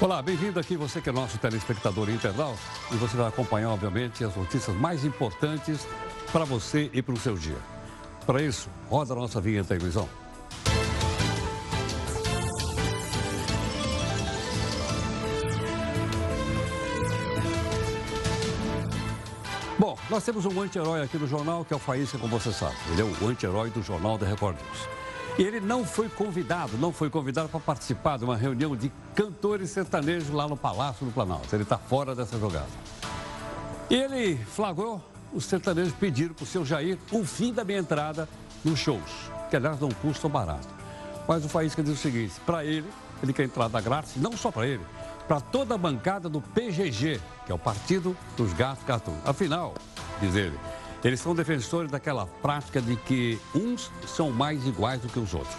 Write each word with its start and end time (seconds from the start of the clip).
Olá, 0.00 0.20
bem-vindo 0.20 0.58
aqui, 0.58 0.76
você 0.76 1.00
que 1.00 1.08
é 1.08 1.12
nosso 1.12 1.38
telespectador 1.38 2.10
internauta. 2.10 2.58
E 2.90 2.96
você 2.96 3.16
vai 3.16 3.28
acompanhar, 3.28 3.70
obviamente, 3.70 4.24
as 4.24 4.34
notícias 4.34 4.74
mais 4.76 5.04
importantes 5.04 5.86
para 6.32 6.44
você 6.44 6.90
e 6.92 7.00
para 7.00 7.14
o 7.14 7.18
seu 7.18 7.36
dia. 7.36 7.58
Para 8.26 8.42
isso, 8.42 8.68
roda 8.88 9.12
a 9.12 9.16
nossa 9.16 9.40
vinheta 9.40 9.74
aí, 9.74 9.80
Luizão. 9.80 10.08
Bom, 19.78 19.98
nós 20.08 20.24
temos 20.24 20.44
um 20.46 20.60
anti-herói 20.60 21.02
aqui 21.02 21.18
no 21.18 21.26
jornal, 21.26 21.64
que 21.64 21.72
é 21.72 21.76
o 21.76 21.78
Faísca, 21.78 22.18
como 22.18 22.38
você 22.38 22.52
sabe. 22.52 22.76
Ele 22.92 23.02
é 23.02 23.04
o 23.04 23.28
anti-herói 23.28 23.70
do 23.70 23.82
jornal 23.82 24.16
da 24.16 24.26
Record 24.26 24.56
News. 24.56 25.01
E 25.38 25.42
ele 25.42 25.60
não 25.60 25.84
foi 25.84 26.10
convidado, 26.10 26.76
não 26.76 26.92
foi 26.92 27.08
convidado 27.08 27.48
para 27.48 27.58
participar 27.58 28.18
de 28.18 28.24
uma 28.24 28.36
reunião 28.36 28.76
de 28.76 28.92
cantores 29.14 29.70
sertanejos 29.70 30.30
lá 30.30 30.46
no 30.46 30.56
Palácio 30.56 31.06
do 31.06 31.12
Planalto. 31.12 31.54
Ele 31.54 31.62
está 31.62 31.78
fora 31.78 32.14
dessa 32.14 32.38
jogada. 32.38 32.68
E 33.88 33.94
ele 33.94 34.36
flagrou, 34.36 35.02
os 35.32 35.46
sertanejos 35.46 35.94
pediram 35.94 36.34
para 36.34 36.44
o 36.44 36.46
seu 36.46 36.64
Jair 36.64 36.98
o 37.10 37.24
fim 37.24 37.52
da 37.52 37.64
minha 37.64 37.78
entrada 37.78 38.28
nos 38.62 38.78
shows, 38.78 39.30
que 39.48 39.56
aliás 39.56 39.80
não 39.80 39.88
custam 39.90 40.28
barato. 40.28 40.68
Mas 41.26 41.44
o 41.44 41.48
Faísca 41.48 41.82
diz 41.82 41.94
o 41.94 41.96
seguinte, 41.96 42.34
para 42.44 42.64
ele, 42.64 42.88
ele 43.22 43.32
quer 43.32 43.44
entrada 43.44 43.80
grátis, 43.80 44.16
não 44.16 44.36
só 44.36 44.50
para 44.50 44.66
ele, 44.66 44.84
para 45.26 45.40
toda 45.40 45.74
a 45.74 45.78
bancada 45.78 46.28
do 46.28 46.42
PGG, 46.42 47.20
que 47.46 47.52
é 47.52 47.54
o 47.54 47.58
Partido 47.58 48.14
dos 48.36 48.52
Gatos 48.52 48.84
Cartoon. 48.84 49.16
Afinal, 49.24 49.74
diz 50.20 50.34
ele, 50.34 50.58
eles 51.04 51.20
são 51.20 51.34
defensores 51.34 51.90
daquela 51.90 52.26
prática 52.26 52.80
de 52.80 52.96
que 52.96 53.38
uns 53.54 53.90
são 54.06 54.30
mais 54.30 54.66
iguais 54.66 55.00
do 55.00 55.08
que 55.08 55.18
os 55.18 55.34
outros. 55.34 55.54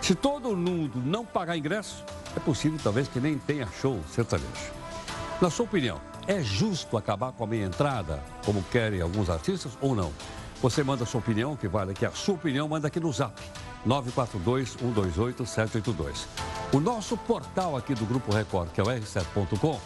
Se 0.00 0.14
todo 0.14 0.54
mundo 0.54 1.00
não 1.02 1.24
pagar 1.24 1.56
ingresso, 1.56 2.04
é 2.36 2.40
possível 2.40 2.78
talvez 2.82 3.08
que 3.08 3.18
nem 3.18 3.38
tenha 3.38 3.66
show 3.80 3.98
sertanejo. 4.10 4.72
Na 5.40 5.48
sua 5.48 5.64
opinião, 5.64 5.98
é 6.26 6.42
justo 6.42 6.96
acabar 6.96 7.32
com 7.32 7.44
a 7.44 7.46
meia 7.46 7.64
entrada, 7.64 8.22
como 8.44 8.62
querem 8.64 9.00
alguns 9.00 9.30
artistas, 9.30 9.72
ou 9.80 9.94
não? 9.94 10.12
Você 10.60 10.82
manda 10.82 11.04
a 11.04 11.06
sua 11.06 11.20
opinião, 11.20 11.54
que 11.56 11.68
vale 11.68 11.92
aqui 11.92 12.06
a 12.06 12.12
sua 12.12 12.34
opinião, 12.34 12.68
manda 12.68 12.88
aqui 12.88 13.00
no 13.00 13.12
zap 13.12 13.40
942-128-782. 13.86 16.26
O 16.72 16.80
nosso 16.80 17.16
portal 17.16 17.76
aqui 17.76 17.94
do 17.94 18.04
Grupo 18.06 18.32
Record, 18.32 18.70
que 18.70 18.80
é 18.80 18.84
o 18.84 18.86
r7.com, 18.86 19.78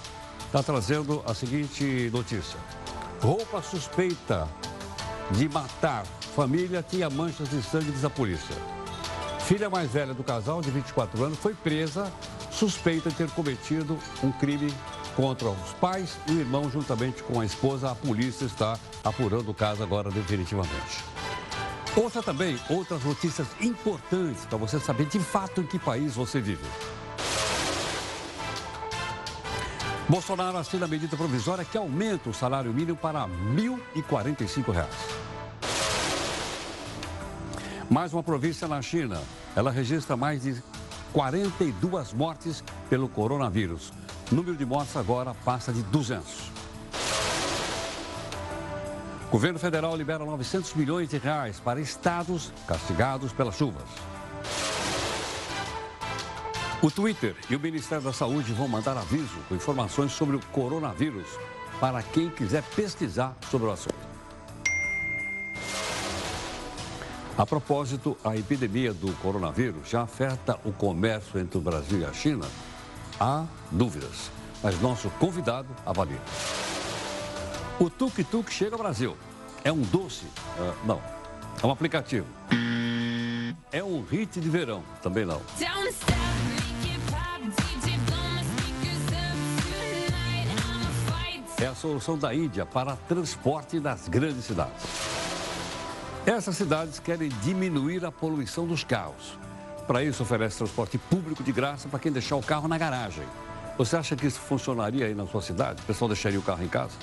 está 0.47 0.63
trazendo 0.63 1.23
a 1.27 1.35
seguinte 1.35 2.09
notícia. 2.13 2.59
Roupa 3.21 3.61
suspeita 3.61 4.49
de 5.33 5.49
matar 5.49 6.05
família 6.35 6.85
tinha 6.89 7.11
manchas 7.11 7.51
de 7.51 7.63
sangue, 7.63 7.91
diz 7.91 8.05
a 8.05 8.11
polícia. 8.11 8.57
Filha 9.41 9.69
mais 9.69 9.91
velha 9.91 10.15
do 10.15 10.23
casal, 10.23 10.61
de 10.61 10.71
24 10.71 11.25
anos, 11.25 11.39
foi 11.39 11.55
presa 11.55 12.13
suspeita 12.51 13.09
de 13.09 13.17
ter 13.17 13.31
cometido 13.31 13.99
um 14.23 14.33
crime 14.33 14.73
contra 15.17 15.49
os 15.49 15.73
pais 15.81 16.17
e 16.27 16.33
o 16.33 16.41
irmão, 16.41 16.71
juntamente 16.71 17.23
com 17.23 17.41
a 17.41 17.45
esposa. 17.45 17.91
A 17.91 17.95
polícia 17.95 18.45
está 18.45 18.79
apurando 19.05 19.51
o 19.51 19.55
caso 19.55 19.83
agora 19.83 20.11
definitivamente. 20.11 21.05
Ouça 21.97 22.23
também 22.23 22.59
outras 22.71 23.03
notícias 23.03 23.49
importantes 23.61 24.45
para 24.47 24.59
você 24.59 24.79
saber 24.79 25.07
de 25.07 25.19
fato 25.19 25.61
em 25.61 25.67
que 25.67 25.79
país 25.79 26.15
você 26.15 26.41
vive. 26.41 26.65
Bolsonaro 30.09 30.57
assina 30.57 30.87
a 30.87 30.89
medida 30.89 31.15
provisória 31.19 31.67
que 31.67 31.77
aumenta 31.77 32.31
o 32.31 32.35
salário 32.35 32.73
mínimo 32.73 32.97
para 32.97 33.29
1.045 33.29 34.73
reais. 34.73 34.95
Mais 37.91 38.15
uma 38.15 38.23
província 38.23 38.67
na 38.67 38.81
China. 38.81 39.21
Ela 39.55 39.71
registra 39.71 40.17
mais 40.17 40.43
de 40.43 40.63
42 41.13 42.15
mortes 42.15 42.65
pelo 42.89 43.07
coronavírus. 43.07 43.93
O 44.33 44.35
número 44.35 44.57
de 44.57 44.65
mortes 44.65 44.97
agora 44.97 45.35
passa 45.45 45.75
de 45.75 45.83
200. 45.83 46.53
O 49.27 49.31
governo 49.31 49.59
federal 49.59 49.95
libera 49.95 50.25
900 50.25 50.73
milhões 50.73 51.11
de 51.11 51.19
reais 51.19 51.61
para 51.61 51.83
estados 51.83 52.51
castigados 52.67 53.31
pelas 53.31 53.57
chuvas. 53.57 53.85
O 56.81 56.93
Twitter 56.93 57.35
e 57.51 57.57
o 57.57 57.61
Ministério 57.61 58.05
da 58.05 58.13
Saúde 58.13 58.53
vão 58.53 58.69
mandar 58.69 58.97
aviso 58.97 59.37
com 59.49 59.57
informações 59.57 60.13
sobre 60.13 60.37
o 60.37 60.41
coronavírus 60.53 61.27
para 61.81 62.01
quem 62.05 62.31
quiser 62.31 62.63
pesquisar 62.63 63.37
sobre 63.51 63.67
o 63.67 63.73
assunto. 63.73 63.97
A 67.37 67.45
propósito, 67.45 68.17
a 68.23 68.37
epidemia 68.37 68.93
do 68.93 69.13
coronavírus 69.15 69.89
já 69.89 70.03
afeta 70.03 70.59
o 70.65 70.73
comércio 70.73 71.41
entre 71.41 71.59
o 71.59 71.61
Brasil 71.61 72.01
e 72.01 72.05
a 72.05 72.13
China? 72.13 72.47
Há 73.19 73.45
dúvidas, 73.73 74.31
mas 74.63 74.81
nosso 74.81 75.11
convidado 75.19 75.69
avalia. 75.85 76.21
O 77.81 77.91
Tuk 77.91 78.23
Tuk 78.23 78.53
chega 78.53 78.77
ao 78.77 78.83
Brasil. 78.83 79.17
É 79.65 79.73
um 79.73 79.83
doce? 79.83 80.27
Uh, 80.27 80.87
não. 80.87 81.03
É 81.61 81.67
um 81.67 81.73
aplicativo. 81.73 82.27
É 83.73 83.83
um 83.83 84.03
hit 84.03 84.41
de 84.41 84.49
verão? 84.49 84.85
Também 85.03 85.27
não. 85.27 85.43
É 91.61 91.67
a 91.67 91.75
solução 91.75 92.17
da 92.17 92.33
Índia 92.35 92.65
para 92.65 92.97
transporte 93.09 93.81
nas 93.81 94.07
grandes 94.09 94.45
cidades. 94.45 94.85
Essas 96.25 96.57
cidades 96.57 97.01
querem 97.01 97.29
diminuir 97.43 98.05
a 98.05 98.13
poluição 98.13 98.65
dos 98.67 98.85
carros. 98.85 99.37
Para 99.87 100.05
isso, 100.05 100.23
oferece 100.23 100.59
transporte 100.59 100.99
público 100.99 101.43
de 101.43 101.51
graça 101.51 101.89
para 101.89 101.99
quem 101.99 102.13
deixar 102.13 102.37
o 102.37 102.43
carro 102.43 102.69
na 102.69 102.79
garagem. 102.79 103.25
Você 103.77 103.97
acha 103.97 104.15
que 104.15 104.25
isso 104.27 104.39
funcionaria 104.39 105.07
aí 105.07 105.15
na 105.15 105.27
sua 105.27 105.43
cidade? 105.43 105.83
O 105.83 105.87
pessoal 105.87 106.09
deixaria 106.09 106.39
o 106.39 106.43
carro 106.43 106.63
em 106.63 106.69
casa? 106.69 106.95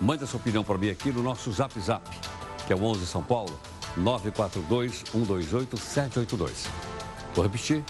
Mande 0.00 0.22
a 0.22 0.26
sua 0.26 0.38
opinião 0.38 0.62
para 0.62 0.78
mim 0.78 0.90
aqui 0.90 1.10
no 1.10 1.20
nosso 1.22 1.50
Zap 1.50 1.80
Zap, 1.80 2.08
que 2.66 2.72
é 2.72 2.76
o 2.76 2.84
11 2.84 3.04
São 3.06 3.22
Paulo, 3.22 3.58
942-128-782. 3.98 6.68
Vou 7.34 7.44
repetir, 7.44 7.82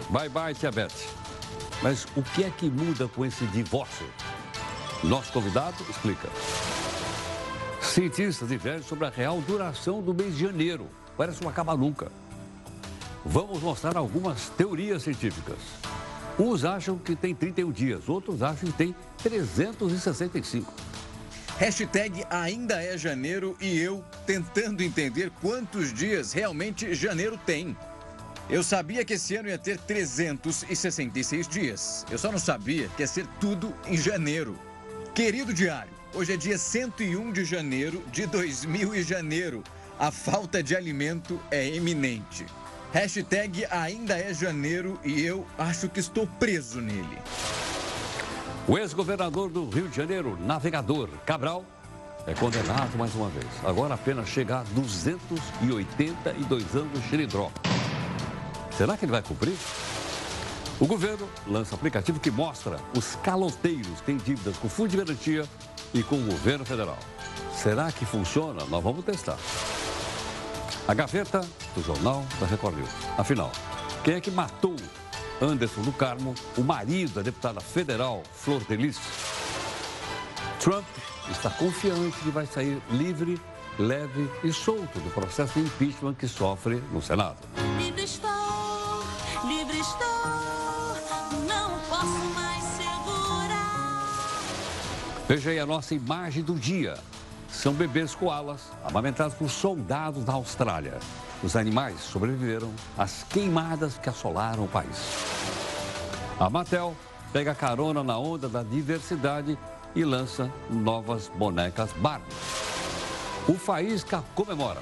Bye 0.09 0.27
bye, 0.27 0.53
tia 0.53 0.69
Beth. 0.69 0.91
Mas 1.81 2.05
o 2.17 2.21
que 2.21 2.43
é 2.43 2.49
que 2.49 2.69
muda 2.69 3.07
com 3.07 3.25
esse 3.25 3.45
divórcio? 3.45 4.05
Nosso 5.01 5.31
convidado 5.31 5.77
explica. 5.89 6.27
Cientistas 7.81 8.49
divergem 8.49 8.83
sobre 8.83 9.05
a 9.05 9.09
real 9.09 9.39
duração 9.39 10.01
do 10.01 10.13
mês 10.13 10.35
de 10.35 10.43
janeiro. 10.43 10.89
Parece 11.15 11.41
não 11.41 11.49
acaba 11.49 11.77
nunca. 11.77 12.11
Vamos 13.23 13.61
mostrar 13.61 13.95
algumas 13.95 14.49
teorias 14.49 15.03
científicas. 15.03 15.59
Uns 16.37 16.65
acham 16.65 16.97
que 16.97 17.15
tem 17.15 17.33
31 17.33 17.71
dias, 17.71 18.09
outros 18.09 18.43
acham 18.43 18.69
que 18.69 18.77
tem 18.77 18.93
365. 19.23 20.86
Hashtag 21.59 22.23
ainda 22.29 22.83
é 22.83 22.95
janeiro 22.95 23.57
e 23.59 23.79
eu 23.79 24.05
tentando 24.27 24.83
entender 24.83 25.31
quantos 25.41 25.91
dias 25.91 26.31
realmente 26.31 26.93
janeiro 26.93 27.35
tem. 27.35 27.75
Eu 28.47 28.61
sabia 28.61 29.03
que 29.03 29.15
esse 29.15 29.35
ano 29.35 29.49
ia 29.49 29.57
ter 29.57 29.79
366 29.79 31.47
dias. 31.47 32.05
Eu 32.11 32.19
só 32.19 32.31
não 32.31 32.37
sabia 32.37 32.87
que 32.89 33.01
ia 33.01 33.07
ser 33.07 33.25
tudo 33.41 33.73
em 33.87 33.97
janeiro. 33.97 34.57
Querido 35.15 35.51
diário, 35.51 35.91
hoje 36.13 36.33
é 36.33 36.37
dia 36.37 36.59
101 36.59 37.33
de 37.33 37.43
janeiro 37.43 38.03
de 38.11 38.27
2000 38.27 38.93
e 38.93 39.01
janeiro. 39.01 39.63
A 39.97 40.11
falta 40.11 40.61
de 40.61 40.75
alimento 40.75 41.41
é 41.49 41.67
eminente. 41.67 42.45
Hashtag 42.93 43.65
ainda 43.71 44.15
é 44.15 44.31
janeiro 44.31 44.99
e 45.03 45.23
eu 45.23 45.43
acho 45.57 45.89
que 45.89 45.99
estou 45.99 46.27
preso 46.39 46.79
nele. 46.79 47.17
O 48.69 48.77
ex-governador 48.77 49.49
do 49.49 49.69
Rio 49.69 49.87
de 49.87 49.95
Janeiro, 49.95 50.37
navegador 50.41 51.07
Cabral, 51.25 51.63
é 52.25 52.33
condenado 52.33 52.97
mais 52.97 53.15
uma 53.15 53.29
vez. 53.29 53.47
Agora 53.63 53.93
apenas 53.93 54.27
chega 54.27 54.59
a 54.59 54.63
282 54.63 56.75
anos 56.75 56.91
de 56.91 57.01
xilindró. 57.07 57.49
Será 58.77 58.97
que 58.97 59.05
ele 59.05 59.13
vai 59.13 59.21
cumprir? 59.21 59.55
O 60.81 60.85
governo 60.85 61.29
lança 61.47 61.75
aplicativo 61.75 62.19
que 62.19 62.29
mostra 62.29 62.75
os 62.93 63.15
caloteiros 63.15 64.01
têm 64.01 64.17
dívidas 64.17 64.57
com 64.57 64.67
o 64.67 64.69
Fundo 64.69 64.89
de 64.89 64.97
Garantia 64.97 65.45
e 65.93 66.03
com 66.03 66.17
o 66.17 66.25
governo 66.25 66.65
federal. 66.65 66.97
Será 67.53 67.89
que 67.89 68.05
funciona? 68.05 68.65
Nós 68.65 68.83
vamos 68.83 69.05
testar. 69.05 69.37
A 70.85 70.93
gaveta 70.93 71.39
do 71.73 71.81
Jornal 71.81 72.25
da 72.37 72.45
Record 72.45 72.75
News. 72.75 72.91
Afinal, 73.17 73.49
quem 74.03 74.15
é 74.15 74.19
que 74.19 74.29
matou 74.29 74.75
Anderson 75.41 75.81
do 75.81 75.91
Carmo, 75.91 76.33
o 76.57 76.61
marido 76.61 77.13
da 77.15 77.21
deputada 77.21 77.61
federal 77.61 78.23
Flor 78.33 78.63
Delis. 78.63 78.99
Trump 80.59 80.85
está 81.29 81.49
confiante 81.49 82.17
que 82.17 82.29
vai 82.29 82.45
sair 82.45 82.81
livre, 82.91 83.39
leve 83.77 84.29
e 84.43 84.51
solto 84.51 84.99
do 84.99 85.09
processo 85.11 85.59
de 85.59 85.65
impeachment 85.65 86.15
que 86.15 86.27
sofre 86.27 86.83
no 86.91 87.01
Senado. 87.01 87.37
Livre 87.77 88.03
estou, 88.03 88.29
livre 89.45 89.79
estou, 89.79 90.07
não 91.47 91.79
posso 91.87 92.33
mais 92.33 92.63
segurar. 92.63 94.05
Veja 95.27 95.51
aí 95.51 95.59
a 95.59 95.65
nossa 95.65 95.93
imagem 95.93 96.43
do 96.43 96.55
dia. 96.55 96.97
São 97.49 97.73
bebês 97.73 98.13
koalas 98.13 98.71
amamentados 98.83 99.35
por 99.35 99.49
soldados 99.49 100.25
da 100.25 100.33
Austrália. 100.33 100.99
Os 101.43 101.55
animais 101.55 101.99
sobreviveram 101.99 102.71
às 102.97 103.23
queimadas 103.23 103.97
que 103.97 104.09
assolaram 104.09 104.63
o 104.63 104.67
país. 104.67 104.97
A 106.39 106.49
Mattel 106.49 106.95
pega 107.31 107.53
carona 107.53 108.03
na 108.03 108.17
onda 108.17 108.49
da 108.49 108.63
diversidade 108.63 109.57
e 109.95 110.03
lança 110.03 110.51
novas 110.69 111.31
bonecas 111.35 111.91
Barbie. 111.93 112.25
O 113.47 113.53
Faísca 113.53 114.23
comemora. 114.35 114.81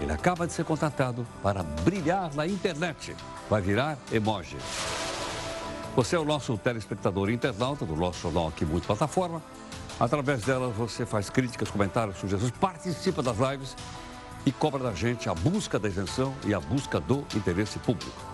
Ele 0.00 0.12
acaba 0.12 0.46
de 0.46 0.52
ser 0.52 0.64
contratado 0.64 1.26
para 1.42 1.62
brilhar 1.62 2.34
na 2.34 2.46
internet. 2.46 3.14
Vai 3.48 3.60
virar 3.60 3.98
emoji. 4.10 4.56
Você 5.94 6.16
é 6.16 6.18
o 6.18 6.24
nosso 6.24 6.56
telespectador 6.56 7.30
internauta 7.30 7.84
do 7.84 7.94
nosso 7.94 8.20
jornal 8.20 8.48
aqui 8.48 8.64
Multiplataforma. 8.64 9.42
Através 9.98 10.42
dela 10.42 10.68
você 10.68 11.04
faz 11.04 11.28
críticas, 11.28 11.68
comentários, 11.68 12.16
sugestões, 12.16 12.52
participa 12.52 13.22
das 13.22 13.36
lives 13.36 13.76
e 14.44 14.52
cobra 14.52 14.82
da 14.82 14.92
gente 14.92 15.28
a 15.28 15.34
busca 15.34 15.78
da 15.78 15.88
isenção 15.88 16.34
e 16.46 16.54
a 16.54 16.60
busca 16.60 16.98
do 17.00 17.24
interesse 17.34 17.78
público. 17.78 18.30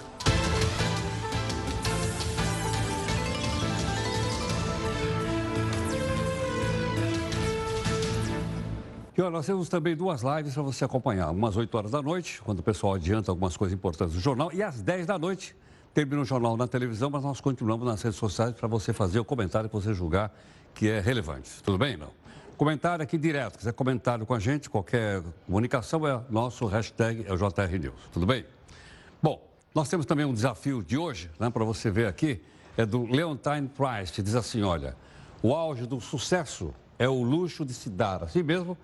E 9.16 9.22
olha, 9.22 9.30
nós 9.30 9.46
temos 9.46 9.70
também 9.70 9.96
duas 9.96 10.20
lives 10.22 10.52
para 10.52 10.62
você 10.62 10.84
acompanhar. 10.84 11.30
Umas 11.30 11.56
8 11.56 11.74
horas 11.74 11.90
da 11.90 12.02
noite, 12.02 12.42
quando 12.42 12.58
o 12.58 12.62
pessoal 12.62 12.94
adianta 12.94 13.30
algumas 13.30 13.56
coisas 13.56 13.74
importantes 13.74 14.14
do 14.14 14.20
jornal, 14.20 14.50
e 14.52 14.62
às 14.62 14.82
10 14.82 15.06
da 15.06 15.18
noite, 15.18 15.56
termina 15.94 16.20
o 16.20 16.24
jornal 16.26 16.54
na 16.54 16.68
televisão, 16.68 17.08
mas 17.08 17.22
nós 17.22 17.40
continuamos 17.40 17.86
nas 17.86 18.02
redes 18.02 18.18
sociais 18.18 18.52
para 18.52 18.68
você 18.68 18.92
fazer 18.92 19.18
o 19.18 19.24
comentário 19.24 19.70
que 19.70 19.74
você 19.74 19.94
julgar 19.94 20.30
que 20.74 20.90
é 20.90 21.00
relevante. 21.00 21.50
Tudo 21.62 21.78
bem, 21.78 21.96
não? 21.96 22.10
Comentário 22.56 23.02
aqui 23.02 23.18
direto, 23.18 23.58
quiser 23.58 23.74
comentário 23.74 24.24
com 24.24 24.32
a 24.32 24.38
gente, 24.38 24.70
qualquer 24.70 25.22
comunicação, 25.44 26.08
é 26.08 26.22
nosso 26.30 26.64
hashtag 26.64 27.26
é 27.28 27.32
o 27.32 27.36
JR 27.36 27.78
News. 27.78 28.00
Tudo 28.10 28.24
bem? 28.24 28.46
Bom, 29.22 29.46
nós 29.74 29.90
temos 29.90 30.06
também 30.06 30.24
um 30.24 30.32
desafio 30.32 30.82
de 30.82 30.96
hoje, 30.96 31.30
né, 31.38 31.50
para 31.50 31.64
você 31.64 31.90
ver 31.90 32.06
aqui, 32.06 32.42
é 32.74 32.86
do 32.86 33.04
Leontine 33.04 33.68
Price, 33.68 34.10
que 34.10 34.22
diz 34.22 34.34
assim, 34.34 34.62
olha, 34.62 34.96
o 35.42 35.54
auge 35.54 35.84
do 35.84 36.00
sucesso 36.00 36.72
é 36.98 37.06
o 37.06 37.22
luxo 37.22 37.62
de 37.62 37.74
se 37.74 37.90
dar 37.90 38.22
a 38.22 38.28
si 38.28 38.42
mesmo 38.42 38.76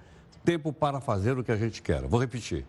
tempo 0.45 0.71
para 0.71 1.01
fazer 1.01 1.39
o 1.39 1.43
que 1.43 1.51
a 1.51 1.57
gente 1.57 1.81
quer. 1.81 2.03
Vou 2.03 2.21
repetir. 2.21 2.67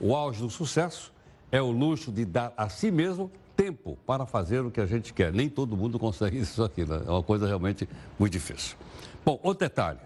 O 0.00 0.16
auge 0.16 0.40
do 0.40 0.48
sucesso 0.48 1.12
é 1.52 1.60
o 1.60 1.70
luxo 1.70 2.10
de 2.10 2.24
dar 2.24 2.54
a 2.56 2.70
si 2.70 2.90
mesmo 2.90 3.30
tempo 3.54 3.98
para 4.06 4.24
fazer 4.24 4.60
o 4.60 4.70
que 4.70 4.80
a 4.80 4.86
gente 4.86 5.12
quer. 5.12 5.34
Nem 5.34 5.50
todo 5.50 5.76
mundo 5.76 5.98
consegue 6.00 6.38
isso 6.38 6.64
aqui, 6.64 6.86
né? 6.86 7.02
É 7.06 7.10
uma 7.10 7.22
coisa 7.22 7.46
realmente 7.46 7.86
muito 8.18 8.32
difícil. 8.32 8.74
Bom, 9.22 9.38
outro 9.42 9.66
detalhe. 9.66 9.98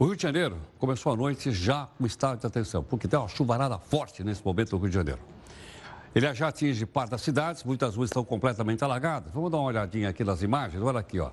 O 0.00 0.06
Rio 0.06 0.16
de 0.16 0.22
Janeiro 0.22 0.56
começou 0.78 1.12
a 1.12 1.14
noite 1.14 1.52
já 1.52 1.86
com 1.98 2.06
estado 2.06 2.40
de 2.40 2.46
atenção, 2.46 2.82
porque 2.82 3.06
tem 3.06 3.18
uma 3.18 3.28
chuvarada 3.28 3.78
forte 3.78 4.24
nesse 4.24 4.42
momento 4.42 4.72
no 4.72 4.78
Rio 4.78 4.88
de 4.88 4.94
Janeiro. 4.94 5.20
Ele 6.14 6.32
já 6.32 6.48
atinge 6.48 6.86
parte 6.86 7.10
das 7.10 7.20
cidades, 7.20 7.62
muitas 7.64 7.96
ruas 7.96 8.08
estão 8.08 8.24
completamente 8.24 8.82
alagadas. 8.82 9.30
Vamos 9.30 9.50
dar 9.50 9.58
uma 9.58 9.66
olhadinha 9.66 10.08
aqui 10.08 10.24
nas 10.24 10.40
imagens. 10.40 10.82
Olha 10.82 11.00
aqui, 11.00 11.20
ó. 11.20 11.30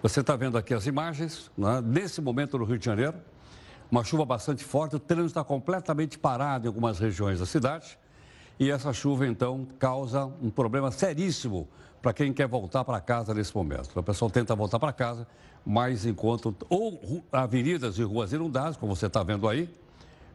Você 0.00 0.20
está 0.20 0.36
vendo 0.36 0.56
aqui 0.56 0.72
as 0.74 0.86
imagens, 0.86 1.50
né? 1.58 1.82
nesse 1.84 2.20
momento 2.20 2.56
no 2.56 2.64
Rio 2.64 2.78
de 2.78 2.84
Janeiro, 2.84 3.16
uma 3.90 4.04
chuva 4.04 4.24
bastante 4.24 4.62
forte, 4.62 4.94
o 4.94 5.00
trânsito 5.00 5.30
está 5.30 5.42
completamente 5.42 6.20
parado 6.20 6.66
em 6.66 6.68
algumas 6.68 7.00
regiões 7.00 7.40
da 7.40 7.46
cidade. 7.46 7.98
E 8.60 8.70
essa 8.70 8.92
chuva, 8.92 9.26
então, 9.26 9.66
causa 9.76 10.24
um 10.40 10.50
problema 10.50 10.92
seríssimo 10.92 11.66
para 12.00 12.12
quem 12.12 12.32
quer 12.32 12.46
voltar 12.46 12.84
para 12.84 13.00
casa 13.00 13.34
nesse 13.34 13.54
momento. 13.54 13.98
O 13.98 14.02
pessoal 14.02 14.30
tenta 14.30 14.54
voltar 14.54 14.78
para 14.78 14.92
casa, 14.92 15.26
mas 15.64 16.06
enquanto 16.06 16.54
ou 16.68 17.24
avenidas 17.32 17.98
e 17.98 18.02
ruas 18.02 18.32
inundadas, 18.32 18.76
como 18.76 18.94
você 18.94 19.06
está 19.06 19.22
vendo 19.22 19.48
aí, 19.48 19.68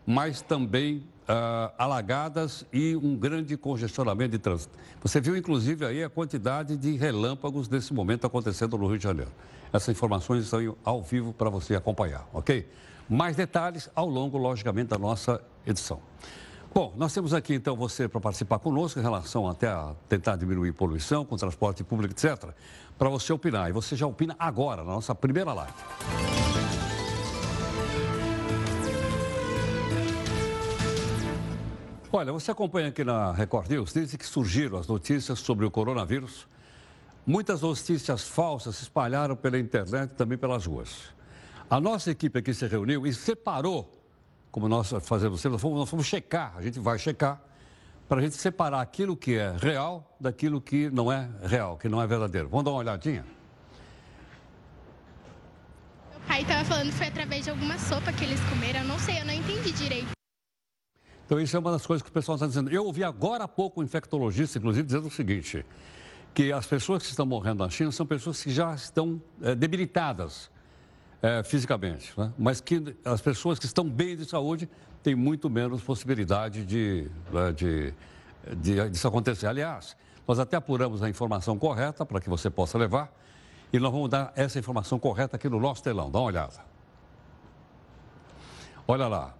mas 0.05 0.41
também 0.41 0.97
uh, 0.97 1.73
alagadas 1.77 2.65
e 2.71 2.95
um 2.95 3.15
grande 3.15 3.55
congestionamento 3.55 4.31
de 4.31 4.39
trânsito. 4.39 4.77
Você 5.01 5.21
viu, 5.21 5.35
inclusive, 5.35 5.85
aí 5.85 6.03
a 6.03 6.09
quantidade 6.09 6.75
de 6.77 6.95
relâmpagos 6.97 7.69
nesse 7.69 7.93
momento 7.93 8.27
acontecendo 8.27 8.77
no 8.77 8.87
Rio 8.87 8.97
de 8.97 9.03
Janeiro. 9.03 9.31
Essas 9.71 9.89
informações 9.89 10.43
estão 10.43 10.75
ao 10.83 11.01
vivo 11.01 11.33
para 11.33 11.49
você 11.49 11.75
acompanhar, 11.75 12.27
ok? 12.33 12.69
Mais 13.09 13.35
detalhes 13.35 13.89
ao 13.95 14.07
longo, 14.07 14.37
logicamente, 14.37 14.89
da 14.89 14.97
nossa 14.97 15.41
edição. 15.65 15.99
Bom, 16.73 16.91
nós 16.97 17.13
temos 17.13 17.35
aqui 17.35 17.53
então 17.53 17.75
você 17.75 18.07
para 18.07 18.19
participar 18.19 18.57
conosco 18.57 18.99
em 18.99 19.03
relação 19.03 19.47
até 19.47 19.67
a 19.67 19.93
tentar 20.09 20.35
diminuir 20.35 20.71
poluição 20.71 21.23
com 21.23 21.37
transporte 21.37 21.83
público, 21.83 22.15
etc. 22.15 22.49
Para 22.97 23.09
você 23.09 23.31
opinar. 23.31 23.69
E 23.69 23.71
você 23.71 23.95
já 23.95 24.07
opina 24.07 24.35
agora, 24.39 24.83
na 24.83 24.93
nossa 24.93 25.13
primeira 25.13 25.53
live. 25.53 25.73
Olha, 32.11 32.33
você 32.33 32.49
acompanha 32.49 32.87
aqui 32.87 33.03
na 33.03 33.31
Record 33.31 33.69
News, 33.69 33.93
desde 33.93 34.17
que 34.17 34.25
surgiram 34.25 34.79
as 34.79 34.87
notícias 34.87 35.37
sobre 35.39 35.67
o 35.67 35.71
coronavírus, 35.71 36.47
muitas 37.23 37.61
notícias 37.61 38.27
falsas 38.27 38.77
se 38.77 38.83
espalharam 38.83 39.35
pela 39.35 39.59
internet 39.59 40.11
e 40.11 40.15
também 40.15 40.39
pelas 40.39 40.65
ruas. 40.65 41.13
A 41.69 41.79
nossa 41.79 42.09
equipe 42.09 42.39
aqui 42.39 42.51
se 42.51 42.65
reuniu 42.65 43.05
e 43.05 43.13
separou, 43.13 44.02
como 44.53 44.69
nós 44.69 44.93
fazemos 45.01 45.41
sempre, 45.41 45.53
nós 45.53 45.61
fomos, 45.61 45.79
nós 45.79 45.89
fomos 45.89 46.05
checar, 46.05 46.53
a 46.55 46.61
gente 46.61 46.79
vai 46.79 46.99
checar, 46.99 47.41
para 48.07 48.19
a 48.19 48.21
gente 48.21 48.35
separar 48.35 48.81
aquilo 48.81 49.17
que 49.17 49.33
é 49.33 49.51
real 49.57 50.15
daquilo 50.19 50.61
que 50.61 50.91
não 50.91 51.11
é 51.11 51.27
real, 51.43 51.75
que 51.75 51.89
não 51.89 51.99
é 51.99 52.05
verdadeiro. 52.05 52.49
Vamos 52.49 52.65
dar 52.65 52.69
uma 52.69 52.77
olhadinha? 52.77 53.25
Meu 56.11 56.19
pai 56.27 56.43
estava 56.43 56.63
falando 56.65 56.91
que 56.91 56.97
foi 56.97 57.07
através 57.07 57.43
de 57.43 57.49
alguma 57.49 57.79
sopa 57.79 58.13
que 58.13 58.23
eles 58.23 58.39
comeram, 58.41 58.81
eu 58.81 58.87
não 58.87 58.99
sei, 58.99 59.21
eu 59.21 59.25
não 59.25 59.33
entendi 59.33 59.71
direito. 59.71 60.11
Então, 61.25 61.39
isso 61.39 61.57
é 61.57 61.59
uma 61.59 61.71
das 61.71 61.83
coisas 61.83 62.03
que 62.03 62.09
o 62.09 62.13
pessoal 62.13 62.35
está 62.35 62.45
dizendo. 62.45 62.69
Eu 62.69 62.85
ouvi 62.85 63.03
agora 63.03 63.45
há 63.45 63.47
pouco 63.47 63.81
um 63.81 63.83
infectologista, 63.83 64.59
inclusive, 64.59 64.85
dizendo 64.85 65.07
o 65.07 65.11
seguinte: 65.11 65.65
que 66.31 66.53
as 66.53 66.67
pessoas 66.67 67.01
que 67.01 67.09
estão 67.09 67.25
morrendo 67.25 67.63
na 67.63 67.71
China 67.71 67.91
são 67.91 68.05
pessoas 68.05 68.43
que 68.43 68.51
já 68.51 68.75
estão 68.75 69.19
é, 69.41 69.55
debilitadas 69.55 70.52
é, 71.23 71.41
fisicamente, 71.41 72.13
né? 72.17 72.33
mas 72.37 72.59
que 72.59 72.97
as 73.05 73.21
pessoas 73.21 73.57
que 73.57 73.65
estão 73.65 73.89
bem 73.89 74.17
de 74.17 74.25
saúde 74.25 74.69
têm 75.01 75.15
muito 75.15 75.49
menos 75.49 75.81
possibilidade 75.81 76.65
de, 76.65 77.09
né, 77.31 77.53
de, 77.53 77.93
de, 78.57 78.89
disso 78.89 79.07
acontecer. 79.07 79.47
Aliás, 79.47 79.95
nós 80.27 80.37
até 80.37 80.57
apuramos 80.57 81.01
a 81.01 81.09
informação 81.09 81.57
correta 81.57 82.05
para 82.05 82.19
que 82.19 82.29
você 82.29 82.49
possa 82.49 82.77
levar 82.77 83.09
e 83.71 83.79
nós 83.79 83.89
vamos 83.89 84.09
dar 84.09 84.33
essa 84.35 84.59
informação 84.59 84.99
correta 84.99 85.37
aqui 85.37 85.47
no 85.47 85.61
nosso 85.61 85.81
telão. 85.81 86.11
Dá 86.11 86.19
uma 86.19 86.25
olhada. 86.25 86.59
Olha 88.85 89.07
lá. 89.07 89.33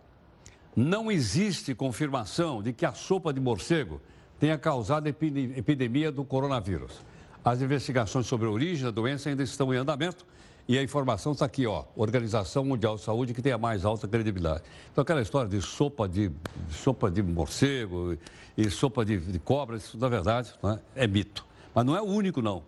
Não 0.74 1.12
existe 1.12 1.76
confirmação 1.76 2.64
de 2.64 2.72
que 2.72 2.86
a 2.86 2.94
sopa 2.94 3.32
de 3.34 3.42
morcego 3.42 4.02
tenha 4.40 4.58
causado 4.58 5.08
epidemia 5.08 6.12
do 6.12 6.24
coronavírus. 6.24 7.02
As 7.44 7.62
investigações 7.62 8.26
sobre 8.26 8.48
a 8.48 8.50
origem 8.50 8.86
da 8.86 8.90
doença 8.90 9.30
ainda 9.30 9.44
estão 9.44 9.72
em 9.74 9.78
andamento 9.78 10.26
e 10.68 10.78
a 10.78 10.84
informação 10.84 11.34
está 11.34 11.46
aqui, 11.46 11.68
ó, 11.68 11.84
Organização 11.96 12.64
Mundial 12.64 12.96
de 12.96 13.02
Saúde, 13.02 13.34
que 13.34 13.42
tem 13.42 13.52
a 13.52 13.58
mais 13.58 13.84
alta 13.84 14.08
credibilidade. 14.08 14.64
Então, 14.92 15.02
aquela 15.02 15.22
história 15.22 15.50
de 15.50 15.62
sopa 15.62 16.08
de, 16.08 16.32
sopa 16.70 17.12
de 17.12 17.22
morcego 17.22 18.18
e 18.58 18.70
sopa 18.70 19.04
de, 19.04 19.20
de 19.20 19.40
cobra, 19.40 19.76
isso, 19.76 19.98
na 19.98 20.08
verdade, 20.08 20.54
né, 20.64 20.80
é 20.96 21.06
mito. 21.06 21.46
Mas 21.76 21.86
não 21.86 21.96
é 21.96 22.02
o 22.02 22.06
único, 22.06 22.42
não. 22.42 22.64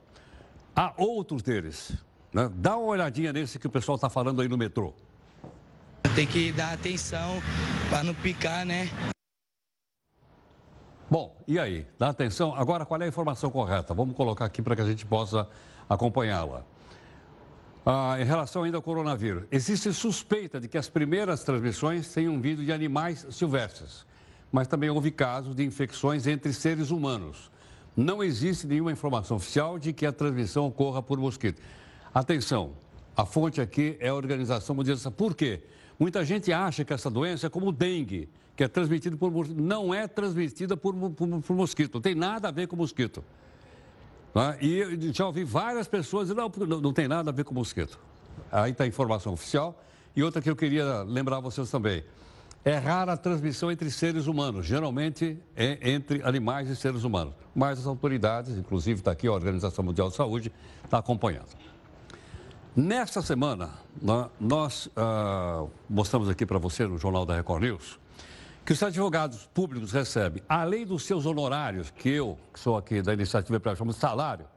Há 0.75 0.93
outros 0.97 1.41
deles. 1.41 1.93
Né? 2.33 2.51
Dá 2.55 2.75
uma 2.75 2.87
olhadinha 2.87 3.31
nesse 3.31 3.57
que 3.57 3.67
o 3.67 3.69
pessoal 3.69 3.95
está 3.95 4.09
falando 4.09 4.41
aí 4.41 4.49
no 4.49 4.57
metrô. 4.57 4.93
Tem 6.13 6.27
que 6.27 6.51
dar 6.51 6.73
atenção 6.73 7.41
para 7.89 8.03
não 8.03 8.13
picar, 8.13 8.65
né? 8.65 8.89
Bom, 11.09 11.35
e 11.47 11.57
aí? 11.57 11.85
Dá 11.97 12.09
atenção? 12.09 12.53
Agora, 12.55 12.85
qual 12.85 12.99
é 12.99 13.05
a 13.05 13.07
informação 13.07 13.49
correta? 13.49 13.93
Vamos 13.93 14.15
colocar 14.15 14.43
aqui 14.43 14.61
para 14.61 14.75
que 14.75 14.81
a 14.81 14.85
gente 14.85 15.05
possa 15.05 15.47
acompanhá-la. 15.87 16.65
Ah, 17.85 18.17
em 18.19 18.23
relação 18.23 18.63
ainda 18.63 18.77
ao 18.77 18.81
coronavírus, 18.81 19.43
existe 19.51 19.93
suspeita 19.93 20.59
de 20.59 20.67
que 20.67 20.75
as 20.75 20.89
primeiras 20.89 21.43
transmissões 21.43 22.11
tenham 22.11 22.41
vindo 22.41 22.65
de 22.65 22.71
animais 22.71 23.27
silvestres, 23.29 24.03
mas 24.51 24.67
também 24.67 24.89
houve 24.89 25.11
casos 25.11 25.55
de 25.55 25.63
infecções 25.63 26.25
entre 26.25 26.51
seres 26.51 26.89
humanos. 26.89 27.51
Não 27.95 28.23
existe 28.23 28.65
nenhuma 28.65 28.91
informação 28.91 29.37
oficial 29.37 29.77
de 29.77 29.93
que 29.93 30.03
a 30.03 30.11
transmissão 30.11 30.65
ocorra 30.65 31.03
por 31.03 31.19
mosquito. 31.19 31.61
Atenção, 32.11 32.71
a 33.15 33.23
fonte 33.23 33.61
aqui 33.61 33.95
é 33.99 34.09
a 34.09 34.15
Organização 34.15 34.75
Mundial 34.75 34.95
de 34.95 35.03
Saúde. 35.03 35.17
Por 35.17 35.35
quê? 35.35 35.61
Muita 35.99 36.25
gente 36.25 36.51
acha 36.51 36.83
que 36.83 36.91
essa 36.91 37.09
doença 37.09 37.45
é 37.45 37.49
como 37.51 37.67
o 37.67 37.71
dengue, 37.71 38.27
que 38.55 38.63
é 38.63 38.67
transmitida 38.67 39.15
por 39.15 39.29
mosquito. 39.29 39.61
Não 39.61 39.93
é 39.93 40.07
transmitida 40.07 40.75
por, 40.75 40.95
por, 40.95 41.27
por 41.41 41.55
mosquito, 41.55 41.93
não 41.93 42.01
tem 42.01 42.15
nada 42.15 42.47
a 42.47 42.51
ver 42.51 42.67
com 42.67 42.75
mosquito. 42.75 43.23
Né? 44.35 44.57
E 44.61 45.13
já 45.13 45.25
ouvi 45.25 45.45
várias 45.45 45.87
pessoas 45.87 46.27
dizendo, 46.27 46.51
não, 46.67 46.81
não, 46.81 46.93
tem 46.93 47.07
nada 47.07 47.29
a 47.29 47.33
ver 47.33 47.45
com 47.45 47.53
mosquito. 47.53 47.97
Aí 48.51 48.71
está 48.71 48.83
a 48.83 48.87
informação 48.87 49.31
oficial. 49.31 49.81
E 50.13 50.21
outra 50.21 50.41
que 50.41 50.49
eu 50.49 50.55
queria 50.55 51.03
lembrar 51.03 51.39
vocês 51.39 51.71
também. 51.71 52.03
É 52.63 52.77
rara 52.77 53.13
a 53.13 53.17
transmissão 53.17 53.71
entre 53.71 53.91
seres 53.91 54.25
humanos, 54.25 54.65
geralmente 54.65 55.37
é 55.55 55.91
entre 55.91 56.23
animais 56.23 56.67
e 56.67 56.75
seres 56.75 57.03
humanos. 57.03 57.35
Mas 57.53 57.77
as 57.77 57.85
autoridades, 57.85 58.57
inclusive 58.57 59.01
está 59.01 59.11
aqui 59.11 59.27
a 59.27 59.31
Organização 59.31 59.85
Mundial 59.85 60.09
de 60.09 60.15
Saúde, 60.15 60.51
está 60.83 60.97
acompanhando. 60.97 61.49
Nesta 62.75 63.21
semana, 63.21 63.69
nós 64.39 64.87
uh, 64.87 65.69
mostramos 65.87 66.27
aqui 66.27 66.43
para 66.43 66.57
você 66.57 66.87
no 66.87 66.97
Jornal 66.97 67.23
da 67.23 67.35
Record 67.35 67.61
News 67.61 67.99
que 68.65 68.73
os 68.73 68.81
advogados 68.81 69.45
públicos 69.53 69.91
recebem, 69.91 70.41
além 70.49 70.87
dos 70.87 71.03
seus 71.03 71.27
honorários, 71.27 71.91
que 71.91 72.09
eu, 72.09 72.35
que 72.51 72.59
sou 72.59 72.75
aqui 72.75 72.99
da 72.99 73.13
iniciativa 73.13 73.59
para 73.59 73.75
chamo 73.75 73.93
de 73.93 73.99
salário, 73.99 74.47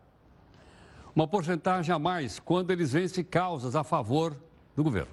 uma 1.14 1.28
porcentagem 1.28 1.94
a 1.94 1.98
mais 1.98 2.40
quando 2.40 2.70
eles 2.70 2.92
vencem 2.92 3.22
causas 3.22 3.76
a 3.76 3.84
favor 3.84 4.34
do 4.74 4.82
governo. 4.82 5.10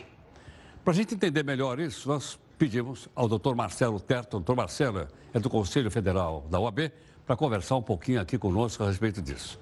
Para 0.82 0.94
a 0.94 0.96
gente 0.96 1.14
entender 1.14 1.44
melhor 1.44 1.78
isso, 1.78 2.08
nós 2.08 2.40
pedimos 2.58 3.10
ao 3.14 3.28
doutor 3.28 3.54
Marcelo 3.54 4.00
Terto, 4.00 4.32
doutor 4.32 4.56
Marcelo 4.56 5.08
é 5.34 5.40
do 5.40 5.50
Conselho 5.50 5.92
Federal 5.92 6.46
da 6.50 6.58
OAB, 6.58 6.92
para 7.26 7.36
conversar 7.36 7.76
um 7.76 7.82
pouquinho 7.82 8.22
aqui 8.22 8.38
conosco 8.38 8.82
a 8.84 8.88
respeito 8.88 9.22
disso. 9.22 9.60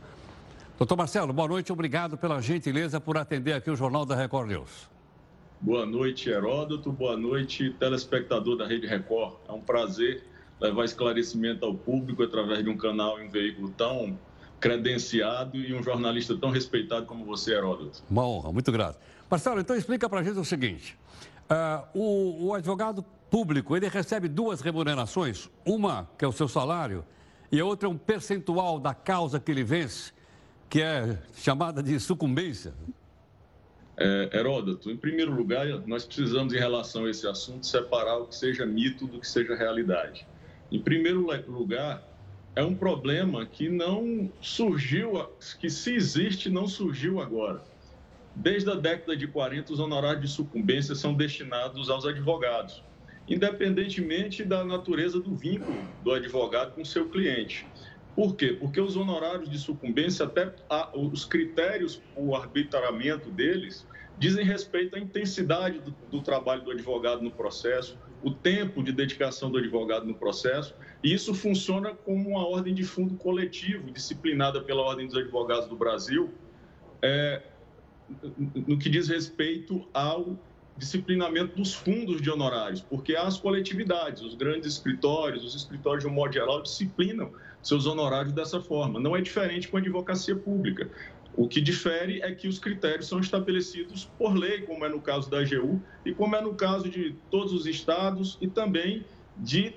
Doutor 0.78 0.96
Marcelo, 0.96 1.34
boa 1.34 1.48
noite, 1.48 1.72
obrigado 1.72 2.18
pela 2.18 2.40
gentileza 2.40 3.02
por 3.02 3.18
atender 3.18 3.54
aqui 3.54 3.72
o 3.72 3.76
Jornal 3.76 4.06
da 4.06 4.16
Record 4.16 4.50
News. 4.50 4.93
Boa 5.64 5.86
noite, 5.86 6.30
Heródoto, 6.30 6.92
boa 6.92 7.16
noite, 7.16 7.70
telespectador 7.80 8.58
da 8.58 8.68
Rede 8.68 8.86
Record. 8.86 9.36
É 9.48 9.52
um 9.54 9.62
prazer 9.62 10.22
levar 10.60 10.84
esclarecimento 10.84 11.66
ao 11.66 11.74
público 11.74 12.22
através 12.22 12.62
de 12.66 12.70
um 12.70 12.76
canal 12.76 13.18
e 13.18 13.26
um 13.26 13.30
veículo 13.30 13.70
tão 13.70 14.20
credenciado 14.60 15.56
e 15.56 15.74
um 15.74 15.82
jornalista 15.82 16.36
tão 16.36 16.50
respeitado 16.50 17.06
como 17.06 17.24
você, 17.24 17.54
Heródoto. 17.54 18.04
Uma 18.10 18.28
honra, 18.28 18.52
muito 18.52 18.70
grato. 18.74 19.00
Marcelo, 19.32 19.62
então 19.62 19.74
explica 19.74 20.10
para 20.10 20.20
a 20.20 20.24
gente 20.24 20.38
o 20.38 20.44
seguinte. 20.44 20.98
Uh, 21.50 21.98
o, 21.98 22.48
o 22.48 22.54
advogado 22.54 23.02
público, 23.30 23.78
ele 23.78 23.88
recebe 23.88 24.28
duas 24.28 24.60
remunerações, 24.60 25.50
uma 25.66 26.10
que 26.18 26.26
é 26.26 26.28
o 26.28 26.34
seu 26.34 26.50
salário 26.50 27.06
e 27.50 27.58
a 27.62 27.64
outra 27.64 27.88
é 27.88 27.90
um 27.90 27.98
percentual 27.98 28.82
da 28.82 28.94
causa 28.94 29.40
que 29.40 29.50
ele 29.50 29.64
vence 29.64 30.12
que 30.70 30.82
é 30.82 31.18
chamada 31.36 31.82
de 31.82 31.98
sucumbência? 32.02 32.74
É, 33.96 34.30
Heródoto, 34.34 34.90
em 34.90 34.98
primeiro 34.98 35.32
lugar, 35.32 35.68
nós 35.86 36.06
precisamos, 36.06 36.54
em 36.54 36.58
relação 36.58 37.06
a 37.06 37.10
esse 37.10 37.28
assunto, 37.28 37.66
separar 37.66 38.18
o 38.18 38.28
que 38.28 38.36
seja 38.36 38.66
mito 38.66 39.06
do 39.06 39.20
que 39.20 39.28
seja 39.28 39.56
realidade. 39.56 40.26
Em 40.72 40.82
primeiro 40.82 41.28
lugar, 41.48 42.04
é 42.56 42.64
um 42.64 42.76
problema 42.76 43.46
que 43.46 43.70
não 43.70 44.32
surgiu, 44.42 45.14
que 45.60 45.70
se 45.70 45.94
existe, 45.94 46.50
não 46.50 46.68
surgiu 46.68 47.20
agora. 47.20 47.64
Desde 48.36 48.70
a 48.72 48.76
década 48.76 49.16
de 49.16 49.28
40, 49.28 49.74
os 49.74 49.80
honorários 49.80 50.22
de 50.22 50.36
sucumbência 50.36 50.96
são 50.96 51.14
destinados 51.14 51.90
aos 51.90 52.06
advogados, 52.06 52.84
independentemente 53.28 54.44
da 54.44 54.66
natureza 54.66 55.20
do 55.20 55.36
vínculo 55.36 55.78
do 56.02 56.12
advogado 56.12 56.74
com 56.74 56.84
seu 56.84 57.10
cliente. 57.10 57.68
Por 58.16 58.36
quê? 58.36 58.54
Porque 58.54 58.80
os 58.80 58.96
honorários 58.96 59.50
de 59.50 59.58
sucumbência, 59.58 60.26
até 60.26 60.54
os 60.94 61.26
critérios, 61.26 62.02
o 62.16 62.36
arbitramento 62.36 63.32
deles, 63.32 63.88
dizem 64.18 64.46
respeito 64.46 64.96
à 64.96 65.00
intensidade 65.00 65.80
do, 65.80 65.92
do, 66.12 66.22
trabalho 66.22 66.62
do 66.62 66.72
advogado 66.72 67.22
no 67.22 67.32
processo, 67.32 67.98
o 68.24 68.32
tempo 68.32 68.84
de 68.84 68.92
dedicação 68.92 69.52
do 69.52 69.58
advogado 69.58 70.06
no 70.06 70.14
processo, 70.14 70.76
e 71.04 71.12
isso 71.12 71.34
funciona 71.34 71.94
como 71.94 72.30
uma 72.30 72.48
ordem 72.48 72.74
de 72.74 72.84
fundo 72.84 73.16
coletivo, 73.16 73.92
disciplinada 73.92 74.62
pela 74.62 74.82
Ordem 74.84 75.08
dos 75.08 75.18
Advogados 75.18 75.68
do 75.68 75.76
Brasil, 75.76 76.32
é, 77.02 77.42
no 78.68 78.78
que 78.78 78.90
diz 78.90 79.08
respeito 79.08 79.86
ao 79.94 80.38
disciplinamento 80.78 81.56
dos 81.56 81.74
fundos 81.74 82.22
de 82.22 82.30
honorários, 82.30 82.82
porque 82.82 83.16
as 83.16 83.38
coletividades, 83.38 84.22
os 84.22 84.36
grandes 84.36 84.74
escritórios, 84.74 85.44
os 85.44 85.56
escritórios 85.56 86.04
de 86.04 86.10
um 86.10 86.14
modo 86.14 86.34
geral, 86.34 86.62
disciplinam 86.62 87.32
seus 87.64 87.88
honorários 87.88 88.34
dessa 88.34 88.62
forma. 88.62 89.00
Não 89.00 89.16
é 89.16 89.22
diferente 89.22 89.68
com 89.68 89.78
a 89.78 89.80
advocacia 89.80 90.36
pública. 90.36 90.92
O 91.36 91.48
que 91.48 91.60
difere 91.60 92.22
é 92.22 92.32
que 92.32 92.48
os 92.48 92.60
critérios 92.60 93.08
são 93.08 93.20
estabelecidos 93.20 94.06
por 94.18 94.36
lei, 94.36 94.62
como 94.62 94.86
é 94.86 94.90
no 94.90 95.02
caso 95.02 95.32
da 95.32 95.40
AGU 95.40 95.82
e 96.06 96.14
como 96.14 96.36
é 96.36 96.42
no 96.42 96.54
caso 96.54 96.88
de 96.88 97.16
todos 97.32 97.52
os 97.54 97.66
estados 97.66 98.38
e 98.40 98.48
também 98.48 99.04
de 99.36 99.74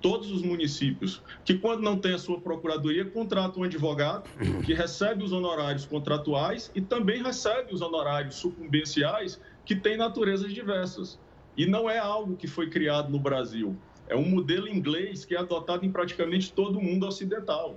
todos 0.00 0.30
os 0.30 0.42
municípios, 0.42 1.22
que 1.44 1.54
quando 1.54 1.82
não 1.82 1.98
tem 1.98 2.14
a 2.14 2.18
sua 2.18 2.40
procuradoria, 2.40 3.04
contrata 3.04 3.58
um 3.58 3.64
advogado 3.64 4.28
que 4.64 4.72
recebe 4.72 5.24
os 5.24 5.32
honorários 5.32 5.84
contratuais 5.84 6.70
e 6.74 6.80
também 6.80 7.22
recebe 7.22 7.74
os 7.74 7.80
honorários 7.80 8.36
sucumbenciais 8.36 9.40
que 9.64 9.74
têm 9.74 9.96
naturezas 9.96 10.52
diversas. 10.52 11.18
E 11.56 11.66
não 11.66 11.88
é 11.88 11.98
algo 11.98 12.36
que 12.36 12.46
foi 12.46 12.68
criado 12.68 13.10
no 13.10 13.18
Brasil. 13.18 13.76
É 14.08 14.16
um 14.16 14.28
modelo 14.28 14.68
inglês 14.68 15.24
que 15.24 15.34
é 15.34 15.38
adotado 15.38 15.84
em 15.84 15.90
praticamente 15.90 16.52
todo 16.52 16.78
o 16.78 16.82
mundo 16.82 17.06
ocidental. 17.06 17.76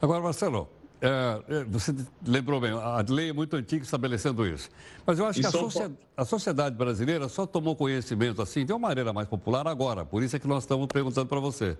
Agora, 0.00 0.20
Marcelo, 0.22 0.68
é, 1.00 1.42
é 1.48 1.64
você 1.64 1.94
lembrou 2.26 2.60
bem, 2.60 2.72
a 2.72 3.04
lei 3.08 3.30
é 3.30 3.32
muito 3.32 3.54
antiga 3.54 3.84
estabelecendo 3.84 4.46
isso. 4.46 4.68
Mas 5.06 5.18
eu 5.18 5.26
acho 5.26 5.40
que 5.40 5.46
a, 5.46 5.50
sociedade, 5.50 5.94
a, 6.16 6.24
sociedade 6.24 6.76
brasileira 6.76 7.28
só 7.28 7.46
tomou 7.46 7.76
conhecimento 7.76 8.40
assim 8.40 8.64
de 8.64 8.72
uma 8.72 8.88
maneira 8.88 9.12
mais 9.12 9.28
popular 9.28 9.66
agora. 9.66 10.04
Por 10.04 10.22
isso 10.22 10.36
é 10.36 10.38
que 10.38 10.48
nós 10.48 10.64
estamos 10.64 10.86
perguntando 10.86 11.26
para 11.26 11.40
você. 11.40 11.76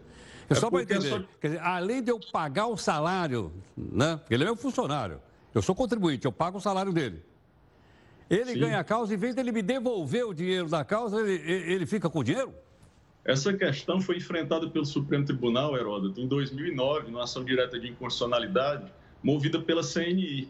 É 0.50 0.54
só 0.54 0.70
para 0.70 0.82
entender. 0.82 1.08
Só... 1.08 1.22
Quer 1.40 1.48
dizer, 1.48 1.60
além 1.60 2.02
de 2.02 2.10
eu 2.10 2.20
pagar 2.32 2.66
o 2.66 2.76
salário, 2.76 3.52
né? 3.76 4.20
Ele 4.30 4.44
é 4.44 4.46
meu 4.46 4.56
funcionário. 4.56 5.20
Eu 5.54 5.62
sou 5.62 5.74
contribuinte, 5.74 6.24
eu 6.24 6.32
pago 6.32 6.58
o 6.58 6.60
salário 6.60 6.92
dele. 6.92 7.24
Ele 8.30 8.52
Sim. 8.52 8.60
ganha 8.60 8.78
a 8.78 8.84
causa, 8.84 9.14
em 9.14 9.16
vez 9.16 9.34
dele 9.34 9.50
me 9.50 9.62
devolver 9.62 10.26
o 10.26 10.34
dinheiro 10.34 10.68
da 10.68 10.84
causa, 10.84 11.18
ele, 11.20 11.50
ele 11.50 11.86
fica 11.86 12.10
com 12.10 12.18
o 12.18 12.24
dinheiro? 12.24 12.52
Essa 13.28 13.52
questão 13.52 14.00
foi 14.00 14.16
enfrentada 14.16 14.70
pelo 14.70 14.86
Supremo 14.86 15.22
Tribunal, 15.22 15.76
Heródoto, 15.76 16.18
em 16.18 16.26
2009, 16.26 17.10
numa 17.10 17.24
ação 17.24 17.44
direta 17.44 17.78
de 17.78 17.86
inconstitucionalidade 17.86 18.90
movida 19.22 19.60
pela 19.60 19.82
CNI. 19.82 20.48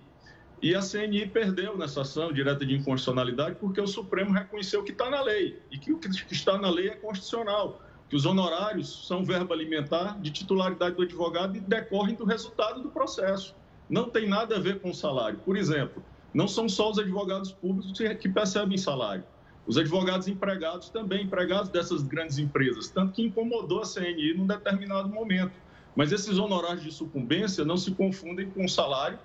E 0.63 0.77
a 0.77 0.81
CNI 0.81 1.27
perdeu 1.27 1.77
nessa 1.77 2.03
ação 2.03 2.33
direta 2.33 2.65
de 2.65 2.77
inconstitucionalidade 2.77 3.57
porque 3.57 3.81
o 3.81 3.87
Supremo 3.89 4.31
reconheceu 4.31 4.85
que 4.85 4.93
está 4.93 5.11
na 5.11 5.21
lei 5.21 5.61
e 5.73 5.77
que 5.77 5.93
o 5.93 5.99
que 5.99 6.33
está 6.33 6.57
na 6.57 6.71
lei 6.71 6.89
é 6.89 6.95
constitucional, 6.95 7.83
que 8.09 8.15
os 8.15 8.25
honorários 8.25 9.09
são 9.09 9.25
verba 9.25 9.57
alimentar 9.57 10.17
de 10.21 10.31
titularidade 10.31 10.95
do 10.95 11.03
advogado 11.03 11.57
e 11.57 11.61
decorrem 11.61 12.15
do 12.15 12.25
resultado 12.25 12.81
do 12.81 12.91
processo. 12.91 13.57
Não 13.91 14.09
tem 14.09 14.29
nada 14.29 14.55
a 14.55 14.61
ver 14.61 14.79
com 14.79 14.91
o 14.91 14.95
salário. 14.95 15.41
Por 15.41 15.57
exemplo, 15.57 16.01
não 16.33 16.47
são 16.47 16.69
só 16.69 16.93
os 16.93 16.99
advogados 17.01 17.51
públicos 17.51 17.99
que 18.21 18.29
percebem 18.29 18.79
salário. 18.79 19.25
Os 19.69 19.77
advogados 19.77 20.27
empregados 20.27 20.89
também, 20.89 21.25
empregados 21.25 21.69
dessas 21.69 22.03
grandes 22.03 22.39
empresas, 22.39 22.89
tanto 22.89 23.13
que 23.13 23.23
incomodou 23.23 23.83
a 23.83 23.85
CNI 23.85 24.33
num 24.33 24.47
determinado 24.47 25.11
momento. 25.11 25.53
Mas 25.95 26.11
esses 26.11 26.39
honorários 26.39 26.83
de 26.83 26.91
sucumbência 26.91 27.67
não 27.67 27.77
se 27.77 27.91
confundem 27.91 28.49
com 28.49 28.65
o 28.65 28.69
salário 28.69 29.19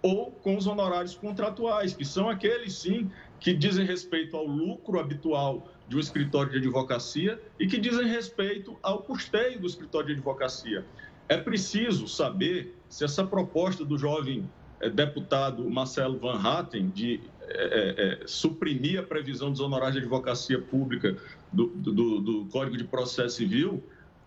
ou 0.00 0.30
com 0.30 0.56
os 0.56 0.66
honorários 0.66 1.14
contratuais, 1.14 1.92
que 1.92 2.04
são 2.04 2.30
aqueles, 2.30 2.72
sim, 2.72 3.10
que 3.38 3.52
dizem 3.52 3.84
respeito 3.84 4.38
ao 4.38 4.46
lucro 4.46 4.98
habitual 4.98 5.68
de 5.86 5.96
um 5.96 6.00
escritório 6.00 6.50
de 6.50 6.58
advocacia 6.58 7.38
e 7.60 7.66
que 7.66 7.76
dizem 7.76 8.06
respeito 8.06 8.78
ao 8.82 9.02
custeio 9.02 9.60
do 9.60 9.66
escritório 9.66 10.06
de 10.06 10.12
advocacia. 10.14 10.82
É 11.28 11.36
preciso 11.36 12.08
saber 12.08 12.74
se 12.88 13.04
essa 13.04 13.22
proposta 13.22 13.84
do 13.84 13.98
jovem 13.98 14.48
é, 14.80 14.88
deputado 14.88 15.68
Marcelo 15.68 16.18
Van 16.18 16.40
Hatten 16.40 16.88
de 16.88 17.20
é, 17.48 18.20
é, 18.22 18.26
suprimir 18.26 19.00
a 19.00 19.02
previsão 19.02 19.50
dos 19.50 19.60
honorários 19.60 19.94
de 19.94 20.00
advocacia 20.00 20.60
pública 20.60 21.16
do, 21.52 21.66
do, 21.66 22.20
do 22.20 22.44
Código 22.46 22.76
de 22.76 22.84
Processo 22.84 23.36
Civil 23.36 23.82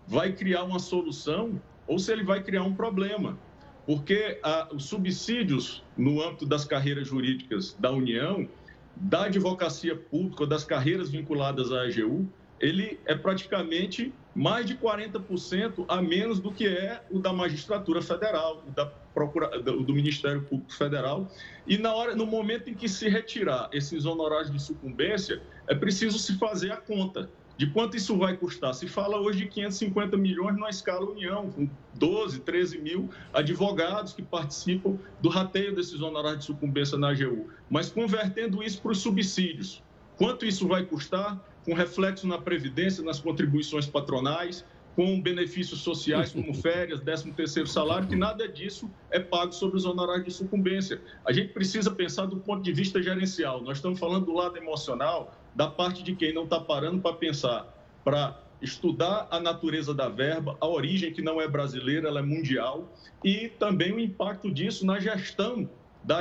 vai 0.08 0.32
criar 0.32 0.64
uma 0.64 0.80
solução 0.80 1.62
ou 1.88 2.00
se 2.00 2.12
ele 2.12 2.24
vai 2.24 2.42
criar 2.44 2.64
um 2.64 2.74
problema. 2.74 3.38
Porque 3.86 4.40
a, 4.44 4.68
os 4.74 4.86
subsídios 4.86 5.84
no 5.98 6.22
âmbito 6.22 6.46
das 6.46 6.66
carreiras 6.66 7.08
jurídicas 7.08 7.76
da 7.80 7.92
União, 7.92 8.48
da 8.96 9.26
advocacia 9.26 9.96
pública, 9.96 10.46
das 10.46 10.64
carreiras 10.64 11.10
vinculadas 11.10 11.72
à 11.72 11.84
AGU, 11.84 12.28
ele 12.60 13.00
é 13.06 13.16
praticamente 13.16 14.14
mais 14.38 14.68
de 14.68 14.76
40% 14.76 15.84
a 15.88 16.00
menos 16.00 16.40
do 16.40 16.52
que 16.52 16.68
é 16.68 17.02
o 17.10 17.18
da 17.18 17.34
magistratura 17.34 18.04
federal, 18.04 18.64
da 18.76 18.86
procura, 18.86 19.50
do 19.60 19.92
Ministério 19.96 20.44
Público 20.44 20.72
Federal. 20.72 21.28
E 21.66 21.76
na 21.76 21.92
hora, 21.92 22.16
no 22.16 22.28
momento 22.28 22.70
em 22.70 22.76
que 22.76 22.88
se 22.88 23.10
retirar 23.10 23.68
esses 23.74 24.06
honorários 24.06 24.52
de 24.52 24.62
sucumbência, 24.62 25.42
é 25.68 25.74
preciso 25.74 26.20
se 26.20 26.38
fazer 26.38 26.72
a 26.72 26.78
conta 26.78 27.28
de 27.58 27.66
quanto 27.66 27.98
isso 27.98 28.16
vai 28.16 28.38
custar. 28.38 28.76
Se 28.76 28.88
fala 28.88 29.20
hoje 29.20 29.40
de 29.40 29.48
550 29.48 30.16
milhões 30.16 30.56
na 30.56 30.70
escala 30.70 31.10
União, 31.10 31.50
com 31.50 31.68
12, 31.96 32.42
13 32.42 32.78
mil 32.78 33.10
advogados 33.34 34.14
que 34.14 34.22
participam 34.22 35.00
do 35.20 35.30
rateio 35.30 35.74
desses 35.74 36.00
honorários 36.00 36.42
de 36.42 36.46
sucumbência 36.46 36.96
na 36.96 37.10
AGU. 37.10 37.50
Mas 37.68 37.90
convertendo 37.90 38.62
isso 38.62 38.80
para 38.84 38.92
os 38.92 39.00
subsídios, 39.00 39.82
quanto 40.16 40.46
isso 40.46 40.68
vai 40.68 40.86
custar? 40.86 41.44
Com 41.68 41.74
reflexo 41.74 42.26
na 42.26 42.38
previdência, 42.38 43.04
nas 43.04 43.20
contribuições 43.20 43.86
patronais, 43.86 44.64
com 44.96 45.22
benefícios 45.22 45.82
sociais 45.82 46.32
como 46.32 46.54
férias, 46.56 47.02
13 47.02 47.34
terceiro 47.34 47.68
salário, 47.68 48.08
que 48.08 48.16
nada 48.16 48.48
disso 48.48 48.90
é 49.12 49.20
pago 49.20 49.52
sobre 49.52 49.76
os 49.76 49.84
honorários 49.84 50.26
de 50.26 50.32
sucumbência. 50.32 51.02
A 51.26 51.34
gente 51.34 51.52
precisa 51.52 51.92
pensar 51.92 52.26
do 52.26 52.38
ponto 52.38 52.64
de 52.64 52.72
vista 52.72 53.04
gerencial. 53.04 53.62
Nós 53.62 53.80
estamos 53.80 54.00
falando 54.00 54.28
do 54.28 54.34
lado 54.34 54.56
emocional, 54.58 55.36
da 55.54 55.68
parte 55.68 56.02
de 56.02 56.16
quem 56.16 56.34
não 56.34 56.46
está 56.46 56.58
parando 56.58 57.02
para 57.02 57.14
pensar, 57.18 57.68
para 58.02 58.42
estudar 58.62 59.28
a 59.30 59.38
natureza 59.38 59.94
da 59.94 60.08
verba, 60.08 60.56
a 60.62 60.68
origem 60.68 61.12
que 61.12 61.22
não 61.22 61.42
é 61.42 61.50
brasileira, 61.50 62.08
ela 62.08 62.22
é 62.22 62.24
mundial, 62.24 62.90
e 63.22 63.50
também 63.50 63.92
o 63.92 64.00
impacto 64.00 64.50
disso 64.50 64.86
na 64.86 65.02
gestão 65.02 65.70
da, 66.02 66.20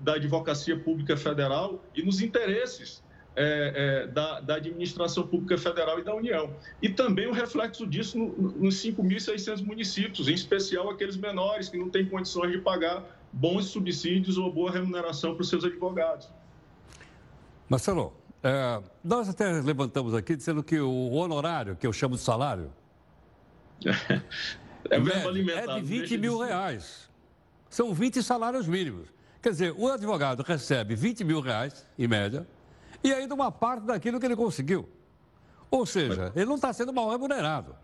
da 0.00 0.14
Advocacia 0.14 0.78
Pública 0.78 1.14
Federal 1.14 1.84
e 1.94 2.02
nos 2.02 2.22
interesses 2.22 3.06
é, 3.40 3.72
é, 4.04 4.06
da, 4.08 4.40
da, 4.40 4.56
administração 4.56 5.24
pública 5.24 5.56
federal 5.56 6.00
e 6.00 6.02
da 6.02 6.12
União. 6.12 6.52
E 6.82 6.88
também 6.88 7.28
o 7.28 7.32
reflexo 7.32 7.86
disso 7.86 8.18
no, 8.18 8.26
nos 8.50 8.82
5.600 8.82 9.64
municípios, 9.64 10.28
em 10.28 10.34
especial 10.34 10.90
aqueles 10.90 11.16
menores 11.16 11.68
que 11.68 11.78
não 11.78 11.88
têm 11.88 12.04
condições 12.04 12.50
de 12.50 12.58
pagar 12.58 13.04
bons 13.32 13.66
subsídios 13.66 14.36
ou 14.38 14.52
boa 14.52 14.72
remuneração 14.72 15.34
para 15.34 15.42
os 15.42 15.48
seus 15.48 15.64
advogados. 15.64 16.28
Marcelo, 17.68 18.12
é, 18.42 18.82
nós 19.04 19.28
até 19.28 19.48
levantamos 19.60 20.14
aqui 20.14 20.34
dizendo 20.34 20.62
que 20.62 20.80
o 20.80 21.12
honorário, 21.12 21.76
que 21.76 21.86
eu 21.86 21.92
chamo 21.92 22.16
de 22.16 22.22
salário, 22.22 22.72
é, 23.86 24.96
é 24.96 25.74
de 25.76 25.80
20 25.80 26.18
mil 26.18 26.38
reais. 26.38 27.08
São 27.70 27.94
20 27.94 28.20
salários 28.20 28.66
mínimos. 28.66 29.08
Quer 29.40 29.50
dizer, 29.50 29.74
o 29.76 29.86
advogado 29.86 30.42
recebe 30.42 30.96
20 30.96 31.22
mil 31.22 31.40
reais, 31.40 31.86
em 31.96 32.08
média, 32.08 32.44
e 33.02 33.12
ainda 33.12 33.34
uma 33.34 33.50
parte 33.50 33.84
daquilo 33.84 34.18
que 34.18 34.26
ele 34.26 34.36
conseguiu. 34.36 34.88
Ou 35.70 35.84
seja, 35.84 36.32
ele 36.34 36.46
não 36.46 36.54
está 36.54 36.72
sendo 36.72 36.92
mal 36.92 37.10
remunerado. 37.10 37.74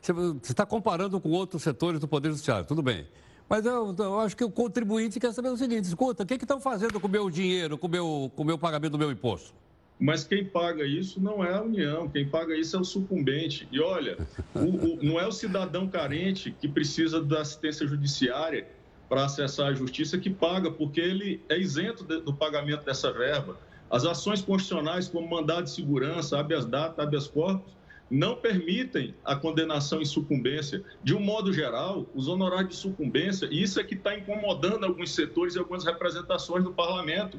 Você 0.00 0.12
está 0.52 0.64
comparando 0.64 1.20
com 1.20 1.30
outros 1.30 1.62
setores 1.62 2.00
do 2.00 2.08
Poder 2.08 2.30
Judiciário, 2.30 2.66
tudo 2.66 2.82
bem. 2.82 3.06
Mas 3.48 3.66
eu, 3.66 3.94
eu, 3.98 4.20
acho 4.20 4.36
que 4.36 4.44
o 4.44 4.50
contribuinte 4.50 5.18
quer 5.18 5.32
saber 5.32 5.48
o 5.48 5.56
seguinte: 5.56 5.84
escuta, 5.84 6.22
o 6.22 6.26
que 6.26 6.34
estão 6.34 6.60
fazendo 6.60 7.00
com 7.00 7.08
o 7.08 7.10
meu 7.10 7.28
dinheiro, 7.28 7.76
com 7.76 7.86
o 7.86 7.90
meu, 7.90 8.32
com 8.34 8.42
o 8.42 8.46
meu 8.46 8.56
pagamento 8.56 8.92
do 8.92 8.98
meu 8.98 9.10
imposto? 9.10 9.52
Mas 9.98 10.24
quem 10.24 10.46
paga 10.46 10.84
isso 10.86 11.20
não 11.20 11.44
é 11.44 11.52
a 11.52 11.60
União, 11.60 12.08
quem 12.08 12.26
paga 12.26 12.56
isso 12.56 12.74
é 12.74 12.80
o 12.80 12.84
sucumbente. 12.84 13.68
E 13.70 13.80
olha, 13.80 14.16
o, 14.54 14.60
o, 14.60 14.98
não 15.02 15.20
é 15.20 15.26
o 15.26 15.32
cidadão 15.32 15.86
carente 15.88 16.54
que 16.58 16.66
precisa 16.66 17.22
da 17.22 17.42
assistência 17.42 17.86
judiciária 17.86 18.66
para 19.10 19.24
acessar 19.24 19.66
a 19.66 19.74
justiça 19.74 20.16
que 20.16 20.30
paga, 20.30 20.70
porque 20.70 21.00
ele 21.00 21.42
é 21.48 21.58
isento 21.58 22.04
de, 22.04 22.20
do 22.20 22.32
pagamento 22.32 22.84
dessa 22.84 23.12
verba. 23.12 23.58
As 23.90 24.04
ações 24.04 24.40
constitucionais, 24.40 25.08
como 25.08 25.28
mandado 25.28 25.64
de 25.64 25.70
segurança, 25.70 26.38
habeas 26.38 26.64
data, 26.64 27.02
habeas 27.02 27.26
corpus, 27.26 27.72
não 28.10 28.36
permitem 28.36 29.14
a 29.24 29.36
condenação 29.36 30.00
em 30.00 30.04
sucumbência. 30.04 30.82
De 31.02 31.14
um 31.14 31.20
modo 31.20 31.52
geral, 31.52 32.06
os 32.14 32.28
honorários 32.28 32.70
de 32.70 32.76
sucumbência, 32.76 33.48
e 33.50 33.62
isso 33.62 33.78
é 33.80 33.84
que 33.84 33.94
está 33.94 34.16
incomodando 34.16 34.84
alguns 34.84 35.12
setores 35.14 35.54
e 35.54 35.58
algumas 35.58 35.84
representações 35.84 36.64
do 36.64 36.72
parlamento. 36.72 37.38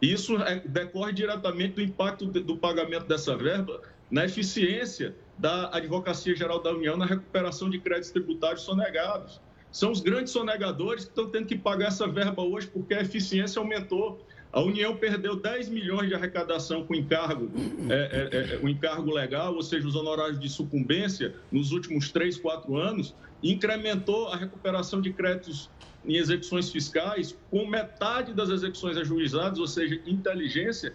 Isso 0.00 0.36
é, 0.42 0.60
decorre 0.60 1.12
diretamente 1.12 1.74
do 1.74 1.82
impacto 1.82 2.26
do 2.26 2.56
pagamento 2.56 3.06
dessa 3.06 3.36
verba 3.36 3.80
na 4.10 4.24
eficiência 4.24 5.16
da 5.38 5.74
Advocacia 5.74 6.34
Geral 6.36 6.62
da 6.62 6.72
União 6.72 6.96
na 6.96 7.06
recuperação 7.06 7.68
de 7.68 7.78
créditos 7.78 8.10
tributários 8.10 8.62
sonegados. 8.62 9.40
São 9.70 9.90
os 9.90 10.00
grandes 10.00 10.32
sonegadores 10.32 11.04
que 11.04 11.10
estão 11.10 11.28
tendo 11.30 11.46
que 11.46 11.56
pagar 11.56 11.88
essa 11.88 12.06
verba 12.06 12.42
hoje 12.42 12.66
porque 12.66 12.94
a 12.94 13.00
eficiência 13.00 13.58
aumentou. 13.60 14.24
A 14.56 14.62
União 14.62 14.96
perdeu 14.96 15.36
10 15.36 15.68
milhões 15.68 16.08
de 16.08 16.14
arrecadação 16.14 16.82
com 16.82 16.94
encargo, 16.94 17.50
é, 17.90 17.94
é, 17.94 18.54
é, 18.54 18.58
o 18.62 18.66
encargo 18.70 19.12
legal, 19.12 19.54
ou 19.54 19.62
seja, 19.62 19.86
os 19.86 19.94
honorários 19.94 20.40
de 20.40 20.48
sucumbência, 20.48 21.34
nos 21.52 21.72
últimos 21.72 22.10
3, 22.10 22.38
4 22.38 22.74
anos, 22.74 23.14
incrementou 23.42 24.28
a 24.28 24.36
recuperação 24.38 24.98
de 24.98 25.12
créditos 25.12 25.68
em 26.06 26.16
execuções 26.16 26.70
fiscais 26.70 27.38
com 27.50 27.66
metade 27.66 28.32
das 28.32 28.48
execuções 28.48 28.96
ajuizadas, 28.96 29.58
ou 29.58 29.66
seja, 29.66 30.00
inteligência, 30.06 30.94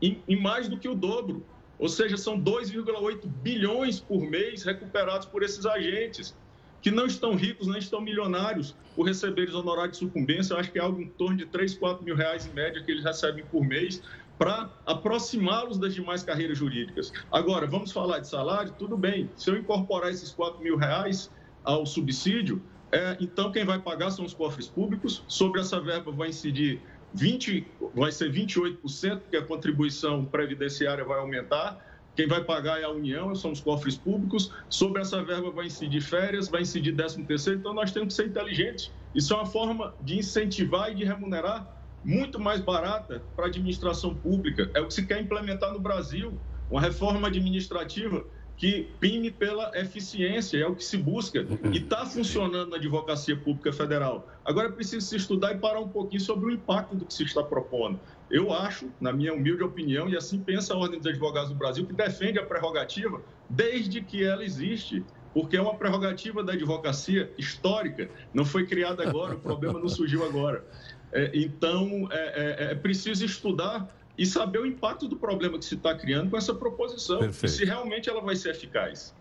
em, 0.00 0.22
em 0.28 0.40
mais 0.40 0.68
do 0.68 0.78
que 0.78 0.88
o 0.88 0.94
dobro. 0.94 1.44
Ou 1.80 1.88
seja, 1.88 2.16
são 2.16 2.40
2,8 2.40 3.26
bilhões 3.26 3.98
por 3.98 4.20
mês 4.20 4.62
recuperados 4.62 5.26
por 5.26 5.42
esses 5.42 5.66
agentes 5.66 6.36
que 6.82 6.90
não 6.90 7.06
estão 7.06 7.36
ricos, 7.36 7.68
nem 7.68 7.78
estão 7.78 8.00
milionários 8.00 8.74
por 8.96 9.06
receber 9.06 9.48
os 9.48 9.54
honorários 9.54 9.98
de 9.98 10.04
sucumbência. 10.04 10.52
Eu 10.52 10.58
acho 10.58 10.72
que 10.72 10.78
é 10.78 10.82
algo 10.82 11.00
em 11.00 11.08
torno 11.08 11.36
de 11.36 11.46
3, 11.46 11.76
4 11.76 12.04
mil 12.04 12.16
reais 12.16 12.46
em 12.46 12.52
média 12.52 12.82
que 12.82 12.90
eles 12.90 13.04
recebem 13.04 13.44
por 13.46 13.64
mês 13.64 14.02
para 14.36 14.68
aproximá-los 14.84 15.78
das 15.78 15.94
demais 15.94 16.24
carreiras 16.24 16.58
jurídicas. 16.58 17.12
Agora, 17.30 17.66
vamos 17.66 17.92
falar 17.92 18.18
de 18.18 18.28
salário? 18.28 18.74
Tudo 18.76 18.98
bem. 18.98 19.30
Se 19.36 19.48
eu 19.48 19.56
incorporar 19.56 20.10
esses 20.10 20.32
4 20.32 20.60
mil 20.60 20.76
reais 20.76 21.30
ao 21.62 21.86
subsídio, 21.86 22.60
é, 22.90 23.16
então 23.20 23.52
quem 23.52 23.64
vai 23.64 23.78
pagar 23.78 24.10
são 24.10 24.24
os 24.24 24.34
cofres 24.34 24.66
públicos. 24.66 25.22
Sobre 25.28 25.60
essa 25.60 25.80
verba 25.80 26.10
vai 26.10 26.30
incidir 26.30 26.80
20, 27.14 27.64
vai 27.94 28.10
ser 28.10 28.32
28%, 28.32 29.20
porque 29.20 29.36
a 29.36 29.44
contribuição 29.44 30.24
previdenciária 30.24 31.04
vai 31.04 31.20
aumentar 31.20 31.91
quem 32.14 32.26
vai 32.26 32.44
pagar 32.44 32.80
é 32.80 32.84
a 32.84 32.90
União, 32.90 33.34
são 33.34 33.52
os 33.52 33.60
cofres 33.60 33.96
públicos. 33.96 34.52
Sobre 34.68 35.00
essa 35.00 35.22
verba 35.24 35.50
vai 35.50 35.66
incidir 35.66 36.02
férias, 36.02 36.48
vai 36.48 36.62
incidir 36.62 36.94
13 36.94 37.24
terceiro. 37.24 37.60
Então, 37.60 37.72
nós 37.72 37.90
temos 37.90 38.08
que 38.08 38.22
ser 38.22 38.28
inteligentes. 38.28 38.92
Isso 39.14 39.32
é 39.32 39.36
uma 39.36 39.46
forma 39.46 39.94
de 40.00 40.18
incentivar 40.18 40.90
e 40.90 40.94
de 40.94 41.04
remunerar 41.04 41.66
muito 42.04 42.38
mais 42.38 42.60
barata 42.60 43.22
para 43.34 43.46
a 43.46 43.48
administração 43.48 44.14
pública. 44.14 44.70
É 44.74 44.80
o 44.80 44.88
que 44.88 44.94
se 44.94 45.06
quer 45.06 45.20
implementar 45.20 45.72
no 45.72 45.80
Brasil, 45.80 46.38
uma 46.70 46.80
reforma 46.80 47.28
administrativa 47.28 48.24
que 48.62 48.88
pine 49.00 49.28
pela 49.28 49.76
eficiência, 49.76 50.56
é 50.56 50.64
o 50.64 50.76
que 50.76 50.84
se 50.84 50.96
busca. 50.96 51.44
E 51.72 51.78
está 51.78 52.06
funcionando 52.06 52.70
na 52.70 52.76
Advocacia 52.76 53.36
Pública 53.36 53.72
Federal. 53.72 54.30
Agora 54.44 54.68
é 54.68 54.70
preciso 54.70 55.04
se 55.04 55.16
estudar 55.16 55.52
e 55.52 55.58
parar 55.58 55.80
um 55.80 55.88
pouquinho 55.88 56.20
sobre 56.20 56.46
o 56.46 56.50
impacto 56.52 56.94
do 56.94 57.04
que 57.04 57.12
se 57.12 57.24
está 57.24 57.42
propondo. 57.42 57.98
Eu 58.30 58.52
acho, 58.52 58.88
na 59.00 59.12
minha 59.12 59.34
humilde 59.34 59.64
opinião, 59.64 60.08
e 60.08 60.16
assim 60.16 60.38
pensa 60.38 60.74
a 60.74 60.76
Ordem 60.76 61.00
dos 61.00 61.08
Advogados 61.08 61.50
do 61.50 61.56
Brasil, 61.56 61.84
que 61.84 61.92
defende 61.92 62.38
a 62.38 62.46
prerrogativa 62.46 63.20
desde 63.50 64.00
que 64.00 64.22
ela 64.22 64.44
existe, 64.44 65.04
porque 65.34 65.56
é 65.56 65.60
uma 65.60 65.74
prerrogativa 65.74 66.44
da 66.44 66.52
advocacia 66.52 67.32
histórica, 67.36 68.08
não 68.32 68.44
foi 68.44 68.64
criada 68.64 69.02
agora, 69.02 69.34
o 69.34 69.40
problema 69.40 69.80
não 69.80 69.88
surgiu 69.88 70.24
agora. 70.24 70.64
É, 71.10 71.32
então, 71.34 72.08
é, 72.12 72.16
é, 72.16 72.70
é, 72.70 72.74
preciso 72.76 73.24
estudar 73.24 73.88
e 74.16 74.26
saber 74.26 74.60
o 74.60 74.66
impacto 74.66 75.08
do 75.08 75.16
problema 75.16 75.58
que 75.58 75.64
se 75.64 75.74
está 75.74 75.94
criando 75.96 76.30
com 76.30 76.36
essa 76.36 76.54
proposição, 76.54 77.18
Perfeito. 77.18 77.46
e 77.46 77.56
se 77.56 77.64
realmente 77.64 78.08
ela 78.08 78.20
vai 78.20 78.36
ser 78.36 78.50
eficaz. 78.50 79.14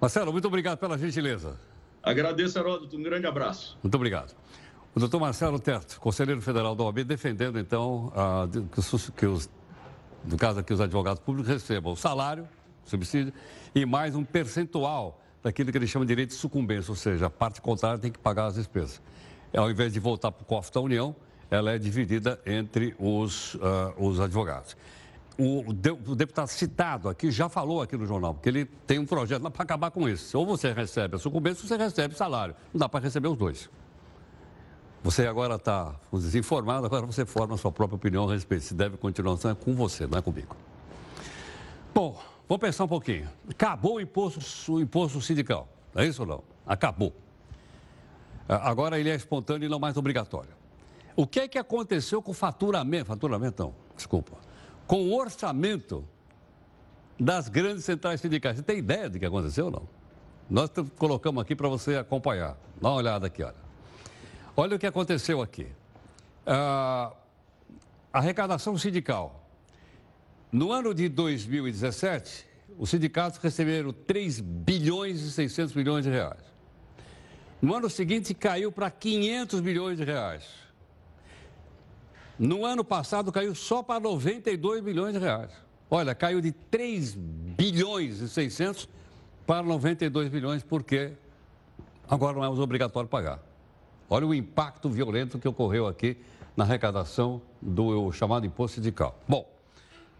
Marcelo, 0.00 0.32
muito 0.32 0.46
obrigado 0.46 0.78
pela 0.78 0.98
gentileza. 0.98 1.58
Agradeço, 2.02 2.58
Heródoto. 2.58 2.96
Um 2.96 3.02
grande 3.02 3.26
abraço. 3.26 3.78
Muito 3.82 3.94
obrigado. 3.94 4.34
O 4.94 5.00
doutor 5.00 5.20
Marcelo 5.20 5.58
Terto, 5.58 6.00
conselheiro 6.00 6.40
federal 6.40 6.74
da 6.74 6.84
OAB, 6.84 7.04
defendendo, 7.04 7.58
então, 7.58 8.12
a, 8.14 8.48
que, 8.48 8.80
os, 8.80 9.10
que 9.10 9.26
os, 9.26 9.50
no 10.24 10.36
caso 10.36 10.60
aqui, 10.60 10.72
os 10.72 10.80
advogados 10.80 11.20
públicos 11.22 11.50
recebam 11.50 11.92
o 11.92 11.96
salário, 11.96 12.48
subsídio, 12.84 13.32
e 13.74 13.84
mais 13.84 14.14
um 14.14 14.24
percentual 14.24 15.20
daquilo 15.42 15.70
que 15.70 15.78
eles 15.78 15.90
chamam 15.90 16.06
de 16.06 16.10
direito 16.10 16.30
de 16.30 16.36
sucumbência, 16.36 16.90
ou 16.90 16.96
seja, 16.96 17.26
a 17.26 17.30
parte 17.30 17.60
contrária 17.60 17.98
tem 17.98 18.10
que 18.10 18.18
pagar 18.18 18.46
as 18.46 18.54
despesas. 18.54 19.02
Ao 19.54 19.70
invés 19.70 19.92
de 19.92 20.00
voltar 20.00 20.32
para 20.32 20.42
o 20.42 20.46
cofre 20.46 20.72
da 20.72 20.80
União, 20.80 21.14
ela 21.50 21.72
é 21.72 21.78
dividida 21.78 22.40
entre 22.44 22.94
os, 22.98 23.54
uh, 23.54 23.58
os 23.98 24.20
advogados. 24.20 24.76
O, 25.38 25.72
de, 25.72 25.90
o, 25.90 26.14
deputado 26.14 26.48
citado 26.48 27.08
aqui 27.08 27.30
já 27.30 27.48
falou 27.48 27.82
aqui 27.82 27.96
no 27.96 28.06
jornal, 28.06 28.32
porque 28.32 28.48
ele 28.48 28.64
tem 28.64 28.98
um 28.98 29.04
projeto 29.04 29.50
para 29.50 29.62
acabar 29.62 29.90
com 29.90 30.08
isso. 30.08 30.38
Ou 30.38 30.46
você 30.46 30.72
recebe 30.72 31.16
a 31.16 31.18
sucumbência 31.18 31.62
ou 31.62 31.68
você 31.68 31.76
recebe 31.76 32.14
salário. 32.16 32.54
Não 32.72 32.78
dá 32.78 32.88
para 32.88 33.04
receber 33.04 33.28
os 33.28 33.36
dois. 33.36 33.68
Você 35.04 35.26
agora 35.26 35.54
está 35.56 35.94
desinformado, 36.12 36.86
agora 36.86 37.06
você 37.06 37.24
forma 37.24 37.54
a 37.54 37.58
sua 37.58 37.70
própria 37.70 37.96
opinião 37.96 38.28
a 38.28 38.32
respeito. 38.32 38.64
Se 38.64 38.74
deve 38.74 38.96
continuação 38.96 39.50
é 39.50 39.54
com 39.54 39.74
você, 39.74 40.06
não 40.06 40.18
é 40.18 40.22
comigo. 40.22 40.56
Bom, 41.94 42.20
vamos 42.48 42.60
pensar 42.60 42.84
um 42.84 42.88
pouquinho. 42.88 43.28
Acabou 43.48 43.96
o 43.96 44.00
imposto, 44.00 44.72
o 44.72 44.80
imposto 44.80 45.20
sindical, 45.20 45.68
é 45.94 46.04
isso 46.04 46.22
ou 46.22 46.28
não? 46.28 46.42
Acabou. 46.66 47.14
Ah, 48.48 48.68
agora 48.68 48.98
ele 48.98 49.10
é 49.10 49.14
espontâneo 49.14 49.66
e 49.66 49.68
não 49.68 49.78
mais 49.78 49.96
obrigatório. 49.96 50.55
O 51.16 51.26
que 51.26 51.40
é 51.40 51.48
que 51.48 51.58
aconteceu 51.58 52.20
com 52.20 52.32
o 52.32 52.34
faturamento? 52.34 53.06
Faturamento 53.06 53.62
não, 53.62 53.74
desculpa. 53.96 54.36
Com 54.86 55.04
o 55.08 55.16
orçamento 55.16 56.06
das 57.18 57.48
grandes 57.48 57.84
centrais 57.84 58.20
sindicais. 58.20 58.58
Você 58.58 58.62
tem 58.62 58.78
ideia 58.78 59.08
do 59.08 59.18
que 59.18 59.24
aconteceu 59.24 59.66
ou 59.66 59.70
não? 59.70 59.88
Nós 60.48 60.70
colocamos 60.98 61.42
aqui 61.42 61.56
para 61.56 61.68
você 61.68 61.96
acompanhar. 61.96 62.58
Dá 62.80 62.90
uma 62.90 62.96
olhada 62.96 63.26
aqui, 63.26 63.42
olha. 63.42 63.56
Olha 64.54 64.76
o 64.76 64.78
que 64.78 64.86
aconteceu 64.86 65.40
aqui. 65.40 65.66
A 66.46 67.12
arrecadação 68.12 68.76
sindical. 68.76 69.48
No 70.52 70.70
ano 70.70 70.94
de 70.94 71.08
2017, 71.08 72.46
os 72.78 72.90
sindicatos 72.90 73.38
receberam 73.38 73.92
3 73.92 74.40
bilhões 74.40 75.22
e 75.22 75.30
600 75.30 75.74
milhões 75.74 76.04
de 76.04 76.10
reais. 76.10 76.44
No 77.60 77.74
ano 77.74 77.88
seguinte, 77.88 78.34
caiu 78.34 78.70
para 78.70 78.90
500 78.90 79.60
milhões 79.62 79.96
de 79.96 80.04
reais. 80.04 80.44
No 82.38 82.64
ano 82.64 82.84
passado, 82.84 83.32
caiu 83.32 83.54
só 83.54 83.82
para 83.82 83.98
92 84.00 84.82
milhões 84.82 85.14
de 85.14 85.18
reais. 85.18 85.50
Olha, 85.90 86.14
caiu 86.14 86.40
de 86.40 86.52
3 86.52 87.14
bilhões 87.14 88.20
e 88.20 88.28
600 88.28 88.88
para 89.46 89.62
92 89.62 90.30
milhões, 90.30 90.62
porque 90.62 91.12
agora 92.08 92.36
não 92.36 92.44
é 92.44 92.48
mais 92.48 92.58
obrigatório 92.58 93.08
pagar. 93.08 93.40
Olha 94.10 94.26
o 94.26 94.34
impacto 94.34 94.88
violento 94.90 95.38
que 95.38 95.48
ocorreu 95.48 95.86
aqui 95.86 96.16
na 96.56 96.64
arrecadação 96.64 97.40
do 97.60 98.12
chamado 98.12 98.46
imposto 98.46 98.76
sindical. 98.76 99.18
Bom, 99.28 99.48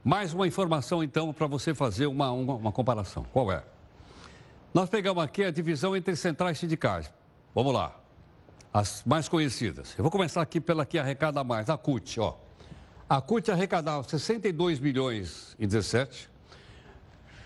mais 0.04 0.32
uma 0.32 0.46
informação 0.46 1.02
então 1.02 1.32
para 1.32 1.46
você 1.46 1.74
fazer 1.74 2.06
uma, 2.06 2.30
uma, 2.30 2.54
uma, 2.54 2.72
comparação. 2.72 3.24
Qual 3.32 3.50
é? 3.50 3.62
Nós 4.72 4.88
pegamos 4.88 5.22
aqui 5.22 5.44
a 5.44 5.50
divisão 5.50 5.96
entre 5.96 6.14
centrais 6.14 6.58
sindicais. 6.58 7.12
Vamos 7.54 7.72
lá. 7.72 7.94
As 8.76 9.02
mais 9.06 9.26
conhecidas. 9.26 9.94
Eu 9.96 10.02
vou 10.02 10.10
começar 10.10 10.42
aqui 10.42 10.60
pela 10.60 10.84
que 10.84 10.98
arrecada 10.98 11.42
mais, 11.42 11.70
a 11.70 11.78
CUT, 11.78 12.20
ó. 12.20 12.36
A 13.08 13.22
CUT 13.22 13.50
arrecadava 13.50 14.06
62 14.06 14.80
milhões 14.80 15.56
em 15.58 15.66
17, 15.66 16.28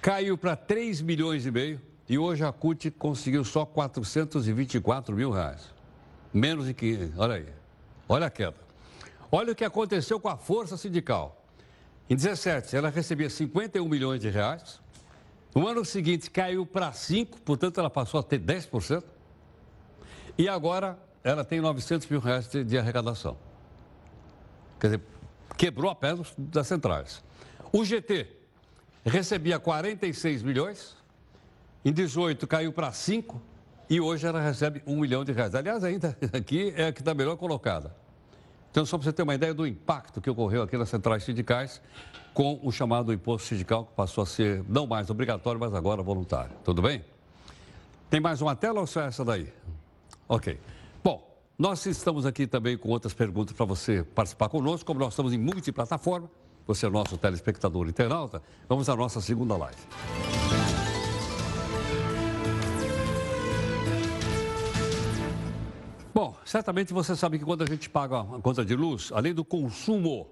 caiu 0.02 0.36
para 0.36 0.56
3 0.56 1.00
milhões 1.02 1.46
e 1.46 1.50
meio 1.52 1.80
e 2.08 2.18
hoje 2.18 2.44
a 2.44 2.50
CUT 2.50 2.90
conseguiu 2.90 3.44
só 3.44 3.64
424 3.64 5.14
mil 5.14 5.30
reais. 5.30 5.72
Menos 6.34 6.66
de 6.66 6.74
que, 6.74 7.12
olha 7.16 7.36
aí, 7.36 7.46
olha 8.08 8.26
a 8.26 8.30
queda. 8.30 8.56
Olha 9.30 9.52
o 9.52 9.54
que 9.54 9.64
aconteceu 9.64 10.18
com 10.18 10.28
a 10.28 10.36
força 10.36 10.76
sindical. 10.76 11.44
Em 12.08 12.16
17, 12.16 12.74
ela 12.74 12.90
recebia 12.90 13.30
51 13.30 13.88
milhões 13.88 14.20
de 14.20 14.28
reais. 14.30 14.80
No 15.54 15.68
ano 15.68 15.84
seguinte, 15.84 16.28
caiu 16.28 16.66
para 16.66 16.90
5, 16.90 17.40
portanto, 17.42 17.78
ela 17.78 17.90
passou 17.90 18.18
a 18.18 18.22
ter 18.24 18.40
10%. 18.40 19.04
E 20.36 20.48
agora, 20.48 20.98
ela 21.22 21.44
tem 21.44 21.60
900 21.60 22.08
mil 22.08 22.20
reais 22.20 22.48
de, 22.48 22.64
de 22.64 22.78
arrecadação. 22.78 23.36
Quer 24.78 24.86
dizer, 24.88 25.02
quebrou 25.56 25.90
a 25.90 25.94
perna 25.94 26.24
das 26.38 26.66
centrais. 26.66 27.22
O 27.72 27.84
GT 27.84 28.26
recebia 29.04 29.58
46 29.58 30.42
milhões, 30.42 30.96
em 31.84 31.92
18 31.92 32.46
caiu 32.46 32.72
para 32.72 32.90
5 32.92 33.40
e 33.88 34.00
hoje 34.00 34.26
ela 34.26 34.40
recebe 34.40 34.82
1 34.86 34.96
milhão 34.96 35.24
de 35.24 35.32
reais. 35.32 35.54
Aliás, 35.54 35.84
ainda 35.84 36.16
aqui 36.32 36.72
é 36.76 36.86
a 36.86 36.92
que 36.92 37.00
está 37.00 37.12
melhor 37.14 37.36
colocada. 37.36 37.94
Então, 38.70 38.86
só 38.86 38.96
para 38.96 39.04
você 39.04 39.12
ter 39.12 39.22
uma 39.22 39.34
ideia 39.34 39.52
do 39.52 39.66
impacto 39.66 40.20
que 40.20 40.30
ocorreu 40.30 40.62
aqui 40.62 40.78
nas 40.78 40.88
centrais 40.88 41.24
sindicais 41.24 41.82
com 42.32 42.60
o 42.62 42.70
chamado 42.70 43.12
imposto 43.12 43.48
sindical, 43.48 43.84
que 43.84 43.94
passou 43.94 44.22
a 44.22 44.26
ser 44.26 44.64
não 44.68 44.86
mais 44.86 45.10
obrigatório, 45.10 45.58
mas 45.58 45.74
agora 45.74 46.02
voluntário. 46.02 46.52
Tudo 46.64 46.80
bem? 46.80 47.04
Tem 48.08 48.20
mais 48.20 48.40
uma 48.40 48.54
tela 48.54 48.80
ou 48.80 48.86
só 48.86 49.02
essa 49.02 49.24
daí? 49.24 49.52
Ok. 50.28 50.58
Nós 51.60 51.84
estamos 51.84 52.24
aqui 52.24 52.46
também 52.46 52.74
com 52.78 52.88
outras 52.88 53.12
perguntas 53.12 53.54
para 53.54 53.66
você 53.66 54.02
participar 54.02 54.48
conosco, 54.48 54.86
como 54.86 54.98
nós 54.98 55.12
estamos 55.12 55.30
em 55.34 55.36
multiplataforma, 55.36 56.26
você 56.66 56.86
é 56.86 56.88
nosso 56.88 57.18
telespectador 57.18 57.86
internauta, 57.86 58.42
vamos 58.66 58.88
à 58.88 58.96
nossa 58.96 59.20
segunda 59.20 59.58
live. 59.58 59.76
Bom, 66.14 66.34
certamente 66.46 66.94
você 66.94 67.14
sabe 67.14 67.38
que 67.38 67.44
quando 67.44 67.62
a 67.62 67.66
gente 67.66 67.90
paga 67.90 68.20
a 68.20 68.40
conta 68.40 68.64
de 68.64 68.74
luz, 68.74 69.12
além 69.12 69.34
do 69.34 69.44
consumo, 69.44 70.28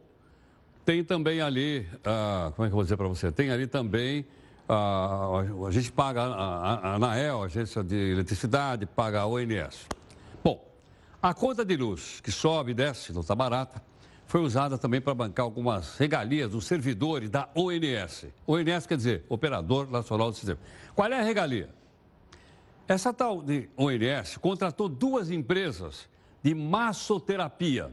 tem 0.82 1.04
também 1.04 1.42
ali, 1.42 1.86
ah, 2.06 2.50
como 2.56 2.64
é 2.64 2.70
que 2.70 2.72
eu 2.72 2.76
vou 2.76 2.84
dizer 2.84 2.96
para 2.96 3.06
você? 3.06 3.30
Tem 3.30 3.50
ali 3.50 3.66
também, 3.66 4.24
ah, 4.66 5.44
a 5.66 5.70
gente 5.70 5.92
paga 5.92 6.22
a, 6.22 6.26
a, 6.26 6.74
a 6.74 6.94
ANAEL, 6.94 7.42
a 7.42 7.44
Agência 7.44 7.84
de 7.84 8.12
Eletricidade, 8.12 8.86
paga 8.86 9.20
a 9.20 9.26
ONS. 9.26 9.97
A 11.20 11.34
conta 11.34 11.64
de 11.64 11.76
luz 11.76 12.20
que 12.20 12.30
sobe 12.30 12.70
e 12.70 12.74
desce, 12.74 13.12
não 13.12 13.22
está 13.22 13.34
barata, 13.34 13.82
foi 14.28 14.40
usada 14.40 14.78
também 14.78 15.00
para 15.00 15.14
bancar 15.14 15.44
algumas 15.44 15.96
regalias 15.96 16.52
dos 16.52 16.64
servidores 16.64 17.28
da 17.28 17.48
ONS. 17.56 18.26
ONS 18.46 18.86
quer 18.86 18.96
dizer 18.96 19.24
Operador 19.28 19.90
Nacional 19.90 20.30
do 20.30 20.36
Sistema. 20.36 20.60
Qual 20.94 21.10
é 21.10 21.18
a 21.18 21.22
regalia? 21.22 21.70
Essa 22.86 23.12
tal 23.12 23.42
de 23.42 23.68
ONS 23.76 24.36
contratou 24.36 24.88
duas 24.88 25.30
empresas 25.30 26.08
de 26.40 26.54
massoterapia 26.54 27.90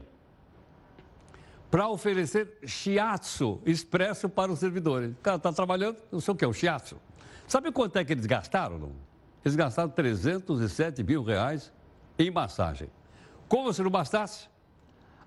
para 1.68 1.88
oferecer 1.88 2.58
shiatsu 2.64 3.60
expresso 3.66 4.28
para 4.28 4.52
os 4.52 4.60
servidores. 4.60 5.10
O 5.10 5.16
cara 5.16 5.36
está 5.36 5.52
trabalhando, 5.52 5.96
não 6.12 6.20
sei 6.20 6.32
o 6.32 6.36
que 6.36 6.44
é 6.44 6.48
o 6.48 6.52
shiatsu. 6.52 6.96
Sabe 7.48 7.72
quanto 7.72 7.96
é 7.96 8.04
que 8.04 8.12
eles 8.12 8.26
gastaram? 8.26 8.78
Não? 8.78 8.92
Eles 9.44 9.56
gastaram 9.56 9.90
307 9.90 11.02
mil 11.02 11.24
reais 11.24 11.72
em 12.18 12.30
massagem. 12.30 12.88
Como 13.48 13.72
se 13.72 13.82
não 13.82 13.90
bastasse, 13.90 14.48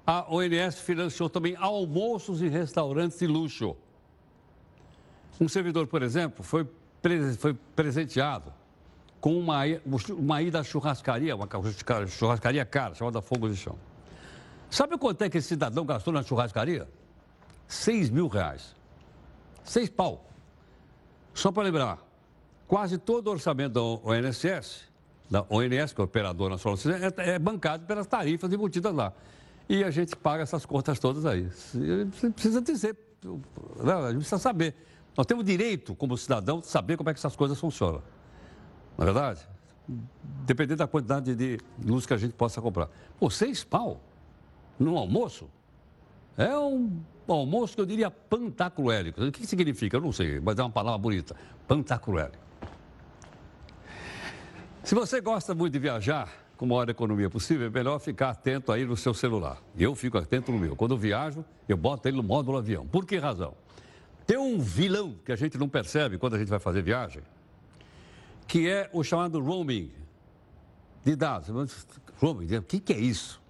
a 0.06 0.26
ONS 0.34 0.80
financiou 0.80 1.30
também 1.30 1.56
almoços 1.56 2.42
em 2.42 2.50
restaurantes 2.50 3.20
de 3.20 3.28
luxo. 3.28 3.76
Um 5.40 5.48
servidor, 5.48 5.88
por 5.88 6.02
exemplo, 6.02 6.44
foi, 6.44 6.68
foi 7.38 7.54
presenteado 7.76 8.52
com 9.22 9.38
uma, 9.38 9.60
uma 10.10 10.42
ida 10.42 10.60
à 10.60 10.64
churrascaria, 10.64 11.36
uma 11.36 11.48
churrascaria 12.08 12.66
cara, 12.66 12.96
chamada 12.96 13.22
Fogo 13.22 13.50
de 13.50 13.56
Chão. 13.56 13.78
Sabe 14.70 14.98
quanto 14.98 15.22
é 15.24 15.30
que 15.30 15.38
esse 15.38 15.50
cidadão 15.50 15.86
gastou 15.86 16.14
na 16.14 16.24
churrascaria? 16.24 16.88
Seis 17.68 18.10
mil 18.10 18.28
reais. 18.28 18.76
Seis 19.64 19.90
pau. 19.90 20.26
Só 21.34 21.52
para 21.52 21.64
lembrar, 21.64 22.00
quase 22.68 22.98
todo 22.98 23.28
o 23.28 23.32
orçamento 23.32 23.74
da 23.74 23.82
ONSS, 23.82 24.89
da 25.30 25.46
ONS, 25.50 25.94
que 25.94 26.02
é 26.02 26.04
o 26.04 26.06
Operador 26.06 26.50
Nacional 26.50 26.80
é, 27.18 27.36
é 27.36 27.40
bancado 27.40 27.86
pelas 27.86 28.08
tarifas 28.08 28.52
embutidas 28.52 28.94
lá. 28.94 29.14
E 29.68 29.84
a 29.84 29.92
gente 29.92 30.16
paga 30.16 30.42
essas 30.42 30.66
contas 30.66 30.98
todas 30.98 31.26
aí. 31.26 31.44
Você 31.44 32.30
precisa 32.32 32.60
dizer, 32.60 32.98
né? 33.84 33.94
a 33.94 34.08
gente 34.08 34.20
precisa 34.20 34.40
saber. 34.40 34.76
Nós 35.16 35.28
temos 35.28 35.46
direito, 35.46 35.94
como 35.94 36.18
cidadão, 36.18 36.60
de 36.60 36.68
saber 36.68 36.98
como 36.98 37.10
é 37.10 37.14
que 37.14 37.20
essas 37.20 37.36
coisas 37.36 37.60
funcionam. 37.60 38.02
Não 38.98 39.04
é 39.04 39.06
verdade? 39.06 39.48
Dependendo 40.46 40.78
da 40.78 40.88
quantidade 40.88 41.36
de 41.36 41.60
luz 41.86 42.06
que 42.06 42.14
a 42.14 42.18
gente 42.18 42.34
possa 42.34 42.62
comprar. 42.62 42.90
Pô, 43.20 43.30
seis 43.30 43.64
pau 43.64 44.02
num 44.80 44.98
almoço? 44.98 45.48
É 46.36 46.58
um 46.58 47.02
almoço 47.28 47.76
que 47.76 47.82
eu 47.82 47.86
diria 47.86 48.10
pantacruélico. 48.10 49.24
O 49.24 49.32
que 49.32 49.46
significa? 49.46 49.98
Eu 49.98 50.02
não 50.02 50.12
sei, 50.12 50.40
mas 50.40 50.58
é 50.58 50.64
uma 50.64 50.70
palavra 50.70 50.98
bonita. 50.98 51.36
Pantacruélico. 51.68 52.49
Se 54.84 54.96
você 54.96 55.22
gosta 55.22 55.54
muito 55.54 55.74
de 55.74 55.80
viajar, 55.80 56.32
com 56.58 56.66
maior 56.66 56.90
economia 56.90 57.30
possível, 57.30 57.68
é 57.68 57.70
melhor 57.70 58.00
ficar 58.00 58.32
atento 58.32 58.72
aí 58.72 58.86
no 58.86 58.98
seu 58.98 59.14
celular. 59.14 59.62
Eu 59.78 59.96
fico 59.96 60.18
atento 60.18 60.52
no 60.52 60.58
meu. 60.58 60.76
Quando 60.76 60.92
eu 60.92 60.98
viajo, 60.98 61.46
eu 61.68 61.78
boto 61.78 62.08
ele 62.08 62.18
no 62.18 62.24
módulo 62.24 62.58
avião. 62.58 62.88
Por 62.88 63.06
que 63.06 63.18
razão? 63.18 63.54
Tem 64.26 64.38
um 64.38 64.60
vilão 64.60 65.16
que 65.26 65.32
a 65.32 65.36
gente 65.36 65.58
não 65.58 65.70
percebe 65.70 66.18
quando 66.18 66.36
a 66.36 66.40
gente 66.40 66.50
vai 66.50 66.60
fazer 66.60 66.82
viagem, 66.82 67.22
que 68.48 68.70
é 68.70 68.90
o 68.94 69.04
chamado 69.04 69.40
roaming 69.42 69.92
de 71.04 71.16
dados. 71.16 71.50
Roaming, 72.18 72.58
o 72.58 72.64
que, 72.64 72.80
que 72.80 72.94
é 72.94 73.00
isso? 73.00 73.42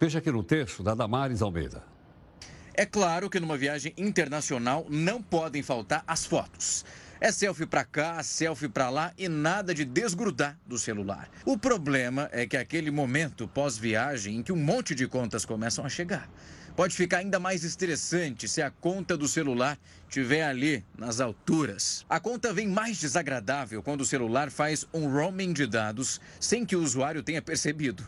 Veja 0.00 0.18
aqui 0.18 0.30
no 0.30 0.42
texto 0.42 0.82
da 0.82 0.94
Damares 0.94 1.42
Almeida. 1.42 1.82
É 2.74 2.86
claro 2.86 3.28
que 3.28 3.38
numa 3.38 3.56
viagem 3.56 3.92
internacional 3.96 4.86
não 4.88 5.22
podem 5.22 5.62
faltar 5.62 6.02
as 6.06 6.24
fotos. 6.24 6.84
É 7.22 7.30
selfie 7.30 7.66
para 7.66 7.84
cá, 7.84 8.22
selfie 8.22 8.66
para 8.66 8.88
lá 8.88 9.12
e 9.18 9.28
nada 9.28 9.74
de 9.74 9.84
desgrudar 9.84 10.58
do 10.64 10.78
celular. 10.78 11.28
O 11.44 11.58
problema 11.58 12.30
é 12.32 12.46
que 12.46 12.56
aquele 12.56 12.90
momento 12.90 13.46
pós-viagem 13.46 14.36
em 14.36 14.42
que 14.42 14.50
um 14.50 14.56
monte 14.56 14.94
de 14.94 15.06
contas 15.06 15.44
começam 15.44 15.84
a 15.84 15.88
chegar. 15.90 16.30
Pode 16.74 16.96
ficar 16.96 17.18
ainda 17.18 17.38
mais 17.38 17.62
estressante 17.62 18.48
se 18.48 18.62
a 18.62 18.70
conta 18.70 19.18
do 19.18 19.28
celular 19.28 19.78
estiver 20.08 20.44
ali 20.44 20.82
nas 20.96 21.20
alturas. 21.20 22.06
A 22.08 22.18
conta 22.18 22.54
vem 22.54 22.66
mais 22.66 22.98
desagradável 22.98 23.82
quando 23.82 24.00
o 24.00 24.06
celular 24.06 24.50
faz 24.50 24.86
um 24.90 25.06
roaming 25.06 25.52
de 25.52 25.66
dados 25.66 26.22
sem 26.40 26.64
que 26.64 26.74
o 26.74 26.82
usuário 26.82 27.22
tenha 27.22 27.42
percebido. 27.42 28.02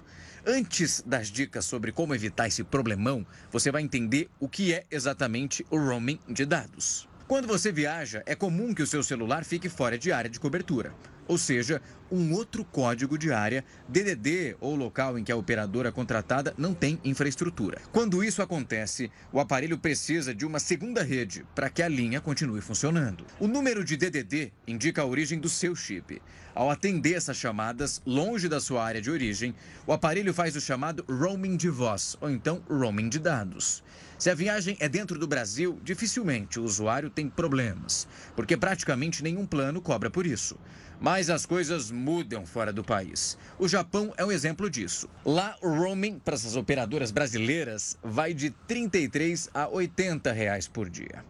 Antes 0.46 1.05
das 1.05 1.29
dicas 1.29 1.66
sobre 1.66 1.92
como 1.92 2.14
evitar 2.14 2.48
esse 2.48 2.64
problemão, 2.64 3.27
você 3.51 3.70
vai 3.70 3.83
entender 3.83 4.31
o 4.40 4.48
que 4.48 4.72
é 4.72 4.85
exatamente 4.90 5.66
o 5.68 5.77
roaming 5.77 6.18
de 6.27 6.46
dados. 6.46 7.12
Quando 7.28 7.46
você 7.46 7.70
viaja, 7.72 8.22
é 8.26 8.35
comum 8.35 8.74
que 8.74 8.82
o 8.82 8.87
seu 8.87 9.02
celular 9.02 9.44
fique 9.44 9.68
fora 9.68 9.96
de 9.96 10.12
área 10.12 10.28
de 10.28 10.40
cobertura, 10.40 10.92
ou 11.26 11.38
seja, 11.38 11.80
um 12.11 12.32
outro 12.32 12.64
código 12.64 13.16
de 13.16 13.32
área, 13.32 13.64
DDD 13.88 14.56
ou 14.61 14.74
local 14.74 15.18
em 15.18 15.24
que 15.24 15.32
a 15.32 15.37
operadora 15.37 15.90
contratada 15.90 16.52
não 16.58 16.74
tem 16.74 17.00
infraestrutura. 17.04 17.80
Quando 17.90 18.22
isso 18.22 18.42
acontece, 18.42 19.11
o 19.32 19.40
aparelho 19.40 19.78
precisa 19.78 20.35
de 20.35 20.44
uma 20.44 20.58
segunda 20.58 21.02
rede 21.02 21.46
para 21.54 21.70
que 21.70 21.82
a 21.82 21.88
linha 21.88 22.20
continue 22.20 22.61
funcionando. 22.61 23.24
O 23.40 23.46
número 23.46 23.85
de 23.85 23.96
DDD 23.96 24.52
indica 24.66 25.02
a 25.02 25.06
origem 25.06 25.38
do 25.38 25.48
seu 25.48 25.74
chip. 25.74 26.20
Ao 26.54 26.70
atender 26.70 27.14
essas 27.14 27.38
chamadas 27.38 28.02
longe 28.04 28.46
da 28.46 28.61
sua 28.61 28.85
área 28.85 29.00
de 29.00 29.11
origem, 29.11 29.54
o 29.87 29.92
aparelho 29.92 30.35
faz 30.35 30.54
o 30.54 30.61
chamado 30.61 31.04
roaming 31.08 31.56
de 31.56 31.70
voz, 31.70 32.16
ou 32.20 32.28
então 32.28 32.62
roaming 32.68 33.08
de 33.08 33.18
dados. 33.18 33.82
Se 34.22 34.30
a 34.30 34.37
viagem 34.37 34.76
é 34.78 34.88
dentro 34.88 35.18
do 35.18 35.26
Brasil, 35.26 35.80
dificilmente 35.82 36.61
o 36.61 36.62
usuário 36.62 37.11
tem 37.11 37.28
problemas, 37.28 38.06
porque 38.37 38.56
praticamente 38.56 39.20
nenhum 39.20 39.44
plano 39.44 39.82
cobra 39.82 40.08
por 40.08 40.24
isso. 40.24 40.56
Mas 41.00 41.28
as 41.28 41.44
coisas 41.44 41.90
mudam 41.90 42.46
fora 42.46 42.72
do 42.72 42.85
país. 42.85 43.37
O 43.58 43.66
Japão 43.66 44.14
é 44.16 44.24
um 44.24 44.30
exemplo 44.30 44.70
disso. 44.70 45.11
Lá, 45.24 45.56
o 45.61 45.68
roaming 45.68 46.20
para 46.20 46.35
essas 46.35 46.54
operadoras 46.54 47.11
brasileiras 47.11 47.98
vai 48.00 48.32
de 48.32 48.50
33 48.68 49.50
a 49.52 49.66
80 49.66 50.30
reais 50.30 50.68
por 50.68 50.88
dia. 50.88 51.24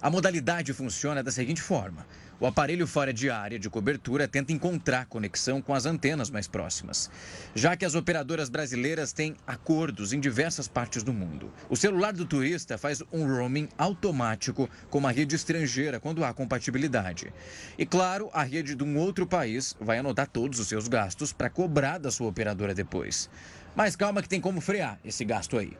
A 0.00 0.08
modalidade 0.08 0.72
funciona 0.72 1.24
da 1.24 1.32
seguinte 1.32 1.60
forma: 1.60 2.06
O 2.40 2.46
aparelho 2.46 2.86
fora 2.86 3.12
de 3.12 3.28
área 3.28 3.58
de 3.58 3.68
cobertura 3.68 4.28
tenta 4.28 4.52
encontrar 4.52 5.06
conexão 5.06 5.60
com 5.60 5.74
as 5.74 5.86
antenas 5.86 6.30
mais 6.30 6.46
próximas, 6.46 7.10
já 7.52 7.76
que 7.76 7.84
as 7.84 7.96
operadoras 7.96 8.48
brasileiras 8.48 9.12
têm 9.12 9.34
acordos 9.44 10.12
em 10.12 10.20
diversas 10.20 10.68
partes 10.68 11.02
do 11.02 11.12
mundo. 11.12 11.52
O 11.68 11.76
celular 11.76 12.12
do 12.12 12.24
turista 12.24 12.78
faz 12.78 13.02
um 13.12 13.26
roaming 13.26 13.68
automático 13.76 14.70
com 14.88 14.98
uma 14.98 15.10
rede 15.10 15.34
estrangeira 15.34 15.98
quando 15.98 16.24
há 16.24 16.32
compatibilidade. 16.32 17.32
E 17.76 17.84
claro, 17.84 18.30
a 18.32 18.44
rede 18.44 18.76
de 18.76 18.84
um 18.84 18.96
outro 18.98 19.26
país 19.26 19.74
vai 19.80 19.98
anotar 19.98 20.28
todos 20.28 20.60
os 20.60 20.68
seus 20.68 20.86
gastos 20.86 21.32
para 21.32 21.50
cobrar 21.50 21.98
da 21.98 22.12
sua 22.12 22.28
operadora 22.28 22.72
depois. 22.72 23.28
Mas 23.74 23.96
calma 23.96 24.22
que 24.22 24.28
tem 24.28 24.40
como 24.40 24.60
frear 24.60 24.98
esse 25.04 25.24
gasto 25.24 25.58
aí. 25.58 25.72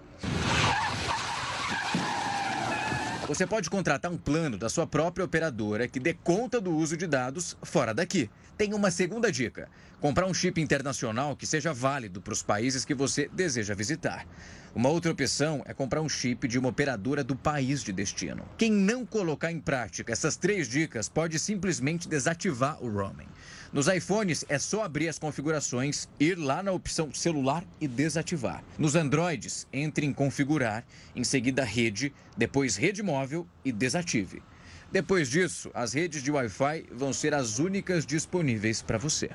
Você 3.28 3.46
pode 3.46 3.68
contratar 3.68 4.10
um 4.10 4.16
plano 4.16 4.56
da 4.56 4.70
sua 4.70 4.86
própria 4.86 5.22
operadora 5.22 5.86
que 5.86 6.00
dê 6.00 6.14
conta 6.14 6.58
do 6.58 6.74
uso 6.74 6.96
de 6.96 7.06
dados 7.06 7.58
fora 7.62 7.92
daqui. 7.92 8.30
Tem 8.56 8.72
uma 8.72 8.90
segunda 8.90 9.30
dica: 9.30 9.68
comprar 10.00 10.26
um 10.26 10.32
chip 10.32 10.58
internacional 10.58 11.36
que 11.36 11.46
seja 11.46 11.74
válido 11.74 12.22
para 12.22 12.32
os 12.32 12.42
países 12.42 12.86
que 12.86 12.94
você 12.94 13.28
deseja 13.30 13.74
visitar. 13.74 14.26
Uma 14.74 14.88
outra 14.88 15.12
opção 15.12 15.62
é 15.66 15.74
comprar 15.74 16.00
um 16.00 16.08
chip 16.08 16.48
de 16.48 16.58
uma 16.58 16.70
operadora 16.70 17.22
do 17.22 17.36
país 17.36 17.82
de 17.82 17.92
destino. 17.92 18.48
Quem 18.56 18.72
não 18.72 19.04
colocar 19.04 19.52
em 19.52 19.60
prática 19.60 20.10
essas 20.10 20.38
três 20.38 20.66
dicas 20.66 21.06
pode 21.10 21.38
simplesmente 21.38 22.08
desativar 22.08 22.82
o 22.82 22.88
roaming. 22.88 23.28
Nos 23.70 23.86
iPhones 23.86 24.46
é 24.48 24.58
só 24.58 24.82
abrir 24.82 25.08
as 25.08 25.18
configurações, 25.18 26.08
ir 26.18 26.38
lá 26.38 26.62
na 26.62 26.72
opção 26.72 27.12
celular 27.12 27.62
e 27.78 27.86
desativar. 27.86 28.64
Nos 28.78 28.94
Androids, 28.94 29.66
entre 29.70 30.06
em 30.06 30.12
configurar, 30.12 30.84
em 31.14 31.22
seguida 31.22 31.64
rede, 31.64 32.12
depois 32.34 32.76
rede 32.76 33.02
móvel 33.02 33.46
e 33.62 33.70
desative. 33.70 34.42
Depois 34.90 35.28
disso, 35.28 35.70
as 35.74 35.92
redes 35.92 36.22
de 36.22 36.30
Wi-Fi 36.30 36.86
vão 36.90 37.12
ser 37.12 37.34
as 37.34 37.58
únicas 37.58 38.06
disponíveis 38.06 38.80
para 38.80 38.96
você. 38.96 39.30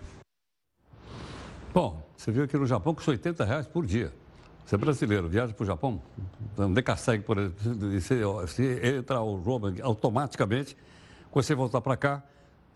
Bom, 1.71 2.03
você 2.17 2.31
viu 2.31 2.43
aqui 2.43 2.57
no 2.57 2.65
Japão 2.65 2.95
que 2.95 3.07
80 3.07 3.45
reais 3.45 3.67
por 3.67 3.85
dia. 3.85 4.11
Você 4.65 4.73
é 4.73 4.77
brasileiro, 4.79 5.29
viaja 5.29 5.53
para 5.53 5.63
o 5.63 5.67
Japão, 5.67 6.01
não 6.57 6.73
decassegue, 6.73 7.23
por 7.23 7.37
exemplo, 7.37 8.41
você 8.41 8.97
entra 8.97 9.21
o 9.21 9.35
roaming 9.35 9.79
automaticamente, 9.81 10.75
quando 11.29 11.45
você 11.45 11.53
voltar 11.53 11.81
para 11.81 11.97
cá, 11.97 12.23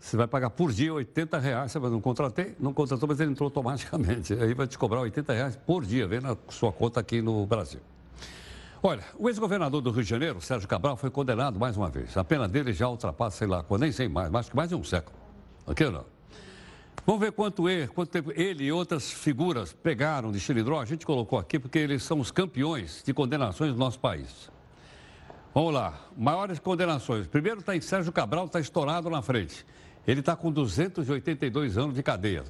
você 0.00 0.16
vai 0.16 0.26
pagar 0.26 0.50
por 0.50 0.72
dia 0.72 0.94
80 0.94 1.38
reais. 1.38 1.72
Você 1.72 1.78
não 1.78 2.00
contratei, 2.00 2.54
não 2.58 2.72
contratou, 2.72 3.08
mas 3.08 3.20
ele 3.20 3.32
entrou 3.32 3.46
automaticamente. 3.46 4.32
Aí 4.34 4.54
vai 4.54 4.66
te 4.66 4.78
cobrar 4.78 5.00
80 5.00 5.32
reais 5.32 5.56
por 5.56 5.84
dia, 5.84 6.06
vem 6.06 6.20
na 6.20 6.36
sua 6.48 6.72
conta 6.72 7.00
aqui 7.00 7.20
no 7.20 7.44
Brasil. 7.46 7.80
Olha, 8.80 9.02
o 9.18 9.28
ex-governador 9.28 9.80
do 9.80 9.90
Rio 9.90 10.04
de 10.04 10.08
Janeiro, 10.08 10.40
Sérgio 10.40 10.68
Cabral, 10.68 10.96
foi 10.96 11.10
condenado 11.10 11.58
mais 11.58 11.76
uma 11.76 11.88
vez. 11.88 12.16
A 12.16 12.22
pena 12.22 12.46
dele 12.46 12.72
já 12.72 12.88
ultrapassa, 12.88 13.38
sei 13.38 13.48
lá, 13.48 13.64
nem 13.78 13.90
sei 13.90 14.08
mais, 14.08 14.30
mais 14.30 14.48
que 14.48 14.54
mais 14.54 14.68
de 14.68 14.76
um 14.76 14.84
século. 14.84 15.16
Ok 15.66 15.90
não? 15.90 16.04
Vamos 17.04 17.20
ver 17.20 17.32
quanto, 17.32 17.68
ele, 17.68 17.88
quanto 17.88 18.10
tempo 18.10 18.30
ele 18.36 18.64
e 18.64 18.72
outras 18.72 19.10
figuras 19.10 19.72
pegaram 19.72 20.30
de 20.30 20.38
xilindró. 20.38 20.78
A 20.78 20.84
gente 20.84 21.04
colocou 21.04 21.38
aqui 21.38 21.58
porque 21.58 21.78
eles 21.78 22.02
são 22.02 22.20
os 22.20 22.30
campeões 22.30 23.02
de 23.04 23.12
condenações 23.12 23.72
do 23.72 23.78
nosso 23.78 23.98
país. 23.98 24.50
Vamos 25.54 25.74
lá, 25.74 25.98
maiores 26.16 26.58
condenações. 26.58 27.26
Primeiro 27.26 27.60
está 27.60 27.74
em 27.74 27.80
Sérgio 27.80 28.12
Cabral, 28.12 28.44
está 28.44 28.60
estourado 28.60 29.10
na 29.10 29.22
frente. 29.22 29.66
Ele 30.08 30.20
está 30.20 30.34
com 30.34 30.50
282 30.50 31.76
anos 31.76 31.94
de 31.94 32.02
cadeia. 32.02 32.42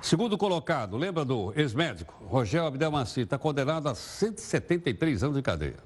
Segundo 0.00 0.38
colocado, 0.38 0.96
lembra 0.96 1.24
do 1.24 1.52
ex-médico, 1.56 2.14
Rogério 2.24 2.68
Abdelmaci, 2.68 3.22
está 3.22 3.36
condenado 3.36 3.88
a 3.88 3.94
173 3.96 5.24
anos 5.24 5.36
de 5.36 5.42
cadeia. 5.42 5.78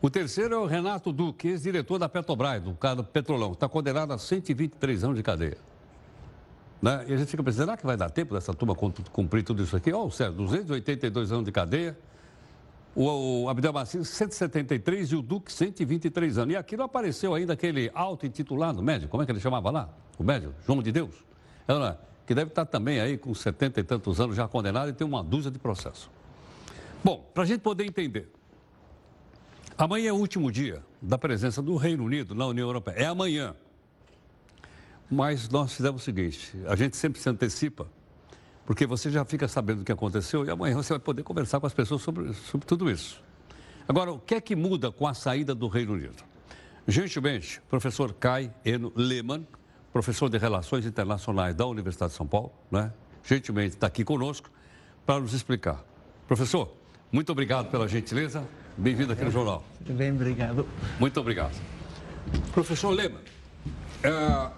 O 0.00 0.08
terceiro 0.08 0.54
é 0.54 0.58
o 0.58 0.64
Renato 0.64 1.12
Duque, 1.12 1.48
ex-diretor 1.48 1.98
da 1.98 2.08
Petrobras, 2.08 2.62
do 2.62 2.72
caso 2.74 3.02
Petrolão, 3.02 3.50
está 3.50 3.68
condenado 3.68 4.12
a 4.12 4.18
123 4.18 5.02
anos 5.02 5.16
de 5.16 5.24
cadeia. 5.24 5.58
Né? 6.80 7.04
E 7.08 7.12
a 7.12 7.16
gente 7.16 7.28
fica 7.28 7.42
pensando, 7.42 7.64
será 7.64 7.76
que 7.76 7.84
vai 7.84 7.96
dar 7.96 8.08
tempo 8.08 8.32
dessa 8.32 8.54
turma 8.54 8.76
cumprir 8.76 9.42
tudo 9.42 9.64
isso 9.64 9.76
aqui? 9.76 9.92
Ó, 9.92 10.04
oh, 10.04 10.10
sério, 10.12 10.34
282 10.34 11.32
anos 11.32 11.44
de 11.44 11.50
cadeia, 11.50 11.98
o, 12.96 13.42
o 13.42 13.48
Abdelmaci 13.50 14.02
173 14.02 15.12
e 15.12 15.16
o 15.16 15.22
Duque 15.22 15.52
123 15.52 16.38
anos. 16.38 16.54
E 16.54 16.56
aqui 16.56 16.76
não 16.76 16.86
apareceu 16.86 17.34
ainda 17.34 17.52
aquele 17.52 17.90
auto-intitulado 17.94 18.82
médico, 18.82 19.10
como 19.10 19.22
é 19.22 19.26
que 19.26 19.32
ele 19.32 19.40
chamava 19.40 19.70
lá? 19.70 19.90
O 20.18 20.24
médico, 20.24 20.54
João 20.66 20.82
de 20.82 20.90
Deus. 20.90 21.14
Ela, 21.68 22.00
é, 22.02 22.24
que 22.26 22.34
deve 22.34 22.50
estar 22.50 22.64
também 22.64 22.98
aí 22.98 23.18
com 23.18 23.34
70 23.34 23.80
e 23.80 23.84
tantos 23.84 24.18
anos 24.18 24.34
já 24.34 24.48
condenado 24.48 24.88
e 24.88 24.94
tem 24.94 25.06
uma 25.06 25.22
dúzia 25.22 25.50
de 25.50 25.58
processo. 25.58 26.10
Bom, 27.04 27.24
para 27.34 27.42
a 27.42 27.46
gente 27.46 27.60
poder 27.60 27.84
entender, 27.84 28.32
amanhã 29.76 30.08
é 30.08 30.12
o 30.12 30.16
último 30.16 30.50
dia 30.50 30.82
da 31.00 31.18
presença 31.18 31.60
do 31.60 31.76
Reino 31.76 32.02
Unido 32.02 32.34
na 32.34 32.46
União 32.46 32.66
Europeia. 32.66 32.96
É 32.96 33.06
amanhã. 33.06 33.54
Mas 35.10 35.48
nós 35.50 35.74
fizemos 35.74 36.00
o 36.00 36.04
seguinte: 36.04 36.56
a 36.66 36.74
gente 36.74 36.96
sempre 36.96 37.20
se 37.20 37.28
antecipa 37.28 37.86
porque 38.66 38.84
você 38.84 39.10
já 39.10 39.24
fica 39.24 39.46
sabendo 39.46 39.82
o 39.82 39.84
que 39.84 39.92
aconteceu 39.92 40.44
e 40.44 40.50
amanhã 40.50 40.74
você 40.74 40.92
vai 40.92 40.98
poder 40.98 41.22
conversar 41.22 41.60
com 41.60 41.66
as 41.66 41.72
pessoas 41.72 42.02
sobre, 42.02 42.34
sobre 42.34 42.66
tudo 42.66 42.90
isso. 42.90 43.22
Agora, 43.88 44.12
o 44.12 44.18
que 44.18 44.34
é 44.34 44.40
que 44.40 44.56
muda 44.56 44.90
com 44.90 45.06
a 45.06 45.14
saída 45.14 45.54
do 45.54 45.68
Reino 45.68 45.92
Unido? 45.92 46.24
Gentilmente, 46.88 47.62
professor 47.70 48.12
Kai 48.12 48.52
Eno 48.64 48.92
Lehmann, 48.96 49.46
professor 49.92 50.28
de 50.28 50.36
Relações 50.36 50.84
Internacionais 50.84 51.54
da 51.54 51.64
Universidade 51.64 52.10
de 52.10 52.16
São 52.16 52.26
Paulo, 52.26 52.52
né? 52.70 52.92
gentilmente 53.24 53.76
está 53.76 53.86
aqui 53.86 54.04
conosco 54.04 54.50
para 55.06 55.20
nos 55.20 55.32
explicar. 55.32 55.84
Professor, 56.26 56.72
muito 57.12 57.30
obrigado 57.30 57.70
pela 57.70 57.86
gentileza. 57.86 58.46
Bem-vindo 58.76 59.12
aqui 59.12 59.24
no 59.24 59.30
Jornal. 59.30 59.64
Bem, 59.80 60.12
obrigado. 60.12 60.66
Muito 60.98 61.18
obrigado. 61.20 61.56
Professor 62.52 62.90
Lehmann, 62.90 63.22
é, 64.02 64.50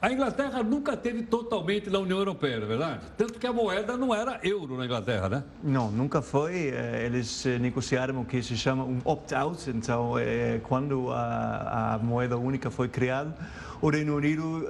a 0.00 0.12
Inglaterra 0.12 0.62
nunca 0.62 0.96
teve 0.96 1.22
totalmente 1.24 1.90
na 1.90 1.98
União 1.98 2.18
Europeia, 2.18 2.58
não 2.58 2.64
é 2.64 2.68
verdade? 2.68 3.00
Tanto 3.16 3.38
que 3.38 3.46
a 3.46 3.52
moeda 3.52 3.96
não 3.96 4.14
era 4.14 4.38
euro 4.44 4.76
na 4.76 4.84
Inglaterra, 4.84 5.28
né? 5.28 5.44
Não, 5.62 5.90
nunca 5.90 6.22
foi. 6.22 6.68
Eh, 6.68 7.02
eles 7.06 7.44
eh, 7.44 7.58
negociaram 7.58 8.20
o 8.20 8.24
que 8.24 8.40
se 8.40 8.56
chama 8.56 8.84
um 8.84 9.00
opt-out. 9.04 9.68
Então, 9.68 10.16
eh, 10.16 10.60
quando 10.62 11.10
a, 11.10 11.94
a, 11.94 11.98
moeda 11.98 12.38
única 12.38 12.70
foi 12.70 12.88
criada, 12.88 13.36
o 13.82 13.90
Reino 13.90 14.16
Unido 14.16 14.68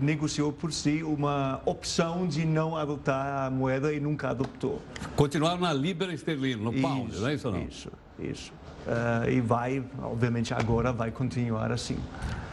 negociou 0.00 0.52
por 0.52 0.72
si 0.72 1.02
uma 1.02 1.60
opção 1.64 2.26
de 2.26 2.44
não 2.44 2.76
adotar 2.76 3.46
a 3.46 3.50
moeda 3.50 3.94
e 3.94 4.00
nunca 4.00 4.28
adotou. 4.28 4.82
Continuar 5.14 5.58
na 5.58 5.72
libra 5.72 6.12
esterlina, 6.12 6.62
no 6.62 6.72
pound, 6.72 7.18
não 7.18 7.28
é 7.28 7.34
isso 7.34 7.50
não? 7.50 7.62
Isso, 7.62 7.90
isso. 8.18 8.52
Uh, 8.86 9.28
e 9.28 9.40
vai, 9.40 9.84
obviamente, 10.00 10.54
agora 10.54 10.92
vai 10.92 11.10
continuar 11.10 11.72
assim. 11.72 11.98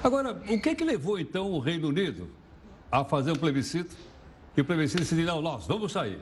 Agora, 0.04 0.32
o 0.32 0.60
que 0.60 0.70
é 0.70 0.76
que 0.76 0.84
levou 0.84 1.20
então 1.20 1.52
o 1.52 1.60
Reino 1.60 1.90
Unido 1.90 2.28
a 2.92 3.06
fazer 3.06 3.32
um 3.32 3.36
plebiscito 3.36 3.96
e 4.58 4.62
o 4.62 4.66
plebiscito 4.66 5.02
decidiu, 5.02 5.28
não, 5.28 5.42
nós 5.44 5.68
vamos 5.68 5.92
sair? 5.92 6.20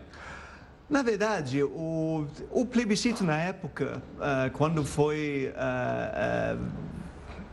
Na 0.89 1.01
verdade, 1.01 1.63
o, 1.63 2.27
o 2.51 2.65
plebiscito 2.65 3.23
na 3.23 3.37
época, 3.37 4.03
uh, 4.17 4.51
quando 4.51 4.83
foi 4.83 5.53
uh, 5.55 6.57
uh, 6.57 6.71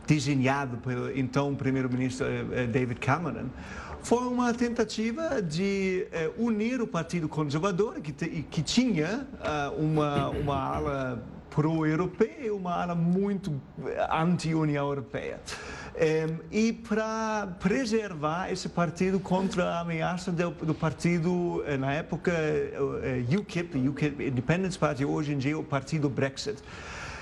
desenhado 0.05 0.75
pelo 0.79 1.17
então 1.17 1.55
primeiro-ministro 1.55 2.27
David 2.69 2.99
Cameron, 2.99 3.45
foi 4.03 4.27
uma 4.27 4.53
tentativa 4.53 5.41
de 5.41 6.05
unir 6.37 6.81
o 6.81 6.87
Partido 6.87 7.29
Conservador, 7.29 8.01
que, 8.01 8.11
que 8.11 8.61
tinha 8.61 9.25
uma, 9.77 10.29
uma 10.29 10.55
ala 10.55 11.23
pro-europeia 11.49 12.47
e 12.47 12.51
uma 12.51 12.81
ala 12.81 12.95
muito 12.95 13.59
anti-União 14.09 14.87
Europeia. 14.87 15.39
Um, 15.95 16.37
e 16.49 16.71
para 16.71 17.47
preservar 17.59 18.51
esse 18.51 18.69
partido 18.69 19.19
contra 19.19 19.65
a 19.65 19.79
ameaça 19.81 20.31
do, 20.31 20.51
do 20.51 20.73
partido, 20.73 21.61
eh, 21.67 21.75
na 21.75 21.91
época, 21.91 22.31
uh, 22.31 23.39
UKIP, 23.39 23.89
UKIP 23.89 24.27
Independence 24.27 24.79
Party, 24.79 25.03
hoje 25.03 25.33
em 25.33 25.37
dia 25.37 25.59
o 25.59 25.63
partido 25.63 26.07
Brexit. 26.07 26.57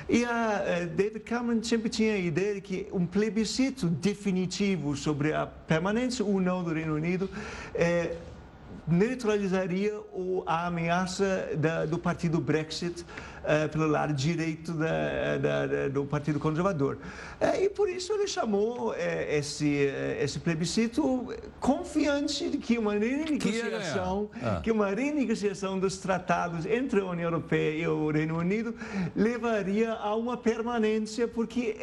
E 0.08 0.24
a 0.24 0.86
David 0.96 1.22
Cameron 1.22 1.62
sempre 1.63 1.90
tinha 1.90 2.13
a 2.13 2.18
ideia 2.18 2.56
de 2.56 2.62
que 2.62 2.88
um 2.94 3.06
plebiscito 3.06 3.88
definitivo 3.88 4.96
sobre 4.96 5.34
a 5.34 5.46
permanência 5.46 6.24
ou 6.24 6.40
não 6.40 6.63
do 6.63 6.72
Reino 6.72 6.96
Unido 6.96 7.30
neutralizaria 8.88 10.00
a 10.46 10.68
ameaça 10.68 11.50
da, 11.58 11.86
do 11.86 11.98
partido 11.98 12.40
Brexit 12.40 13.06
uh, 13.47 13.69
pelo 13.69 13.88
lado 13.88 14.13
direito 14.13 14.73
da, 14.73 15.38
da, 15.38 15.88
do 15.88 16.05
Partido 16.05 16.39
Conservador. 16.39 16.97
Uh, 17.39 17.63
e 17.63 17.69
por 17.69 17.89
isso 17.89 18.12
ele 18.13 18.27
chamou 18.27 18.89
uh, 18.89 18.95
esse, 19.29 19.67
esse 20.19 20.39
plebiscito 20.39 21.33
confiante 21.60 22.49
de 22.49 22.57
que 22.57 22.77
uma 22.77 22.93
renegociação, 22.93 24.29
que, 24.33 24.45
ah. 24.45 24.60
que 24.63 24.71
uma 24.71 24.88
renegociação 24.88 25.79
dos 25.79 25.97
tratados 25.97 26.65
entre 26.65 26.99
a 26.99 27.05
União 27.05 27.27
Europeia 27.27 27.83
e 27.83 27.88
o 27.88 28.12
Reino 28.12 28.38
Unido 28.38 28.75
levaria 29.15 29.93
a 29.93 30.15
uma 30.15 30.36
permanência, 30.36 31.27
porque 31.27 31.77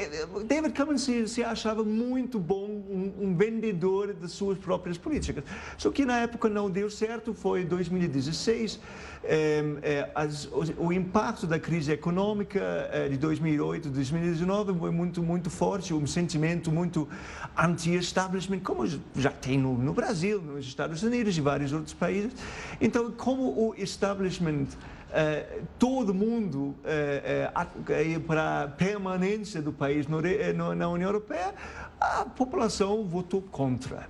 David 0.46 0.74
Cameron 0.74 0.98
se, 0.98 1.26
se 1.28 1.42
achava 1.42 1.82
muito 1.82 2.38
bom, 2.38 2.66
um, 2.66 3.12
um 3.18 3.36
vendedor 3.36 4.12
de 4.12 4.28
suas 4.28 4.58
próprias 4.58 4.98
políticas. 4.98 5.44
Só 5.78 5.90
que 5.90 6.04
na 6.04 6.18
época 6.18 6.48
não 6.48 6.70
deu 6.70 6.90
certo, 6.90 7.32
foi 7.32 7.64
2016. 7.64 8.80
É, 9.26 9.64
é, 9.82 10.10
as, 10.14 10.44
o, 10.46 10.86
o, 10.88 10.92
impacto 10.92 11.46
da 11.46 11.58
crise 11.58 11.90
econômica 11.90 12.60
eh, 12.92 13.08
de 13.08 13.16
2008, 13.16 13.88
2019 13.88 14.78
foi 14.78 14.90
muito, 14.90 15.22
muito 15.22 15.48
forte, 15.48 15.94
um 15.94 16.06
sentimento 16.06 16.70
muito 16.70 17.08
anti-establishment, 17.56 18.60
como 18.60 18.86
já 19.16 19.30
tem 19.30 19.58
no, 19.58 19.78
no 19.78 19.94
Brasil, 19.94 20.42
nos 20.42 20.66
Estados 20.66 21.02
Unidos 21.02 21.38
e 21.38 21.40
vários 21.40 21.72
outros 21.72 21.94
países. 21.94 22.32
Então, 22.80 23.10
como 23.12 23.44
o 23.44 23.74
establishment 23.78 24.66
Uh, 25.14 25.64
todo 25.78 26.12
mundo 26.12 26.74
uh, 26.82 28.20
para 28.26 28.64
a 28.64 28.66
permanência 28.66 29.62
do 29.62 29.72
país 29.72 30.08
no, 30.08 30.20
no, 30.20 30.74
na 30.74 30.88
União 30.88 31.08
Europeia, 31.08 31.54
a 32.00 32.24
população 32.24 33.04
votou 33.04 33.40
contra. 33.40 34.08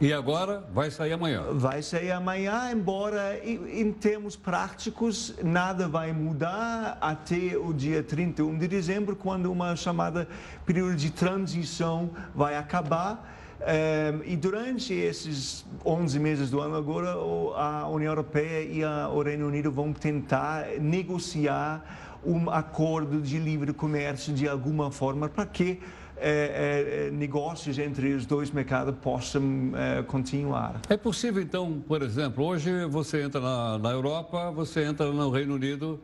E 0.00 0.14
agora 0.14 0.64
vai 0.72 0.90
sair 0.90 1.12
amanhã? 1.12 1.42
Vai 1.52 1.82
sair 1.82 2.10
amanhã, 2.10 2.72
embora 2.72 3.38
em, 3.44 3.92
termos 3.92 4.34
práticos 4.34 5.34
nada 5.44 5.86
vai 5.86 6.10
mudar 6.10 6.96
até 7.02 7.54
o 7.58 7.70
dia 7.74 8.02
31 8.02 8.56
de 8.56 8.66
dezembro, 8.66 9.14
quando 9.14 9.52
uma 9.52 9.76
chamada 9.76 10.26
período 10.64 10.96
de 10.96 11.10
transição 11.10 12.12
vai 12.34 12.56
acabar. 12.56 13.36
Um, 13.60 14.24
e 14.24 14.38
durante 14.38 14.94
esses 14.94 15.66
11 15.84 16.18
meses 16.18 16.50
do 16.50 16.60
ano 16.60 16.76
agora, 16.76 17.10
a 17.10 17.86
União 17.86 18.12
Europeia 18.12 18.62
e 18.62 18.82
o 18.82 19.20
Reino 19.20 19.46
Unido 19.48 19.70
vão 19.70 19.92
tentar 19.92 20.66
negociar 20.80 22.18
um 22.24 22.48
acordo 22.48 23.20
de 23.20 23.38
livre 23.38 23.74
comércio 23.74 24.32
de 24.32 24.48
alguma 24.48 24.90
forma 24.90 25.28
para 25.28 25.44
que 25.44 25.78
é, 26.20 27.06
é, 27.08 27.10
negócios 27.10 27.78
entre 27.78 28.12
os 28.12 28.26
dois 28.26 28.50
mercados 28.50 28.94
possam 29.02 29.72
é, 29.74 30.02
continuar. 30.02 30.80
É 30.88 30.96
possível, 30.96 31.42
então, 31.42 31.82
por 31.86 32.02
exemplo, 32.02 32.44
hoje 32.44 32.84
você 32.86 33.22
entra 33.22 33.40
na, 33.40 33.78
na 33.78 33.90
Europa, 33.90 34.50
você 34.50 34.84
entra 34.84 35.10
no 35.10 35.30
Reino 35.30 35.54
Unido 35.54 36.00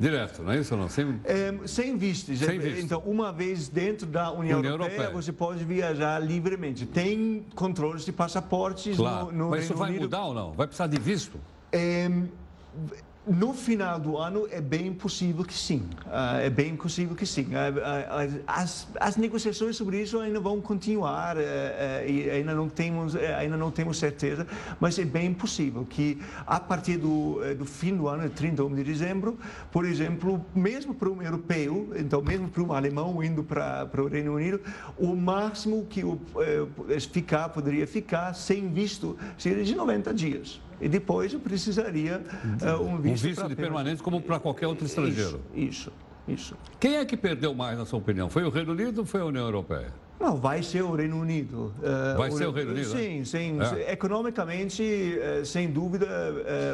Direto, 0.00 0.42
não 0.42 0.52
é 0.52 0.58
isso? 0.58 0.74
Não? 0.74 0.88
Sem, 0.88 1.20
é, 1.24 1.54
sem 1.66 1.94
vistos. 1.98 2.38
Sem 2.38 2.58
vistos. 2.58 2.82
Então, 2.82 3.02
uma 3.04 3.30
vez 3.30 3.68
dentro 3.68 4.06
da 4.06 4.32
União, 4.32 4.58
União 4.58 4.72
Europeia, 4.72 4.96
Europeia, 4.96 5.22
você 5.22 5.30
pode 5.30 5.62
viajar 5.62 6.18
livremente. 6.18 6.86
Tem 6.86 7.44
controles 7.54 8.06
de 8.06 8.10
passaportes 8.10 8.96
claro. 8.96 9.26
no, 9.26 9.32
no 9.32 9.50
Mas 9.50 9.60
Reino 9.60 9.64
isso 9.64 9.74
vai 9.74 9.90
Unido. 9.90 10.02
mudar 10.02 10.24
ou 10.24 10.32
não? 10.32 10.52
Vai 10.52 10.66
precisar 10.66 10.86
de 10.86 10.98
visto? 10.98 11.38
É, 11.70 12.10
no 13.30 13.54
final 13.54 14.00
do 14.00 14.18
ano 14.18 14.48
é 14.50 14.60
bem 14.60 14.92
possível 14.92 15.44
que 15.44 15.54
sim, 15.54 15.88
uh, 16.06 16.40
é 16.42 16.50
bem 16.50 16.74
possível 16.74 17.14
que 17.14 17.24
sim. 17.24 17.44
Uh, 17.44 17.78
uh, 17.78 18.42
as, 18.44 18.88
as, 18.98 19.16
negociações 19.16 19.76
sobre 19.76 20.02
isso 20.02 20.18
ainda 20.18 20.40
vão 20.40 20.60
continuar 20.60 21.36
e 22.06 22.28
ainda 22.28 22.54
não 22.54 22.68
temos 22.68 23.14
ainda 23.14 23.56
não 23.56 23.70
temos 23.70 23.98
certeza, 23.98 24.46
mas 24.80 24.98
é 24.98 25.04
bem 25.04 25.32
possível 25.32 25.86
que 25.88 26.20
a 26.44 26.58
partir 26.58 26.96
do, 26.96 27.38
do 27.56 27.64
fim 27.64 27.96
do 27.96 28.08
ano, 28.08 28.28
31 28.28 28.74
de 28.74 28.82
dezembro, 28.82 29.38
por 29.70 29.84
exemplo, 29.84 30.44
mesmo 30.52 30.92
para 30.92 31.08
um 31.08 31.22
europeu, 31.22 31.92
então 31.96 32.20
mesmo 32.20 32.48
para 32.48 32.62
um 32.62 32.72
alemão 32.72 33.22
indo 33.22 33.44
para, 33.44 33.86
para 33.86 34.02
o 34.02 34.08
Reino 34.08 34.34
Unido, 34.34 34.60
o 34.98 35.14
máximo 35.14 35.86
que 35.88 36.02
o, 36.02 36.18
ficar 37.12 37.50
poderia 37.50 37.86
ficar 37.86 38.34
sem 38.34 38.72
visto 38.72 39.16
seria 39.38 39.62
de 39.62 39.74
90 39.74 40.12
dias 40.14 40.60
e 40.80 40.88
depois 40.88 41.32
eu 41.32 41.40
precisaria 41.40 42.22
uh, 42.62 42.82
um 42.82 42.98
visto, 42.98 43.24
um 43.24 43.28
visto 43.28 43.48
de 43.48 43.54
permanente 43.54 44.02
como 44.02 44.20
para 44.20 44.40
qualquer 44.40 44.66
outro 44.66 44.86
estrangeiro. 44.86 45.40
Isso, 45.54 45.92
isso, 46.26 46.54
isso. 46.54 46.56
Quem 46.78 46.96
é 46.96 47.04
que 47.04 47.16
perdeu 47.16 47.54
mais, 47.54 47.78
na 47.78 47.84
sua 47.84 47.98
opinião? 47.98 48.30
Foi 48.30 48.44
o 48.44 48.50
Reino 48.50 48.72
Unido 48.72 48.98
ou 48.98 49.04
foi 49.04 49.20
a 49.20 49.24
União 49.24 49.44
Europeia? 49.44 49.92
Não, 50.18 50.36
vai 50.36 50.62
ser 50.62 50.82
o 50.82 50.94
Reino 50.94 51.18
Unido. 51.18 51.72
Uh, 51.78 52.18
vai 52.18 52.30
ser 52.30 52.46
o 52.46 52.50
Reino 52.50 52.72
Unido? 52.72 52.90
Sim, 52.90 53.18
né? 53.20 53.24
sim. 53.24 53.58
É. 53.86 53.92
Economicamente, 53.92 54.82
uh, 54.82 55.44
sem 55.44 55.70
dúvida, 55.70 56.06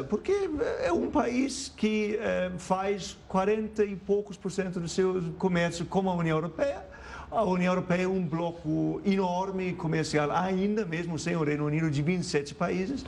porque 0.09 0.49
é 0.81 0.91
um 0.91 1.09
país 1.09 1.71
que 1.75 2.19
faz 2.57 3.17
40 3.27 3.85
e 3.85 3.95
poucos 3.95 4.37
por 4.37 4.51
cento 4.51 4.79
do 4.79 4.87
seu 4.87 5.33
comércio 5.37 5.85
com 5.85 6.09
a 6.09 6.13
União 6.13 6.37
Europeia. 6.37 6.85
A 7.29 7.43
União 7.43 7.73
Europeia 7.73 8.03
é 8.03 8.07
um 8.07 8.25
bloco 8.25 9.01
enorme 9.05 9.73
comercial, 9.73 10.31
ainda 10.31 10.85
mesmo 10.85 11.19
sem 11.19 11.35
o 11.35 11.43
Reino 11.43 11.65
Unido, 11.65 11.91
de 11.91 12.01
27 12.01 12.55
países. 12.55 13.05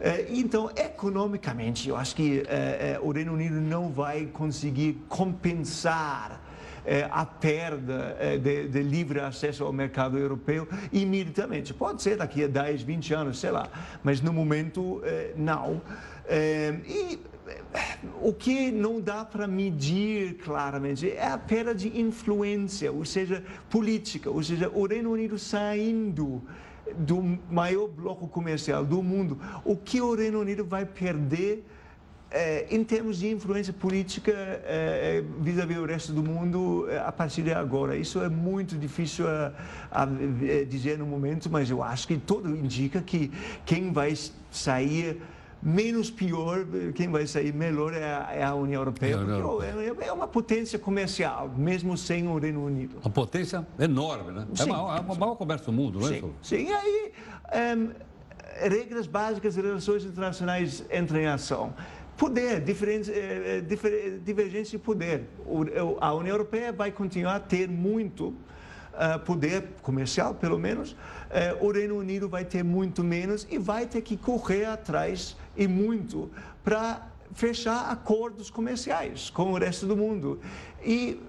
Eh, 0.00 0.26
então, 0.30 0.70
economicamente, 0.76 1.88
eu 1.88 1.96
acho 1.96 2.14
que 2.14 2.44
eh, 2.46 2.94
eh, 2.94 3.00
o 3.02 3.10
Reino 3.10 3.32
Unido 3.32 3.60
não 3.60 3.90
vai 3.90 4.26
conseguir 4.26 4.98
compensar 5.08 6.46
a 7.10 7.26
perda 7.26 8.16
de, 8.42 8.66
de, 8.66 8.82
livre 8.82 9.20
acesso 9.20 9.62
ao 9.62 9.70
mercado 9.70 10.16
europeu 10.16 10.66
imediatamente. 10.90 11.74
Pode 11.74 12.00
ser 12.00 12.16
daqui 12.16 12.44
a 12.44 12.46
10, 12.46 12.80
20 12.80 13.12
anos, 13.12 13.38
sei 13.38 13.50
lá, 13.50 13.68
mas 14.02 14.22
no 14.22 14.32
momento 14.32 15.02
não. 15.36 15.82
E 16.86 17.18
o 18.22 18.32
que 18.32 18.70
não 18.70 19.02
dá 19.02 19.22
para 19.22 19.46
medir 19.46 20.38
claramente 20.38 21.10
é 21.10 21.26
a 21.26 21.36
perda 21.36 21.74
de 21.74 22.00
influência, 22.00 22.90
ou 22.90 23.04
seja, 23.04 23.44
política, 23.68 24.30
ou 24.30 24.42
seja, 24.42 24.70
o 24.70 24.86
Reino 24.86 25.12
Unido 25.12 25.38
saindo 25.38 26.42
do 26.96 27.38
maior 27.50 27.88
bloco 27.88 28.28
comercial 28.28 28.84
do 28.84 29.02
mundo, 29.02 29.38
o 29.64 29.76
que 29.76 30.00
o 30.00 30.14
Reino 30.14 30.40
Unido 30.40 30.64
vai 30.64 30.84
perder 30.84 31.64
é, 32.30 32.66
em 32.70 32.84
termos 32.84 33.18
de 33.18 33.30
influência 33.30 33.72
política 33.72 34.32
é, 34.32 35.24
vis-à-vis 35.40 35.76
-vis 35.76 35.82
o 35.82 35.86
resto 35.86 36.12
do 36.12 36.22
mundo 36.22 36.86
a 37.04 37.10
partir 37.10 37.42
de 37.42 37.52
agora. 37.52 37.96
Isso 37.96 38.20
é 38.22 38.28
muito 38.28 38.76
difícil 38.76 39.26
a, 39.26 39.52
a, 39.90 40.02
a 40.02 40.64
dizer 40.68 40.98
no 40.98 41.06
momento, 41.06 41.48
mas 41.50 41.70
eu 41.70 41.82
acho 41.82 42.06
que 42.06 42.18
tudo 42.18 42.54
indica 42.54 43.00
que 43.00 43.32
quem 43.64 43.92
vai 43.92 44.14
sair 44.50 45.20
menos 45.62 46.10
pior, 46.10 46.64
quem 46.94 47.08
vai 47.08 47.26
sair 47.26 47.52
melhor 47.52 47.92
é 47.92 48.04
a, 48.04 48.28
é 48.32 48.44
a 48.44 48.54
União 48.54 48.80
Europeia, 48.80 49.18
porque 49.18 50.04
é, 50.04 50.08
é, 50.08 50.12
uma 50.12 50.28
potência 50.28 50.78
comercial, 50.78 51.50
mesmo 51.56 51.96
sem 51.96 52.28
o 52.28 52.38
Reino 52.38 52.64
Unido. 52.64 52.98
Uma 53.02 53.10
potência 53.10 53.66
enorme, 53.78 54.32
né? 54.32 54.46
Sim. 54.54 54.70
É 54.70 54.72
a 54.72 55.02
maior, 55.02 55.36
comércio 55.36 55.66
do 55.66 55.72
mundo, 55.72 56.00
não 56.00 56.08
é 56.08 56.18
isso? 56.18 56.34
Sim, 56.42 56.68
e 56.68 56.72
aí 56.72 57.12
um, 57.76 57.90
regras 58.68 59.06
básicas 59.06 59.54
de 59.54 59.60
relações 59.60 60.04
internacionais 60.04 60.84
entram 60.92 61.20
em 61.20 61.26
ação. 61.26 61.74
Poder, 62.16 62.64
eh, 62.66 63.58
eh, 63.60 64.18
divergência 64.24 64.76
de 64.76 64.84
poder. 64.84 65.28
a 66.00 66.14
União 66.14 66.34
Europeia 66.34 66.72
vai 66.72 66.90
continuar 66.90 67.36
a 67.36 67.40
ter 67.40 67.68
muito 67.68 68.34
uh, 68.98 69.18
poder 69.20 69.76
comercial, 69.82 70.34
pelo 70.34 70.58
menos, 70.58 70.92
uh, 70.92 71.64
o 71.64 71.70
Reino 71.70 71.96
Unido 71.96 72.28
vai 72.28 72.44
ter 72.44 72.64
muito 72.64 73.04
menos 73.04 73.46
e 73.50 73.58
vai 73.58 73.86
ter 73.86 74.02
que 74.02 74.16
correr 74.16 74.64
atrás 74.64 75.36
e 75.56 75.68
muito 75.68 76.30
para 76.64 77.08
fechar 77.32 77.90
acordos 77.90 78.50
comerciais 78.50 79.30
com 79.30 79.52
o 79.52 79.58
resto 79.58 79.86
do 79.86 79.96
mundo. 79.96 80.40
E 80.82 81.20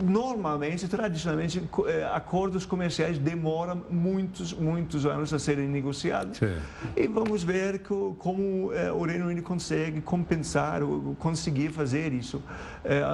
normalmente, 0.00 0.86
tradicionalmente, 0.86 1.68
eh, 1.88 2.08
acordos 2.12 2.64
comerciais 2.64 3.18
demoram 3.18 3.82
muitos, 3.90 4.52
muitos 4.52 5.04
anos 5.04 5.34
a 5.34 5.40
serem 5.40 5.66
negociados. 5.66 6.38
Sim. 6.38 6.56
E 6.96 7.08
vamos 7.08 7.42
ver 7.42 7.80
como 7.80 8.70
o 8.94 9.04
Reino 9.04 9.26
Unido 9.26 9.42
consegue 9.42 10.00
compensar, 10.00 10.82
conseguir 11.18 11.70
fazer 11.70 12.12
isso 12.12 12.40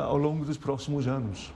ao 0.04 0.18
longo 0.18 0.44
dos 0.44 0.58
próximos 0.58 1.08
anos. 1.08 1.54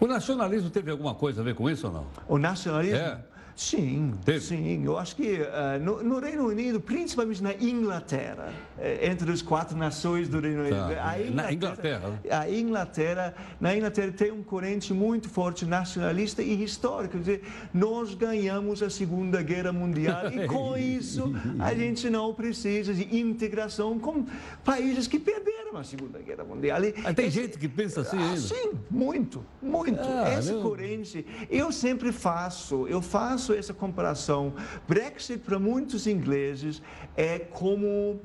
O 0.00 0.06
nacionalismo 0.06 0.70
teve 0.70 0.90
alguma 0.90 1.14
coisa 1.14 1.40
a 1.40 1.44
ver 1.44 1.54
com 1.54 1.68
isso 1.70 1.86
ou 1.86 1.92
não? 1.92 2.06
O 2.28 2.38
nacionalismo? 2.38 2.98
É. 2.98 3.18
Sim, 3.56 4.14
Teve. 4.24 4.40
sim. 4.40 4.84
Eu 4.84 4.98
acho 4.98 5.14
que 5.14 5.40
uh, 5.40 5.80
no, 5.80 6.02
no, 6.02 6.18
Reino 6.18 6.46
Unido, 6.46 6.80
principalmente 6.80 7.42
na 7.42 7.54
Inglaterra, 7.54 8.52
eh, 8.78 9.08
entre 9.08 9.30
as 9.30 9.42
quatro 9.42 9.76
nações 9.76 10.28
do 10.28 10.40
Reino 10.40 10.62
Unido, 10.62 10.76
tá. 10.76 11.10
a 11.10 11.20
Inglaterra, 11.20 11.34
na 11.34 11.52
Inglaterra, 11.52 12.20
a 12.30 12.50
Inglaterra, 12.50 13.34
na 13.60 13.76
Inglaterra 13.76 14.12
tem 14.12 14.32
um 14.32 14.42
corrente 14.42 14.92
muito 14.92 15.28
forte 15.28 15.64
nacionalista 15.64 16.42
e 16.42 16.64
histórico. 16.64 17.12
Quer 17.12 17.18
dizer, 17.20 17.42
nós 17.72 18.14
ganhamos 18.14 18.82
a 18.82 18.90
Segunda 18.90 19.40
Guerra 19.40 19.72
Mundial 19.72 20.32
e 20.32 20.48
com 20.48 20.74
isso 20.78 21.32
a 21.60 21.72
gente 21.74 22.10
não 22.10 22.34
precisa 22.34 22.92
de 22.92 23.16
integração 23.16 23.98
com 24.00 24.26
países 24.64 25.06
que 25.06 25.18
perderam 25.18 25.76
a 25.76 25.84
Segunda 25.84 26.18
Guerra 26.18 26.44
Mundial. 26.44 26.82
E 26.82 26.94
ah, 27.04 27.14
tem 27.14 27.26
esse, 27.26 27.40
gente 27.40 27.58
que 27.58 27.68
pensa 27.68 28.00
assim 28.00 28.18
ah, 28.18 28.36
Sim, 28.36 28.72
muito, 28.90 29.44
muito. 29.62 30.00
Ah, 30.00 30.28
Essa 30.28 30.54
corrente, 30.54 31.24
eu 31.48 31.70
sempre 31.70 32.10
faço, 32.10 32.88
eu 32.88 33.00
faço 33.00 33.43
faço 33.44 33.52
essa 33.52 33.74
comparação. 33.74 34.54
Brexit, 34.88 35.38
para 35.40 35.58
muitos 35.58 36.06
ingleses, 36.06 36.80
é 37.16 37.38
como 37.38 38.20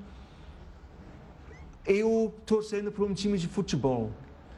eu 1.85 2.33
torcendo 2.45 2.91
para 2.91 3.03
um 3.03 3.13
time 3.13 3.37
de 3.37 3.47
futebol. 3.47 4.11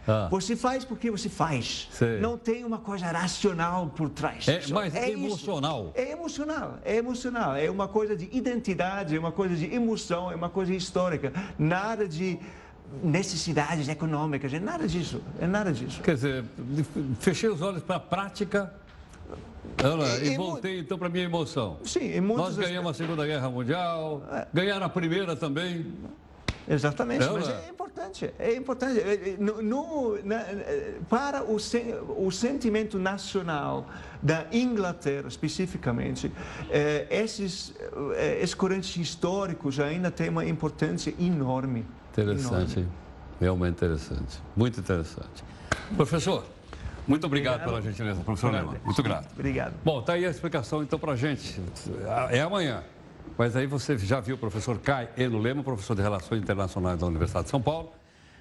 Ah. 0.08 0.28
Você 0.32 0.56
faz 0.56 0.84
porque 0.84 1.12
você 1.12 1.30
faz. 1.30 1.88
Sei. 1.92 2.20
Não 2.20 2.38
tem 2.38 2.66
uma 2.66 2.80
coisa 2.80 3.06
racional 3.08 3.88
por 3.96 4.10
trás. 4.10 4.48
É 4.48 4.68
mais 4.68 4.96
é 4.96 5.12
emocional. 5.12 5.92
É 5.96 6.12
emocional, 6.12 6.80
é 6.84 6.96
emocional. 6.96 7.56
É 7.56 7.70
uma 7.70 7.88
coisa 7.88 8.16
de 8.16 8.28
identidade, 8.32 9.16
é 9.16 9.20
uma 9.20 9.32
coisa 9.32 9.56
de 9.56 9.74
emoção, 9.74 10.32
é 10.32 10.36
uma 10.36 10.50
coisa 10.50 10.74
histórica. 10.74 11.32
Nada 11.58 12.08
de 12.08 12.40
necessidades 13.04 13.88
econômicas, 13.88 14.54
é 14.54 14.60
nada 14.60 14.88
disso, 14.88 15.22
é 15.40 15.48
nada 15.48 15.72
disso. 15.72 16.02
Quer 16.02 16.16
dizer, 16.16 16.46
fechei 17.20 17.48
os 17.48 17.62
olhos 17.62 17.84
para 17.84 17.96
a 17.96 18.00
prática 18.00 18.74
Ana, 19.84 20.06
e, 20.18 20.34
e, 20.34 20.38
voltei 20.38 20.80
então 20.80 20.98
para 20.98 21.10
minha 21.10 21.26
emoção. 21.26 21.78
Sim, 21.84 22.20
Nós 22.22 22.56
ganhamos 22.56 22.92
a 22.92 22.94
Segunda 22.94 23.26
Guerra 23.26 23.50
Mundial, 23.50 24.24
é. 24.32 24.48
ganharam 24.54 24.86
a 24.86 24.90
Primeira 24.90 25.36
também. 25.36 25.86
Exatamente, 26.70 27.26
mas 27.26 27.50
é 27.50 27.70
importante, 27.70 28.34
é 28.38 28.56
importante. 28.56 29.02
No, 29.40 29.62
no, 29.62 30.24
na, 30.24 30.46
para 31.10 31.44
o, 31.44 31.58
o 32.26 32.32
sentimento 32.32 33.00
nacional 33.00 33.88
da 34.22 34.46
Inglaterra, 34.52 35.28
especificamente, 35.28 36.32
eh, 36.70 37.08
esses, 37.10 37.74
eh, 38.14 38.40
esses 38.42 38.54
correntes 38.54 38.96
históricos 38.96 39.80
ainda 39.80 40.12
têm 40.12 40.30
uma 40.30 40.46
importância 40.46 41.14
enorme. 41.20 41.86
Interessante, 42.12 42.80
enorme. 42.80 42.92
realmente 43.40 43.74
interessante, 43.74 44.40
muito 44.56 44.80
interessante. 44.80 45.44
Professor, 45.98 46.46
muito 47.08 47.26
obrigado, 47.26 47.56
obrigado. 47.56 47.70
pela 47.70 47.82
gentileza, 47.82 48.24
professor 48.24 48.52
Lema. 48.52 48.76
Muito 48.84 49.04
grato. 49.04 49.32
Obrigado. 49.34 49.74
Bom, 49.84 50.00
está 50.00 50.14
aí 50.14 50.26
a 50.26 50.30
explicação 50.30 50.84
então 50.84 50.98
para 50.98 51.14
a 51.14 51.16
gente. 51.16 51.62
É 52.30 52.42
amanhã. 52.42 52.84
Mas 53.38 53.56
aí 53.56 53.66
você 53.66 53.98
já 53.98 54.20
viu 54.20 54.36
o 54.36 54.38
professor 54.38 54.78
Kai 54.80 55.10
Eno 55.18 55.40
Lema, 55.40 55.64
professor 55.64 55.96
de 55.96 56.02
Relações 56.02 56.42
Internacionais 56.42 57.00
da 57.00 57.08
Universidade 57.08 57.46
de 57.46 57.52
São 57.52 57.62
Paulo, 57.62 57.92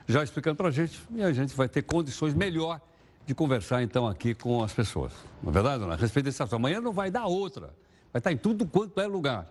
já 0.07 0.23
explicando 0.23 0.57
para 0.57 0.69
a 0.69 0.71
gente 0.71 1.01
e 1.15 1.23
a 1.23 1.33
gente 1.33 1.55
vai 1.57 1.69
ter 1.69 1.83
condições 1.83 2.35
melhor 2.35 2.81
de 3.27 3.35
conversar 3.35 3.83
então 3.83 4.07
aqui 4.07 4.35
com 4.35 4.63
as 4.63 4.73
pessoas. 4.73 5.13
Não 5.43 5.51
é 5.51 5.53
verdade, 5.53 5.83
não? 5.85 5.93
A 5.93 5.97
respeito 5.97 6.27
desse 6.27 6.43
assunto. 6.43 6.57
Amanhã 6.57 6.81
não 6.81 6.93
vai 6.93 7.11
dar 7.11 7.27
outra. 7.27 7.73
Vai 8.13 8.19
estar 8.19 8.33
em 8.33 8.37
tudo 8.37 8.67
quanto 8.67 9.01
é 9.01 9.07
lugar. 9.07 9.47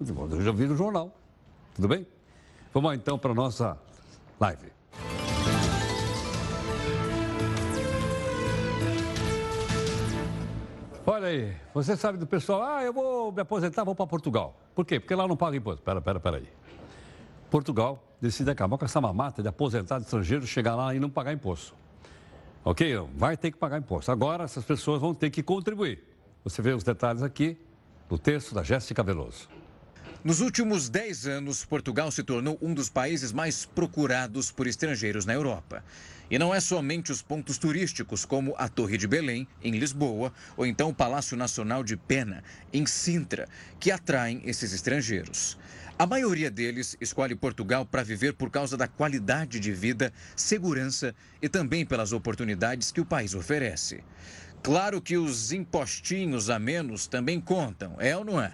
Eu 0.00 0.42
já 0.42 0.50
vi 0.50 0.66
no 0.66 0.76
jornal. 0.76 1.16
Tudo 1.74 1.88
bem? 1.88 2.06
Vamos 2.74 2.94
então 2.94 3.18
para 3.18 3.30
a 3.30 3.34
nossa 3.34 3.78
live. 4.40 4.79
Olha 11.06 11.28
aí, 11.28 11.56
você 11.72 11.96
sabe 11.96 12.18
do 12.18 12.26
pessoal, 12.26 12.62
ah, 12.62 12.84
eu 12.84 12.92
vou 12.92 13.32
me 13.32 13.40
aposentar, 13.40 13.84
vou 13.84 13.94
para 13.94 14.06
Portugal. 14.06 14.54
Por 14.74 14.84
quê? 14.84 15.00
Porque 15.00 15.14
lá 15.14 15.26
não 15.26 15.36
paga 15.36 15.56
imposto. 15.56 15.82
Pera, 15.82 16.00
pera, 16.00 16.20
pera 16.20 16.36
aí. 16.36 16.48
Portugal 17.50 18.04
decide 18.20 18.50
acabar 18.50 18.76
com 18.76 18.84
essa 18.84 19.00
mamata 19.00 19.42
de 19.42 19.48
aposentado 19.48 20.04
estrangeiro 20.04 20.46
chegar 20.46 20.76
lá 20.76 20.94
e 20.94 21.00
não 21.00 21.08
pagar 21.08 21.32
imposto. 21.32 21.74
Ok? 22.62 22.94
Vai 23.16 23.36
ter 23.36 23.50
que 23.50 23.56
pagar 23.56 23.78
imposto. 23.78 24.12
Agora, 24.12 24.44
essas 24.44 24.64
pessoas 24.64 25.00
vão 25.00 25.14
ter 25.14 25.30
que 25.30 25.42
contribuir. 25.42 26.04
Você 26.44 26.60
vê 26.60 26.72
os 26.72 26.84
detalhes 26.84 27.22
aqui 27.22 27.58
no 28.08 28.18
texto 28.18 28.54
da 28.54 28.62
Jéssica 28.62 29.02
Veloso. 29.02 29.48
Nos 30.22 30.42
últimos 30.42 30.90
10 30.90 31.26
anos, 31.26 31.64
Portugal 31.64 32.10
se 32.10 32.22
tornou 32.22 32.58
um 32.60 32.74
dos 32.74 32.90
países 32.90 33.32
mais 33.32 33.64
procurados 33.64 34.50
por 34.50 34.66
estrangeiros 34.66 35.24
na 35.24 35.32
Europa. 35.32 35.82
E 36.30 36.38
não 36.38 36.54
é 36.54 36.60
somente 36.60 37.10
os 37.10 37.22
pontos 37.22 37.56
turísticos, 37.56 38.26
como 38.26 38.54
a 38.58 38.68
Torre 38.68 38.98
de 38.98 39.06
Belém, 39.06 39.48
em 39.62 39.78
Lisboa, 39.78 40.30
ou 40.58 40.66
então 40.66 40.90
o 40.90 40.94
Palácio 40.94 41.38
Nacional 41.38 41.82
de 41.82 41.96
Pena, 41.96 42.44
em 42.70 42.84
Sintra, 42.84 43.48
que 43.78 43.90
atraem 43.90 44.42
esses 44.44 44.74
estrangeiros. 44.74 45.56
A 45.98 46.06
maioria 46.06 46.50
deles 46.50 46.98
escolhe 47.00 47.34
Portugal 47.34 47.86
para 47.86 48.02
viver 48.02 48.34
por 48.34 48.50
causa 48.50 48.76
da 48.76 48.86
qualidade 48.86 49.58
de 49.58 49.72
vida, 49.72 50.12
segurança 50.36 51.14
e 51.40 51.48
também 51.48 51.86
pelas 51.86 52.12
oportunidades 52.12 52.92
que 52.92 53.00
o 53.00 53.06
país 53.06 53.34
oferece. 53.34 54.04
Claro 54.62 55.00
que 55.00 55.16
os 55.16 55.50
impostinhos 55.50 56.50
a 56.50 56.58
menos 56.58 57.06
também 57.06 57.40
contam, 57.40 57.96
é 57.98 58.14
ou 58.14 58.22
não 58.22 58.38
é? 58.38 58.52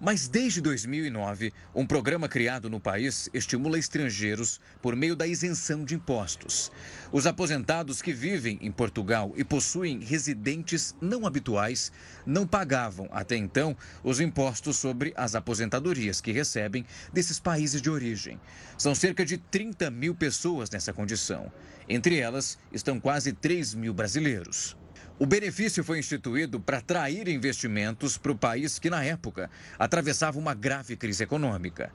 Mas 0.00 0.28
desde 0.28 0.60
2009, 0.60 1.52
um 1.74 1.84
programa 1.84 2.28
criado 2.28 2.70
no 2.70 2.78
país 2.78 3.28
estimula 3.34 3.76
estrangeiros 3.76 4.60
por 4.80 4.94
meio 4.94 5.16
da 5.16 5.26
isenção 5.26 5.84
de 5.84 5.96
impostos. 5.96 6.70
Os 7.10 7.26
aposentados 7.26 8.00
que 8.00 8.12
vivem 8.12 8.60
em 8.62 8.70
Portugal 8.70 9.32
e 9.36 9.42
possuem 9.42 9.98
residentes 9.98 10.94
não 11.00 11.26
habituais 11.26 11.90
não 12.24 12.46
pagavam, 12.46 13.08
até 13.10 13.36
então, 13.36 13.76
os 14.04 14.20
impostos 14.20 14.76
sobre 14.76 15.12
as 15.16 15.34
aposentadorias 15.34 16.20
que 16.20 16.30
recebem 16.30 16.86
desses 17.12 17.40
países 17.40 17.82
de 17.82 17.90
origem. 17.90 18.40
São 18.76 18.94
cerca 18.94 19.26
de 19.26 19.36
30 19.36 19.90
mil 19.90 20.14
pessoas 20.14 20.70
nessa 20.70 20.92
condição. 20.92 21.50
Entre 21.88 22.18
elas 22.18 22.56
estão 22.70 23.00
quase 23.00 23.32
3 23.32 23.74
mil 23.74 23.92
brasileiros. 23.92 24.76
O 25.20 25.26
benefício 25.26 25.82
foi 25.82 25.98
instituído 25.98 26.60
para 26.60 26.78
atrair 26.78 27.26
investimentos 27.26 28.16
para 28.16 28.30
o 28.30 28.38
país 28.38 28.78
que, 28.78 28.88
na 28.88 29.02
época, 29.02 29.50
atravessava 29.76 30.38
uma 30.38 30.54
grave 30.54 30.96
crise 30.96 31.24
econômica. 31.24 31.90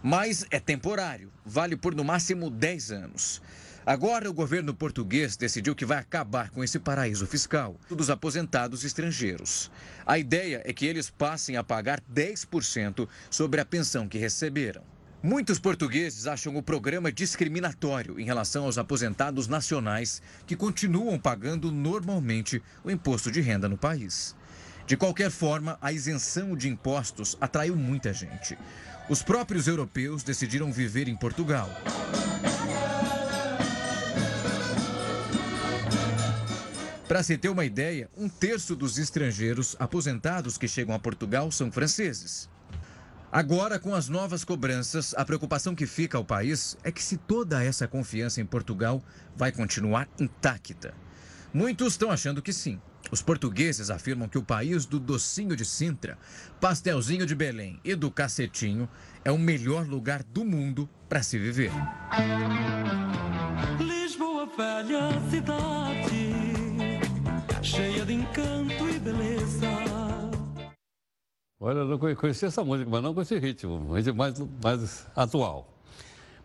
Mas 0.00 0.46
é 0.52 0.60
temporário, 0.60 1.32
vale 1.44 1.76
por 1.76 1.96
no 1.96 2.04
máximo 2.04 2.48
10 2.48 2.92
anos. 2.92 3.42
Agora, 3.84 4.30
o 4.30 4.32
governo 4.32 4.72
português 4.72 5.36
decidiu 5.36 5.74
que 5.74 5.84
vai 5.84 5.98
acabar 5.98 6.50
com 6.50 6.62
esse 6.62 6.78
paraíso 6.78 7.26
fiscal 7.26 7.74
dos 7.88 8.08
aposentados 8.08 8.84
estrangeiros. 8.84 9.68
A 10.06 10.16
ideia 10.16 10.62
é 10.64 10.72
que 10.72 10.86
eles 10.86 11.10
passem 11.10 11.56
a 11.56 11.64
pagar 11.64 12.00
10% 12.02 13.08
sobre 13.28 13.60
a 13.60 13.64
pensão 13.64 14.06
que 14.06 14.16
receberam. 14.16 14.84
Muitos 15.22 15.58
portugueses 15.58 16.26
acham 16.26 16.56
o 16.56 16.62
programa 16.62 17.12
discriminatório 17.12 18.18
em 18.18 18.24
relação 18.24 18.64
aos 18.64 18.78
aposentados 18.78 19.48
nacionais 19.48 20.22
que 20.46 20.56
continuam 20.56 21.18
pagando 21.18 21.70
normalmente 21.70 22.62
o 22.82 22.90
imposto 22.90 23.30
de 23.30 23.38
renda 23.42 23.68
no 23.68 23.76
país. 23.76 24.34
De 24.86 24.96
qualquer 24.96 25.30
forma, 25.30 25.76
a 25.82 25.92
isenção 25.92 26.56
de 26.56 26.70
impostos 26.70 27.36
atraiu 27.38 27.76
muita 27.76 28.14
gente. 28.14 28.56
Os 29.10 29.22
próprios 29.22 29.68
europeus 29.68 30.22
decidiram 30.22 30.72
viver 30.72 31.06
em 31.06 31.16
Portugal. 31.16 31.68
Para 37.06 37.22
se 37.22 37.36
ter 37.36 37.50
uma 37.50 37.66
ideia, 37.66 38.08
um 38.16 38.26
terço 38.28 38.74
dos 38.74 38.96
estrangeiros 38.96 39.76
aposentados 39.78 40.56
que 40.56 40.66
chegam 40.66 40.94
a 40.94 40.98
Portugal 40.98 41.50
são 41.52 41.70
franceses. 41.70 42.49
Agora, 43.32 43.78
com 43.78 43.94
as 43.94 44.08
novas 44.08 44.42
cobranças, 44.42 45.14
a 45.16 45.24
preocupação 45.24 45.72
que 45.72 45.86
fica 45.86 46.18
ao 46.18 46.24
país 46.24 46.76
é 46.82 46.90
que 46.90 47.00
se 47.00 47.16
toda 47.16 47.62
essa 47.62 47.86
confiança 47.86 48.40
em 48.40 48.44
Portugal 48.44 49.00
vai 49.36 49.52
continuar 49.52 50.08
intacta. 50.18 50.92
Muitos 51.54 51.92
estão 51.92 52.10
achando 52.10 52.42
que 52.42 52.52
sim. 52.52 52.80
Os 53.12 53.22
portugueses 53.22 53.88
afirmam 53.88 54.28
que 54.28 54.36
o 54.36 54.42
país 54.42 54.84
do 54.84 54.98
docinho 54.98 55.54
de 55.54 55.64
Sintra, 55.64 56.18
pastelzinho 56.60 57.24
de 57.24 57.36
Belém 57.36 57.78
e 57.84 57.94
do 57.94 58.10
cacetinho 58.10 58.88
é 59.24 59.30
o 59.30 59.38
melhor 59.38 59.86
lugar 59.86 60.24
do 60.24 60.44
mundo 60.44 60.90
para 61.08 61.22
se 61.22 61.38
viver. 61.38 61.70
Lisboa, 63.78 64.46
velha 64.56 65.08
cidade, 65.30 66.32
cheia 67.62 68.04
de 68.04 68.12
encanto. 68.12 68.69
Olha, 71.62 71.80
eu 71.80 71.84
não 71.84 71.98
conhecia 71.98 72.48
essa 72.48 72.64
música, 72.64 72.88
mas 72.90 73.02
não 73.02 73.12
com 73.12 73.20
esse 73.20 73.38
ritmo, 73.38 73.92
ritmo 73.92 74.14
mais, 74.14 74.42
mais 74.64 75.06
atual. 75.14 75.68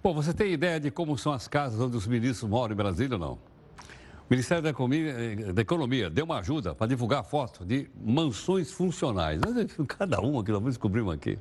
Bom, 0.03 0.13
você 0.13 0.33
tem 0.33 0.51
ideia 0.51 0.77
de 0.77 0.91
como 0.91 1.17
são 1.17 1.31
as 1.31 1.47
casas 1.47 1.79
onde 1.79 1.95
os 1.95 2.05
ministros 2.05 2.49
moram 2.49 2.73
em 2.73 2.75
Brasília 2.75 3.15
ou 3.15 3.19
não? 3.19 3.33
O 3.35 4.27
Ministério 4.29 4.61
da 4.61 4.71
Economia, 4.71 5.53
da 5.53 5.61
Economia 5.61 6.09
deu 6.09 6.25
uma 6.25 6.39
ajuda 6.39 6.75
para 6.75 6.87
divulgar 6.87 7.23
foto 7.23 7.63
de 7.63 7.89
mansões 7.97 8.73
funcionais. 8.73 9.39
Cada 9.87 10.19
uma 10.19 10.43
que 10.43 10.51
nós 10.51 10.61
descobrimos 10.61 11.13
aqui. 11.13 11.39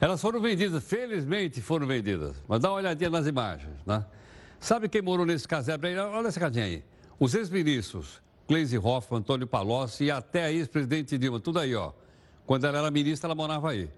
Elas 0.00 0.20
foram 0.20 0.40
vendidas, 0.40 0.82
felizmente 0.82 1.60
foram 1.62 1.86
vendidas. 1.86 2.42
Mas 2.48 2.58
dá 2.58 2.70
uma 2.70 2.78
olhadinha 2.78 3.10
nas 3.10 3.28
imagens, 3.28 3.76
né? 3.86 4.04
Sabe 4.58 4.88
quem 4.88 5.02
morou 5.02 5.24
nesse 5.24 5.46
casebre 5.46 5.90
aí? 5.90 5.98
Olha 5.98 6.26
essa 6.26 6.40
casinha 6.40 6.64
aí. 6.64 6.82
Os 7.16 7.32
ex-ministros, 7.32 8.20
Cleise 8.48 8.76
Hoffmann, 8.76 9.20
Antônio 9.20 9.46
Palocci 9.46 10.06
e 10.06 10.10
até 10.10 10.46
a 10.46 10.52
ex-presidente 10.52 11.16
Dilma, 11.16 11.38
tudo 11.38 11.60
aí, 11.60 11.76
ó. 11.76 11.92
Quando 12.46 12.66
ela 12.66 12.78
era 12.78 12.90
ministra, 12.90 13.28
ela 13.28 13.34
morava 13.34 13.70
aí. 13.70 13.88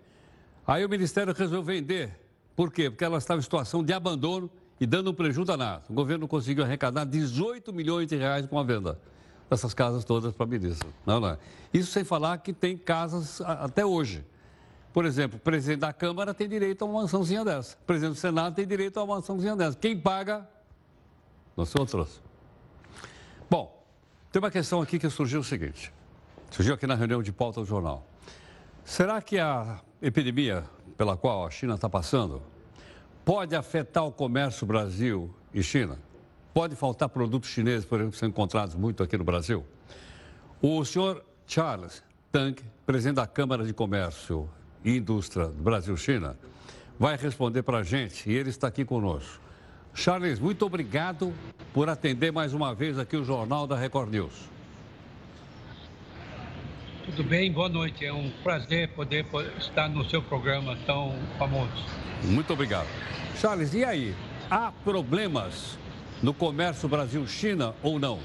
Aí 0.67 0.85
o 0.85 0.89
Ministério 0.89 1.33
resolveu 1.33 1.63
vender. 1.63 2.19
Por 2.57 2.73
quê? 2.73 2.91
Porque 2.91 3.05
ela 3.05 3.19
estava 3.19 3.39
em 3.39 3.43
situação 3.43 3.83
de 3.83 3.93
abandono 3.93 4.51
e 4.81 4.87
dando 4.87 5.11
um 5.11 5.15
prejuízo 5.15 5.45
danado. 5.45 5.85
O 5.89 5.93
governo 5.93 6.27
conseguiu 6.29 6.65
arrecadar 6.65 7.05
18 7.05 7.73
milhões 7.73 8.09
de 8.09 8.17
reais 8.17 8.47
com 8.47 8.59
a 8.59 8.63
venda 8.63 8.99
dessas 9.49 9.75
casas 9.75 10.05
todas 10.05 10.33
para 10.33 10.45
a 10.45 10.49
ministra. 10.49 10.89
Não, 11.05 11.21
não. 11.21 11.31
É? 11.31 11.39
Isso 11.73 11.91
sem 11.91 12.05
falar 12.05 12.39
que 12.39 12.53
tem 12.53 12.77
casas 12.77 13.41
até 13.41 13.85
hoje. 13.85 14.25
Por 14.93 15.05
exemplo, 15.05 15.39
o 15.39 15.41
presidente 15.41 15.81
da 15.81 15.93
Câmara 15.93 16.33
tem 16.33 16.49
direito 16.49 16.83
a 16.83 16.85
uma 16.85 17.03
mansãozinha 17.03 17.45
dessa. 17.45 17.77
O 17.83 17.87
presidente 17.87 18.15
do 18.15 18.19
Senado 18.19 18.55
tem 18.55 18.67
direito 18.67 18.99
a 18.99 19.03
uma 19.03 19.17
mansãozinha 19.17 19.57
dessa. 19.57 19.77
Quem 19.77 19.99
paga? 19.99 20.49
Nós 21.57 21.75
outros. 21.75 22.21
Bom, 23.51 23.85
tem 24.31 24.41
uma 24.41 24.51
questão 24.51 24.81
aqui 24.81 24.99
que 24.99 25.11
surgiu 25.11 25.41
o 25.41 25.45
seguinte. 25.45 25.93
Surgiu 26.51 26.75
aqui 26.75 26.87
na 26.87 26.95
reunião 26.95 27.23
de 27.23 27.33
pauta 27.33 27.61
do 27.61 27.67
jornal. 27.67 28.07
Será 28.85 29.21
que 29.23 29.39
a 29.39 29.81
epidemia 30.01 30.63
pela 30.97 31.17
qual 31.17 31.47
a 31.47 31.51
China 31.51 31.75
está 31.75 31.89
passando 31.89 32.43
pode 33.25 33.57
afetar 33.57 34.05
o 34.05 34.13
comércio 34.13 34.67
Brasil 34.67 35.35
e 35.55 35.63
China? 35.63 35.99
Pode 36.53 36.77
faltar 36.77 37.09
produtos 37.09 37.49
chineses, 37.49 37.87
por 37.87 37.97
exemplo, 37.97 38.13
que 38.13 38.19
são 38.19 38.29
encontrados 38.29 38.75
muito 38.75 39.03
aqui 39.03 39.17
no 39.17 39.25
Brasil? 39.25 39.65
O 40.61 40.85
senhor 40.85 41.25
Charles 41.47 42.03
Tang, 42.31 42.55
presidente 42.85 43.17
da 43.17 43.27
Câmara 43.27 43.65
de 43.65 43.73
Comércio 43.73 44.49
e 44.85 44.99
Indústria 44.99 45.47
do 45.47 45.63
Brasil-China, 45.63 46.37
vai 46.99 47.17
responder 47.17 47.63
para 47.63 47.79
a 47.79 47.83
gente 47.83 48.31
e 48.31 48.35
ele 48.35 48.51
está 48.51 48.69
aqui 48.69 48.85
conosco. 48.85 49.41
Charles, 49.95 50.39
muito 50.39 50.65
obrigado 50.67 51.33
por 51.73 51.89
atender 51.89 52.31
mais 52.31 52.53
uma 52.53 52.75
vez 52.75 52.99
aqui 52.99 53.17
o 53.17 53.25
Jornal 53.25 53.67
da 53.67 53.77
Record 53.77 54.11
News. 54.11 54.54
Tudo 57.05 57.23
bem? 57.23 57.53
Boa 57.53 57.69
noite. 57.69 58.07
É 58.07 58.13
um 58.13 58.31
prazer 58.43 58.89
poder 58.89 59.27
estar 59.59 59.91
no 59.91 60.09
seu 60.09 60.23
programa 60.23 60.75
tão 60.87 61.15
famoso. 61.39 61.85
Muito 62.23 62.51
obrigado. 62.53 62.89
Charles, 63.39 63.75
e 63.75 63.85
aí? 63.85 64.15
Há 64.51 64.73
problemas 64.73 65.79
no 66.23 66.33
comércio 66.33 66.89
Brasil-China 66.89 67.75
ou 67.83 67.99
não? 67.99 68.19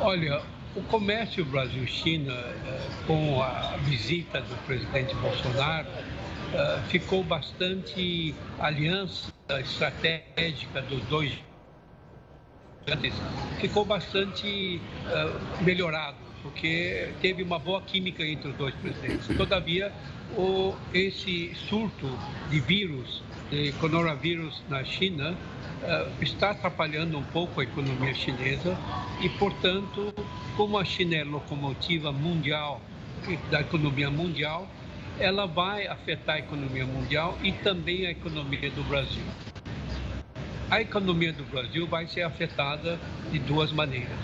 Olha, 0.00 0.42
o 0.76 0.82
comércio 0.82 1.44
Brasil-China, 1.44 2.32
eh, 2.32 2.88
com 3.04 3.42
a 3.42 3.76
visita 3.78 4.40
do 4.40 4.54
presidente 4.64 5.12
Bolsonaro, 5.16 5.88
eh, 6.54 6.80
ficou 6.88 7.24
bastante 7.24 8.32
aliança 8.60 9.32
estratégica 9.58 10.82
dos 10.82 11.02
dois 11.06 11.32
ficou 13.60 13.84
bastante 13.84 14.80
uh, 15.06 15.62
melhorado, 15.62 16.16
porque 16.42 17.08
teve 17.20 17.42
uma 17.42 17.58
boa 17.58 17.80
química 17.82 18.24
entre 18.24 18.50
os 18.50 18.56
dois 18.56 18.74
presidentes. 18.76 19.26
Todavia, 19.36 19.92
o, 20.36 20.74
esse 20.92 21.54
surto 21.68 22.08
de 22.50 22.60
vírus, 22.60 23.22
de 23.50 23.72
coronavírus 23.72 24.62
na 24.68 24.84
China, 24.84 25.32
uh, 25.32 26.22
está 26.22 26.50
atrapalhando 26.50 27.18
um 27.18 27.22
pouco 27.24 27.60
a 27.60 27.64
economia 27.64 28.14
chinesa 28.14 28.78
e, 29.20 29.28
portanto, 29.30 30.14
como 30.56 30.78
a 30.78 30.84
China 30.84 31.16
é 31.16 31.24
locomotiva 31.24 32.12
mundial 32.12 32.80
da 33.50 33.60
economia 33.60 34.10
mundial, 34.10 34.66
ela 35.18 35.46
vai 35.46 35.86
afetar 35.86 36.36
a 36.36 36.38
economia 36.38 36.86
mundial 36.86 37.36
e 37.42 37.52
também 37.52 38.06
a 38.06 38.10
economia 38.10 38.70
do 38.70 38.82
Brasil 38.84 39.22
a 40.70 40.80
economia 40.80 41.32
do 41.32 41.42
Brasil 41.44 41.86
vai 41.86 42.06
ser 42.06 42.22
afetada 42.22 42.98
de 43.32 43.40
duas 43.40 43.72
maneiras. 43.72 44.18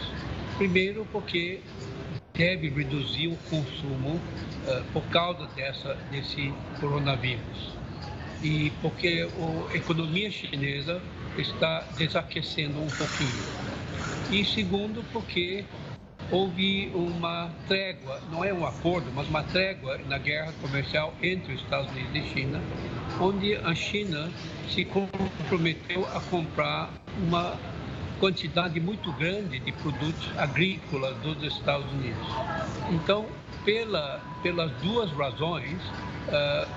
Primeiro, 0.57 1.07
porque 1.11 1.61
deve 2.37 2.69
reduzir 2.69 3.29
o 3.29 3.37
consumo 3.51 4.15
uh, 4.15 4.85
por 4.93 5.03
causa 5.05 5.47
dessa, 5.55 5.95
desse 6.11 6.53
coronavírus. 6.81 7.75
E 8.43 8.71
porque 8.83 9.27
a 9.71 9.77
economia 9.77 10.31
chinesa 10.31 11.01
está 11.39 11.81
desaquecendo 11.97 12.81
um 12.81 12.87
pouquinho. 12.87 13.67
E 14.31 14.45
segundo, 14.45 15.03
porque 15.13 15.65
houve 16.31 16.91
uma 16.95 17.51
trégua, 17.69 18.21
não 18.31 18.45
é 18.45 18.53
um 18.53 18.67
acordo, 18.67 19.11
mas 19.15 19.29
uma 19.29 19.43
trégua 19.43 19.99
na 20.09 20.19
guerra 20.19 20.53
comercial 20.61 21.15
entre 21.23 21.55
os 21.55 21.63
Estados 21.63 21.91
Unidos 21.93 22.15
e 22.15 22.23
China, 22.35 22.61
onde 23.21 23.55
a 23.57 23.75
China 23.75 24.31
se 24.69 24.85
comprometeu 24.85 26.07
a 26.15 26.21
comprar 26.21 26.91
uma 27.19 27.57
quantidade 28.19 28.81
muito 28.81 29.13
grande 29.13 29.59
de 29.59 29.73
produtos 29.73 30.31
agrícolas 30.37 31.17
dos 31.19 31.43
Estados 31.43 31.91
Unidos. 31.93 32.27
Então, 32.91 33.27
pela, 33.65 34.21
pelas 34.43 34.71
duas 34.83 35.11
razões, 35.13 35.81
uh, 36.29 36.69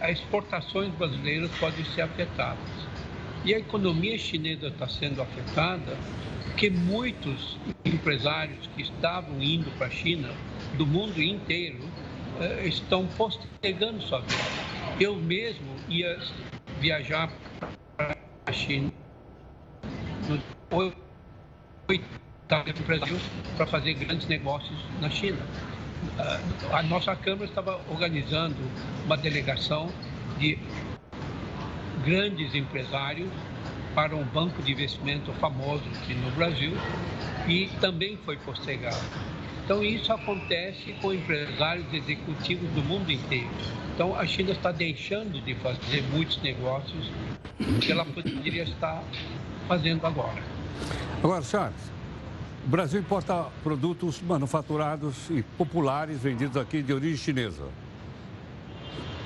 as 0.00 0.10
exportações 0.18 0.92
brasileiras 0.94 1.50
podem 1.58 1.84
ser 1.86 2.02
afetadas. 2.02 2.58
E 3.44 3.54
a 3.54 3.58
economia 3.58 4.18
chinesa 4.18 4.68
está 4.68 4.88
sendo 4.88 5.22
afetada 5.22 5.96
porque 6.44 6.70
muitos 6.70 7.56
empresários 7.84 8.68
que 8.74 8.82
estavam 8.82 9.40
indo 9.40 9.70
para 9.78 9.86
a 9.86 9.90
China, 9.90 10.28
do 10.76 10.84
mundo 10.84 11.22
inteiro, 11.22 11.78
uh, 11.78 12.66
estão 12.66 13.06
postergando 13.06 14.02
sua 14.02 14.20
viagem. 14.20 14.98
Eu 15.00 15.14
mesmo 15.14 15.68
ia 15.88 16.18
viajar 16.80 17.30
para 17.96 18.16
a 18.44 18.52
China 18.52 18.92
no 20.28 20.40
oitavo 21.88 22.82
Brasil 22.86 23.18
para 23.56 23.66
fazer 23.66 23.94
grandes 23.94 24.26
negócios 24.28 24.78
na 25.00 25.10
China. 25.10 25.38
Ah, 26.18 26.78
a 26.78 26.82
nossa 26.82 27.14
Câmara 27.16 27.46
estava 27.46 27.80
organizando 27.88 28.56
uma 29.04 29.16
delegação 29.16 29.90
de 30.38 30.58
grandes 32.04 32.54
empresários 32.54 33.28
para 33.94 34.14
um 34.14 34.24
banco 34.24 34.62
de 34.62 34.72
investimento 34.72 35.32
famoso 35.34 35.82
aqui 35.96 36.14
no 36.14 36.30
Brasil 36.32 36.72
e 37.48 37.68
também 37.80 38.16
foi 38.24 38.36
postergado. 38.36 38.96
Então, 39.64 39.82
isso 39.82 40.10
acontece 40.12 40.94
com 41.02 41.12
empresários 41.12 41.92
executivos 41.92 42.70
do 42.70 42.82
mundo 42.82 43.10
inteiro. 43.12 43.50
Então, 43.94 44.18
a 44.18 44.26
China 44.26 44.52
está 44.52 44.72
deixando 44.72 45.44
de 45.44 45.54
fazer 45.56 46.02
muitos 46.10 46.40
negócios 46.40 47.10
que 47.80 47.92
ela 47.92 48.04
poderia 48.04 48.62
estar 48.62 49.02
fazendo 49.68 50.04
agora. 50.06 50.42
Agora, 51.22 51.42
Charles, 51.42 51.92
o 52.64 52.68
Brasil 52.68 52.98
importa 52.98 53.46
produtos 53.62 54.20
manufaturados 54.20 55.28
e 55.30 55.42
populares 55.42 56.20
vendidos 56.20 56.56
aqui 56.56 56.82
de 56.82 56.92
origem 56.92 57.16
chinesa. 57.16 57.64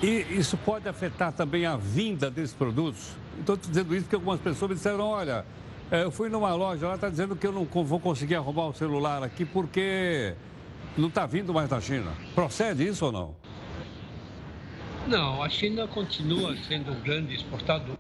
E 0.03 0.27
isso 0.31 0.57
pode 0.57 0.89
afetar 0.89 1.33
também 1.33 1.65
a 1.65 1.77
vinda 1.77 2.29
desses 2.29 2.55
produtos? 2.55 3.13
Estou 3.39 3.57
dizendo 3.57 3.95
isso 3.95 4.05
porque 4.05 4.17
algumas 4.17 4.41
pessoas 4.41 4.71
me 4.71 4.75
disseram, 4.75 5.05
olha, 5.05 5.47
é, 5.91 6.03
eu 6.03 6.11
fui 6.11 6.29
numa 6.29 6.53
loja 6.55 6.89
lá, 6.89 6.97
está 6.97 7.09
dizendo 7.09 7.37
que 7.37 7.47
eu 7.47 7.53
não 7.53 7.65
vou 7.85 8.01
conseguir 8.01 8.35
arrumar 8.35 8.67
o 8.67 8.75
celular 8.75 9.23
aqui 9.23 9.45
porque 9.45 10.35
não 10.97 11.09
está 11.09 11.25
vindo 11.25 11.55
mais 11.55 11.69
da 11.69 11.81
China. 11.81 12.13
Procede 12.35 12.87
isso 12.87 13.07
ou 13.07 13.13
não? 13.13 13.35
Não, 15.07 15.43
a 15.43 15.49
China 15.49 15.87
continua 15.87 16.57
sendo 16.69 16.93
um 16.93 17.01
grande 17.01 17.35
exportador. 17.35 17.97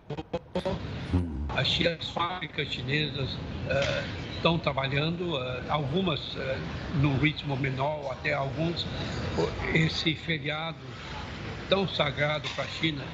As, 0.54 1.31
as 1.56 2.10
fábricas 2.10 2.68
chinesas 2.68 3.30
uh, 3.30 4.32
estão 4.34 4.58
trabalhando, 4.58 5.36
uh, 5.36 5.62
algumas 5.68 6.20
uh, 6.34 6.58
num 6.96 7.18
ritmo 7.18 7.56
menor, 7.56 8.12
até 8.12 8.32
alguns. 8.32 8.86
Esse 9.74 10.14
feriado 10.14 10.78
tão 11.68 11.86
sagrado 11.88 12.48
para 12.50 12.64
a 12.64 12.68
China, 12.68 13.04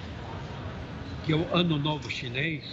que 1.25 1.33
é 1.33 1.37
o 1.37 1.47
Ano 1.55 1.79
Novo 1.79 2.11
Chinês, 2.11 2.65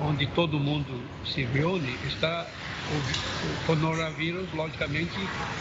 onde 0.00 0.26
todo 0.28 0.58
mundo 0.58 1.02
se 1.24 1.44
reúne, 1.44 1.94
está 2.06 2.46
o, 2.90 3.66
coronavírus, 3.66 4.52
logicamente, 4.52 5.12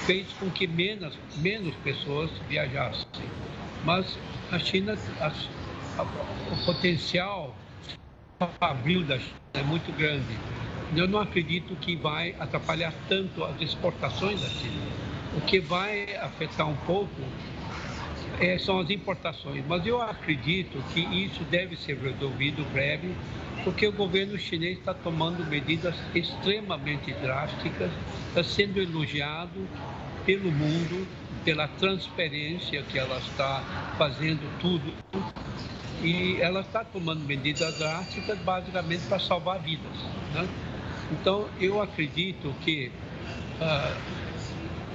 fez 0.05 0.27
com 0.39 0.49
que 0.49 0.67
menos, 0.67 1.17
menos 1.37 1.75
pessoas 1.77 2.29
viajassem. 2.47 3.05
Mas 3.83 4.17
a 4.51 4.59
China, 4.59 4.97
a, 5.19 5.27
a, 5.99 6.03
o 6.03 6.65
potencial 6.65 7.55
fabril 8.59 9.03
da 9.03 9.17
China 9.19 9.35
é 9.53 9.63
muito 9.63 9.91
grande. 9.95 10.37
Eu 10.95 11.07
não 11.07 11.19
acredito 11.19 11.75
que 11.75 11.95
vai 11.95 12.35
atrapalhar 12.39 12.93
tanto 13.07 13.43
as 13.43 13.59
exportações 13.61 14.41
da 14.41 14.49
China. 14.49 14.85
O 15.35 15.41
que 15.41 15.59
vai 15.59 16.15
afetar 16.17 16.67
um 16.67 16.75
pouco 16.85 17.21
é, 18.39 18.57
são 18.57 18.79
as 18.79 18.89
importações. 18.89 19.63
Mas 19.67 19.85
eu 19.85 20.01
acredito 20.01 20.83
que 20.93 20.99
isso 20.99 21.43
deve 21.45 21.75
ser 21.75 21.97
resolvido 21.97 22.63
breve 22.71 23.13
porque 23.63 23.87
o 23.87 23.91
governo 23.91 24.37
chinês 24.37 24.77
está 24.77 24.93
tomando 24.93 25.45
medidas 25.45 25.95
extremamente 26.13 27.13
drásticas, 27.13 27.91
está 28.27 28.43
sendo 28.43 28.81
elogiado 28.81 29.67
pelo 30.25 30.51
mundo 30.51 31.07
pela 31.43 31.67
transparência 31.67 32.81
que 32.83 32.97
ela 32.97 33.17
está 33.17 33.63
fazendo 33.97 34.41
tudo 34.59 34.93
e 36.01 36.37
ela 36.41 36.61
está 36.61 36.83
tomando 36.83 37.23
medidas 37.25 37.77
drásticas 37.77 38.37
basicamente 38.39 39.03
para 39.07 39.19
salvar 39.19 39.59
vidas. 39.59 39.97
Né? 40.33 40.47
Então 41.11 41.47
eu 41.59 41.81
acredito 41.81 42.53
que 42.61 42.91
uh, 43.61 44.23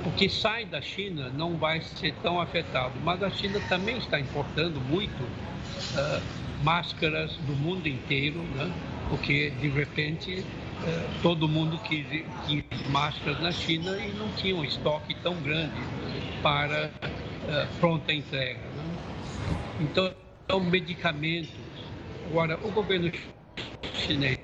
o 0.07 0.11
que 0.13 0.29
sai 0.29 0.65
da 0.65 0.81
China 0.81 1.31
não 1.35 1.57
vai 1.57 1.81
ser 1.81 2.15
tão 2.23 2.41
afetado, 2.41 2.95
mas 3.03 3.23
a 3.23 3.31
China 3.31 3.61
também 3.69 3.99
está 3.99 4.21
importando 4.21 4.81
muito 4.81 5.23
uh, 5.23 6.23
máscaras 6.63 7.33
do 7.47 7.55
mundo 7.55 7.87
inteiro, 7.87 8.41
né? 8.55 8.71
porque 9.09 9.51
de 9.61 9.69
repente 9.69 10.41
uh, 10.41 11.23
todo 11.23 11.49
mundo 11.49 11.79
quis, 11.85 12.07
quis, 12.47 12.65
máscaras 12.89 13.41
na 13.41 13.53
China 13.53 13.97
e 13.99 14.13
não 14.13 14.29
tinha 14.33 14.57
um 14.57 14.65
estoque 14.65 15.15
tão 15.23 15.35
grande 15.37 15.81
para 16.43 16.87
uh, 16.87 17.79
pronta 17.79 18.13
entrega. 18.13 18.61
Né? 18.61 18.85
Então, 19.81 20.13
então, 20.45 20.61
medicamentos. 20.61 21.51
Agora, 22.31 22.59
o 22.63 22.71
governo 22.71 23.13
chinês 23.95 24.39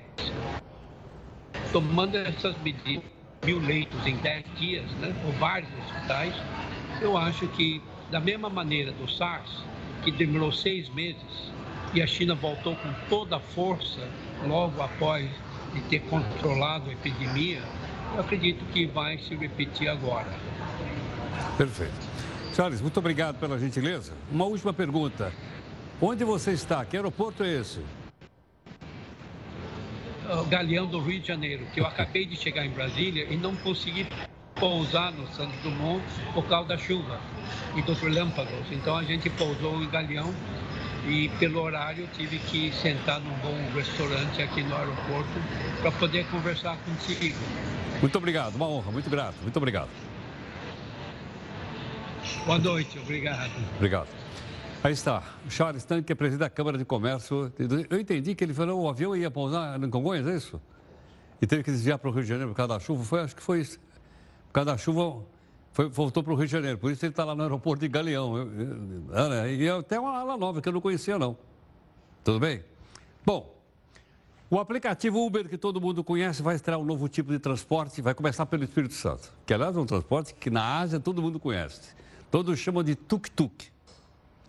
tomando 1.75 2.15
essas 2.15 2.55
medidas, 2.61 3.03
mil 3.43 3.59
leitos 3.59 4.07
em 4.07 4.15
10 4.15 4.45
dias, 4.57 4.89
né, 5.01 5.13
ou 5.25 5.31
vários 5.33 5.69
hospitais, 5.79 6.33
eu 7.01 7.17
acho 7.17 7.45
que, 7.49 7.81
da 8.09 8.19
mesma 8.19 8.49
maneira 8.49 8.93
do 8.93 9.09
SARS, 9.09 9.63
que 10.01 10.09
demorou 10.09 10.53
seis 10.53 10.87
meses, 10.89 11.51
e 11.93 12.01
a 12.01 12.07
China 12.07 12.33
voltou 12.33 12.77
com 12.77 12.93
toda 13.09 13.35
a 13.35 13.39
força 13.39 14.07
logo 14.47 14.81
após 14.81 15.29
de 15.73 15.81
ter 15.89 15.99
controlado 16.03 16.89
a 16.89 16.93
epidemia, 16.93 17.61
eu 18.13 18.21
acredito 18.21 18.63
que 18.71 18.85
vai 18.85 19.17
se 19.17 19.35
repetir 19.35 19.89
agora. 19.89 20.31
Perfeito. 21.57 21.93
Charles, 22.55 22.81
muito 22.81 22.97
obrigado 22.97 23.37
pela 23.37 23.59
gentileza. 23.59 24.13
Uma 24.31 24.45
última 24.45 24.73
pergunta. 24.73 25.31
Onde 26.01 26.23
você 26.23 26.51
está? 26.51 26.83
Que 26.85 26.97
aeroporto 26.97 27.43
é 27.43 27.59
esse? 27.59 27.79
O 30.29 30.45
Galeão 30.45 30.87
do 30.87 30.99
Rio 30.99 31.19
de 31.19 31.27
Janeiro, 31.27 31.65
que 31.73 31.79
eu 31.79 31.85
acabei 31.85 32.25
de 32.25 32.35
chegar 32.35 32.65
em 32.65 32.71
Brasília 32.71 33.27
e 33.29 33.37
não 33.37 33.55
consegui 33.57 34.07
pousar 34.55 35.11
no 35.11 35.27
Santos 35.33 35.55
Dumont 35.61 36.03
por 36.33 36.45
causa 36.47 36.69
da 36.69 36.77
chuva 36.77 37.19
e 37.75 37.81
dos 37.81 37.99
relâmpagos. 37.99 38.71
Então 38.71 38.97
a 38.97 39.03
gente 39.03 39.29
pousou 39.29 39.83
em 39.83 39.89
Galeão 39.89 40.33
e 41.07 41.29
pelo 41.39 41.61
horário 41.61 42.07
tive 42.17 42.39
que 42.39 42.71
sentar 42.73 43.19
num 43.19 43.35
bom 43.39 43.55
restaurante 43.73 44.41
aqui 44.41 44.63
no 44.63 44.75
aeroporto 44.75 45.29
para 45.81 45.91
poder 45.91 46.25
conversar 46.27 46.77
contigo. 46.77 47.37
Muito 48.01 48.17
obrigado, 48.17 48.55
uma 48.55 48.67
honra, 48.67 48.91
muito 48.91 49.09
grato, 49.09 49.35
muito 49.41 49.57
obrigado. 49.57 49.89
Boa 52.45 52.59
noite, 52.59 52.99
obrigado. 52.99 53.51
Obrigado. 53.75 54.07
Aí 54.83 54.93
está, 54.93 55.23
Charles 55.49 55.83
Tanque, 55.83 56.03
que 56.03 56.13
é 56.13 56.15
presidente 56.15 56.41
da 56.41 56.49
Câmara 56.49 56.77
de 56.77 56.85
Comércio. 56.85 57.51
Eu 57.89 57.99
entendi 57.99 58.35
que 58.35 58.43
ele 58.43 58.53
falou 58.53 58.83
o 58.83 58.89
avião 58.89 59.15
ia 59.15 59.31
pousar 59.31 59.81
em 59.81 59.89
Congonhas, 59.89 60.27
é 60.27 60.35
isso? 60.35 60.61
E 61.41 61.47
teve 61.47 61.63
que 61.63 61.71
desviar 61.71 61.97
para 61.97 62.09
o 62.09 62.13
Rio 62.13 62.23
de 62.23 62.29
Janeiro 62.29 62.51
por 62.51 62.55
causa 62.55 62.73
da 62.75 62.79
chuva. 62.79 63.03
Foi, 63.03 63.21
acho 63.21 63.35
que 63.35 63.41
foi 63.41 63.61
isso. 63.61 63.79
Por 64.47 64.53
causa 64.53 64.71
da 64.71 64.77
chuva, 64.77 65.23
foi, 65.73 65.89
voltou 65.89 66.23
para 66.23 66.33
o 66.33 66.35
Rio 66.35 66.45
de 66.45 66.51
Janeiro. 66.51 66.77
Por 66.77 66.91
isso 66.91 67.03
ele 67.03 67.11
está 67.11 67.25
lá 67.25 67.33
no 67.33 67.41
aeroporto 67.43 67.81
de 67.81 67.87
Galeão. 67.87 68.45
Né? 68.45 69.53
e 69.55 69.69
até 69.69 69.99
uma 69.99 70.17
ala 70.17 70.37
nova 70.37 70.61
que 70.61 70.69
eu 70.69 70.73
não 70.73 70.81
conhecia, 70.81 71.17
não. 71.17 71.35
Tudo 72.23 72.39
bem? 72.39 72.63
Bom, 73.25 73.55
o 74.49 74.59
aplicativo 74.59 75.25
Uber, 75.25 75.49
que 75.49 75.57
todo 75.57 75.81
mundo 75.81 76.03
conhece, 76.03 76.43
vai 76.43 76.55
estrear 76.55 76.79
um 76.79 76.85
novo 76.85 77.09
tipo 77.09 77.31
de 77.31 77.39
transporte. 77.39 78.01
Vai 78.01 78.13
começar 78.13 78.45
pelo 78.45 78.63
Espírito 78.63 78.93
Santo. 78.93 79.33
Que, 79.45 79.53
aliás, 79.53 79.75
é 79.75 79.79
um 79.79 79.85
transporte 79.85 80.35
que 80.35 80.51
na 80.51 80.79
Ásia 80.79 80.99
todo 80.99 81.21
mundo 81.21 81.39
conhece. 81.39 81.95
Todos 82.31 82.59
chamam 82.59 82.83
de 82.83 82.95
tuk-tuk. 82.95 83.71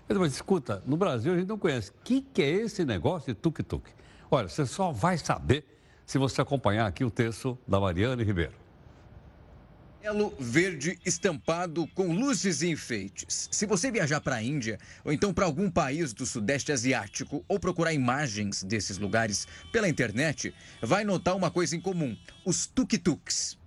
Mas 0.08 0.34
escuta, 0.34 0.82
no 0.86 0.96
Brasil 0.96 1.32
a 1.32 1.36
gente 1.36 1.48
não 1.48 1.58
conhece. 1.58 1.90
O 1.90 1.94
que, 2.04 2.20
que 2.20 2.42
é 2.42 2.50
esse 2.50 2.84
negócio 2.84 3.34
de 3.34 3.40
tuk-tuk? 3.40 3.90
Olha, 4.30 4.48
você 4.48 4.64
só 4.66 4.92
vai 4.92 5.18
saber 5.18 5.64
se 6.04 6.18
você 6.18 6.40
acompanhar 6.40 6.86
aqui 6.86 7.04
o 7.04 7.10
texto 7.10 7.58
da 7.66 7.80
Mariane 7.80 8.22
Ribeiro. 8.22 8.52
Elo 10.00 10.32
verde 10.38 11.00
estampado 11.04 11.84
com 11.88 12.14
luzes 12.14 12.62
e 12.62 12.68
enfeites. 12.68 13.48
Se 13.50 13.66
você 13.66 13.90
viajar 13.90 14.20
para 14.20 14.36
a 14.36 14.42
Índia 14.42 14.78
ou 15.04 15.12
então 15.12 15.34
para 15.34 15.44
algum 15.44 15.68
país 15.68 16.12
do 16.12 16.24
Sudeste 16.24 16.70
Asiático 16.70 17.44
ou 17.48 17.58
procurar 17.58 17.92
imagens 17.92 18.62
desses 18.62 18.98
lugares 18.98 19.48
pela 19.72 19.88
internet, 19.88 20.54
vai 20.80 21.02
notar 21.02 21.34
uma 21.34 21.50
coisa 21.50 21.74
em 21.74 21.80
comum: 21.80 22.16
os 22.44 22.68
tuk-tuks. 22.68 23.58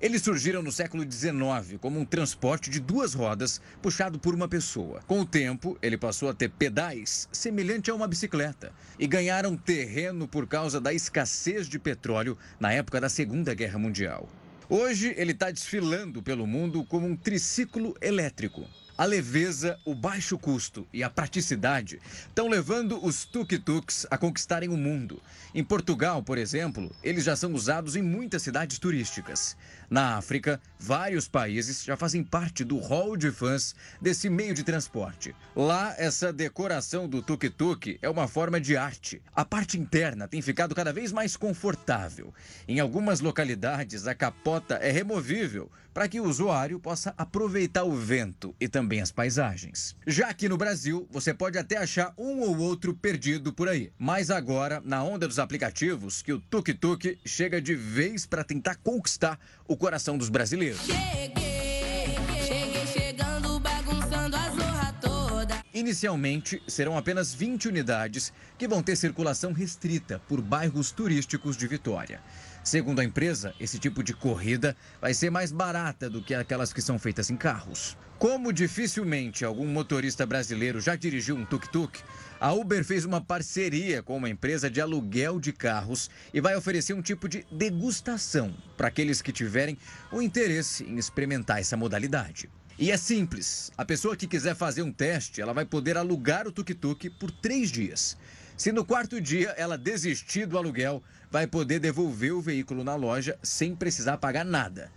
Eles 0.00 0.22
surgiram 0.22 0.62
no 0.62 0.70
século 0.70 1.02
XIX 1.02 1.76
como 1.80 1.98
um 1.98 2.04
transporte 2.04 2.70
de 2.70 2.78
duas 2.78 3.14
rodas 3.14 3.60
puxado 3.82 4.16
por 4.16 4.32
uma 4.32 4.46
pessoa. 4.46 5.00
Com 5.08 5.20
o 5.20 5.26
tempo, 5.26 5.76
ele 5.82 5.98
passou 5.98 6.28
a 6.28 6.34
ter 6.34 6.50
pedais 6.50 7.28
semelhante 7.32 7.90
a 7.90 7.94
uma 7.96 8.06
bicicleta 8.06 8.72
e 8.96 9.08
ganharam 9.08 9.56
terreno 9.56 10.28
por 10.28 10.46
causa 10.46 10.80
da 10.80 10.94
escassez 10.94 11.68
de 11.68 11.80
petróleo 11.80 12.38
na 12.60 12.72
época 12.72 13.00
da 13.00 13.08
Segunda 13.08 13.52
Guerra 13.54 13.80
Mundial. 13.80 14.28
Hoje, 14.68 15.14
ele 15.16 15.32
está 15.32 15.50
desfilando 15.50 16.22
pelo 16.22 16.46
mundo 16.46 16.84
como 16.84 17.04
um 17.04 17.16
triciclo 17.16 17.96
elétrico. 18.00 18.64
A 18.98 19.04
leveza, 19.04 19.78
o 19.84 19.94
baixo 19.94 20.36
custo 20.36 20.84
e 20.92 21.04
a 21.04 21.08
praticidade 21.08 22.00
estão 22.26 22.48
levando 22.48 22.98
os 23.00 23.24
tuk-tuks 23.24 24.04
a 24.10 24.18
conquistarem 24.18 24.68
o 24.70 24.76
mundo. 24.76 25.22
Em 25.54 25.62
Portugal, 25.62 26.20
por 26.20 26.36
exemplo, 26.36 26.90
eles 27.00 27.22
já 27.22 27.36
são 27.36 27.52
usados 27.52 27.94
em 27.94 28.02
muitas 28.02 28.42
cidades 28.42 28.76
turísticas. 28.80 29.56
Na 29.88 30.16
África, 30.16 30.60
vários 30.80 31.28
países 31.28 31.84
já 31.84 31.96
fazem 31.96 32.24
parte 32.24 32.64
do 32.64 32.76
hall 32.78 33.16
de 33.16 33.30
fãs 33.30 33.72
desse 34.02 34.28
meio 34.28 34.52
de 34.52 34.64
transporte. 34.64 35.32
Lá, 35.54 35.94
essa 35.96 36.32
decoração 36.32 37.08
do 37.08 37.22
tuk-tuk 37.22 38.00
é 38.02 38.10
uma 38.10 38.26
forma 38.26 38.60
de 38.60 38.76
arte. 38.76 39.22
A 39.32 39.44
parte 39.44 39.78
interna 39.78 40.26
tem 40.26 40.42
ficado 40.42 40.74
cada 40.74 40.92
vez 40.92 41.12
mais 41.12 41.36
confortável. 41.36 42.34
Em 42.66 42.80
algumas 42.80 43.20
localidades, 43.20 44.08
a 44.08 44.14
capota 44.14 44.74
é 44.74 44.90
removível 44.90 45.70
para 45.94 46.08
que 46.08 46.20
o 46.20 46.28
usuário 46.28 46.78
possa 46.78 47.12
aproveitar 47.16 47.82
o 47.82 47.92
vento 47.92 48.54
e 48.60 48.68
também 48.68 48.87
as 48.96 49.12
paisagens. 49.12 49.94
Já 50.06 50.28
aqui 50.28 50.48
no 50.48 50.56
Brasil, 50.56 51.06
você 51.10 51.34
pode 51.34 51.58
até 51.58 51.76
achar 51.76 52.14
um 52.16 52.40
ou 52.40 52.56
outro 52.58 52.94
perdido 52.94 53.52
por 53.52 53.68
aí. 53.68 53.92
Mas 53.98 54.30
agora, 54.30 54.80
na 54.84 55.04
onda 55.04 55.28
dos 55.28 55.38
aplicativos, 55.38 56.22
que 56.22 56.32
o 56.32 56.40
tuk-tuk 56.40 57.18
chega 57.24 57.60
de 57.60 57.74
vez 57.74 58.24
para 58.24 58.42
tentar 58.42 58.76
conquistar 58.76 59.38
o 59.66 59.76
coração 59.76 60.16
dos 60.16 60.30
brasileiros. 60.30 60.80
Cheguei, 60.80 62.16
cheguei 62.46 62.86
chegando, 62.86 63.60
bagunçando 63.60 64.34
a 64.34 64.50
zorra 64.50 64.92
toda. 65.00 65.62
Inicialmente, 65.74 66.62
serão 66.66 66.96
apenas 66.96 67.34
20 67.34 67.68
unidades 67.68 68.32
que 68.56 68.66
vão 68.66 68.82
ter 68.82 68.96
circulação 68.96 69.52
restrita 69.52 70.20
por 70.26 70.40
bairros 70.40 70.90
turísticos 70.90 71.56
de 71.56 71.66
Vitória. 71.66 72.20
Segundo 72.62 73.00
a 73.00 73.04
empresa, 73.04 73.54
esse 73.58 73.78
tipo 73.78 74.02
de 74.02 74.12
corrida 74.12 74.76
vai 75.00 75.14
ser 75.14 75.30
mais 75.30 75.50
barata 75.50 76.10
do 76.10 76.22
que 76.22 76.34
aquelas 76.34 76.72
que 76.72 76.82
são 76.82 76.98
feitas 76.98 77.30
em 77.30 77.36
carros. 77.36 77.96
Como 78.18 78.52
dificilmente 78.52 79.44
algum 79.44 79.66
motorista 79.66 80.26
brasileiro 80.26 80.80
já 80.80 80.96
dirigiu 80.96 81.36
um 81.36 81.44
tuk-tuk, 81.44 82.00
a 82.40 82.52
Uber 82.52 82.84
fez 82.84 83.04
uma 83.04 83.20
parceria 83.20 84.02
com 84.02 84.16
uma 84.16 84.28
empresa 84.28 84.68
de 84.68 84.80
aluguel 84.80 85.38
de 85.38 85.52
carros 85.52 86.10
e 86.34 86.40
vai 86.40 86.56
oferecer 86.56 86.94
um 86.94 87.02
tipo 87.02 87.28
de 87.28 87.46
degustação 87.50 88.52
para 88.76 88.88
aqueles 88.88 89.22
que 89.22 89.32
tiverem 89.32 89.78
o 90.10 90.20
interesse 90.20 90.84
em 90.84 90.98
experimentar 90.98 91.60
essa 91.60 91.76
modalidade. 91.76 92.50
E 92.76 92.90
é 92.92 92.96
simples: 92.96 93.72
a 93.76 93.84
pessoa 93.84 94.16
que 94.16 94.26
quiser 94.26 94.54
fazer 94.54 94.82
um 94.82 94.92
teste, 94.92 95.40
ela 95.40 95.52
vai 95.52 95.64
poder 95.64 95.96
alugar 95.96 96.46
o 96.46 96.52
tuk-tuk 96.52 97.10
por 97.10 97.30
três 97.30 97.70
dias. 97.70 98.16
Se 98.58 98.72
no 98.72 98.84
quarto 98.84 99.20
dia 99.20 99.50
ela 99.50 99.78
desistir 99.78 100.44
do 100.44 100.58
aluguel, 100.58 101.00
vai 101.30 101.46
poder 101.46 101.78
devolver 101.78 102.34
o 102.34 102.40
veículo 102.40 102.82
na 102.82 102.96
loja 102.96 103.38
sem 103.40 103.72
precisar 103.72 104.18
pagar 104.18 104.44
nada. 104.44 104.90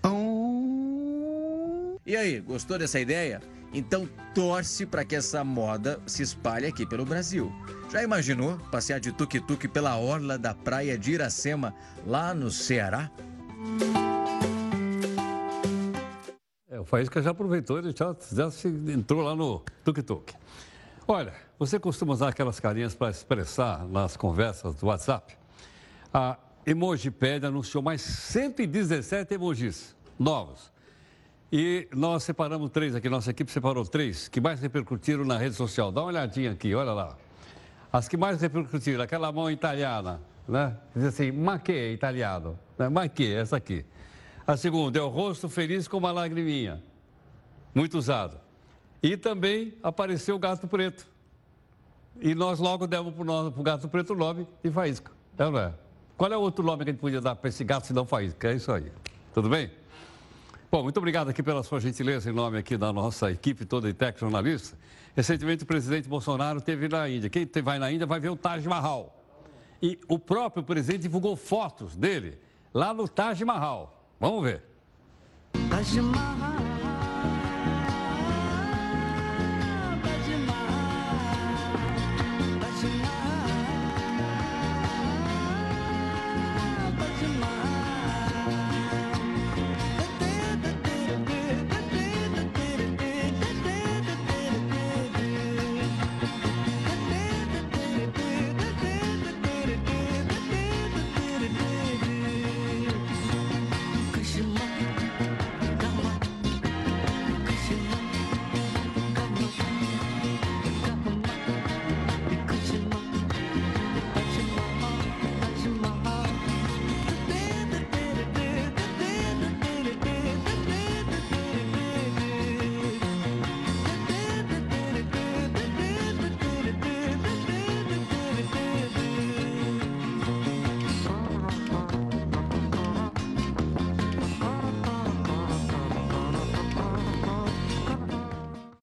E 2.03 2.15
aí, 2.15 2.39
gostou 2.39 2.79
dessa 2.79 2.99
ideia? 2.99 3.39
Então 3.71 4.09
torce 4.33 4.83
para 4.83 5.05
que 5.05 5.15
essa 5.15 5.43
moda 5.43 5.99
se 6.07 6.23
espalhe 6.23 6.65
aqui 6.65 6.87
pelo 6.87 7.05
Brasil. 7.05 7.53
Já 7.91 8.01
imaginou 8.01 8.57
passear 8.71 8.99
de 8.99 9.11
tuk-tuk 9.11 9.67
pela 9.67 9.95
orla 9.95 10.39
da 10.39 10.55
praia 10.55 10.97
de 10.97 11.11
Iracema, 11.11 11.71
lá 12.03 12.33
no 12.33 12.49
Ceará? 12.49 13.11
É, 16.67 16.79
o 16.79 16.83
Faísca 16.83 17.21
já 17.21 17.29
aproveitou, 17.29 17.77
ele 17.77 17.93
já, 17.95 18.15
já 18.33 18.49
se 18.49 18.67
entrou 18.67 19.21
lá 19.21 19.35
no 19.35 19.63
tuk-tuk. 19.85 20.33
Olha, 21.13 21.33
você 21.59 21.77
costuma 21.77 22.13
usar 22.13 22.29
aquelas 22.29 22.57
carinhas 22.57 22.95
para 22.95 23.11
expressar 23.11 23.85
nas 23.85 24.15
conversas 24.15 24.75
do 24.75 24.85
WhatsApp? 24.85 25.37
A 26.13 26.37
Emojipédia 26.65 27.49
anunciou 27.49 27.83
mais 27.83 27.99
117 27.99 29.33
emojis 29.33 29.93
novos. 30.17 30.71
E 31.51 31.85
nós 31.93 32.23
separamos 32.23 32.71
três 32.71 32.95
aqui, 32.95 33.09
nossa 33.09 33.29
equipe 33.29 33.51
separou 33.51 33.85
três, 33.85 34.29
que 34.29 34.39
mais 34.39 34.61
repercutiram 34.61 35.25
na 35.25 35.37
rede 35.37 35.53
social. 35.53 35.91
Dá 35.91 35.99
uma 35.99 36.07
olhadinha 36.07 36.53
aqui, 36.53 36.73
olha 36.73 36.93
lá. 36.93 37.17
As 37.91 38.07
que 38.07 38.15
mais 38.15 38.39
repercutiram, 38.39 39.03
aquela 39.03 39.33
mão 39.33 39.51
italiana, 39.51 40.21
né? 40.47 40.77
Diz 40.95 41.03
assim, 41.03 41.29
ma 41.29 41.59
que 41.59 41.91
italiano, 41.91 42.57
né? 42.79 42.87
ma 42.87 43.09
que, 43.09 43.33
essa 43.33 43.57
aqui. 43.57 43.83
A 44.47 44.55
segunda 44.55 44.97
é 44.97 45.01
o 45.01 45.09
rosto 45.09 45.49
feliz 45.49 45.89
com 45.89 45.97
uma 45.97 46.13
lagriminha, 46.13 46.81
muito 47.75 47.97
usado. 47.97 48.39
E 49.01 49.17
também 49.17 49.73
apareceu 49.81 50.35
o 50.35 50.39
gato 50.39 50.67
preto. 50.67 51.07
E 52.19 52.35
nós 52.35 52.59
logo 52.59 52.85
demos 52.85 53.13
para 53.13 53.59
o 53.59 53.63
gato 53.63 53.87
preto 53.87 54.13
o 54.13 54.15
nome 54.15 54.47
de 54.63 54.69
faísca. 54.69 55.11
É 55.37 55.49
não 55.49 55.57
é? 55.57 55.73
Qual 56.17 56.31
é 56.31 56.37
o 56.37 56.41
outro 56.41 56.63
nome 56.63 56.83
que 56.83 56.91
a 56.91 56.93
gente 56.93 57.01
podia 57.01 57.19
dar 57.19 57.35
para 57.35 57.49
esse 57.49 57.63
gato 57.63 57.87
se 57.87 57.93
não 57.93 58.05
faísca? 58.05 58.51
É 58.51 58.55
isso 58.55 58.71
aí. 58.71 58.91
Tudo 59.33 59.49
bem? 59.49 59.71
Bom, 60.71 60.83
muito 60.83 60.97
obrigado 60.97 61.29
aqui 61.29 61.41
pela 61.41 61.63
sua 61.63 61.79
gentileza 61.79 62.29
em 62.29 62.33
nome 62.33 62.57
aqui 62.57 62.77
da 62.77 62.93
nossa 62.93 63.31
equipe 63.31 63.65
toda 63.65 63.87
de 63.87 63.93
Tech 63.93 64.19
Jornalista. 64.19 64.77
Recentemente 65.15 65.63
o 65.63 65.65
presidente 65.65 66.07
Bolsonaro 66.07 66.59
esteve 66.59 66.87
na 66.87 67.09
Índia. 67.09 67.29
Quem 67.29 67.45
vai 67.63 67.79
na 67.79 67.91
Índia 67.91 68.05
vai 68.05 68.19
ver 68.19 68.29
o 68.29 68.35
Taj 68.35 68.65
Mahal. 68.67 69.17
E 69.81 69.99
o 70.07 70.19
próprio 70.19 70.63
presidente 70.63 71.01
divulgou 71.01 71.35
fotos 71.35 71.95
dele 71.95 72.37
lá 72.73 72.93
no 72.93 73.07
Taj 73.07 73.43
Mahal. 73.43 74.05
Vamos 74.19 74.43
ver. 74.43 74.63
Taj 75.69 75.99
Mahal. 75.99 76.60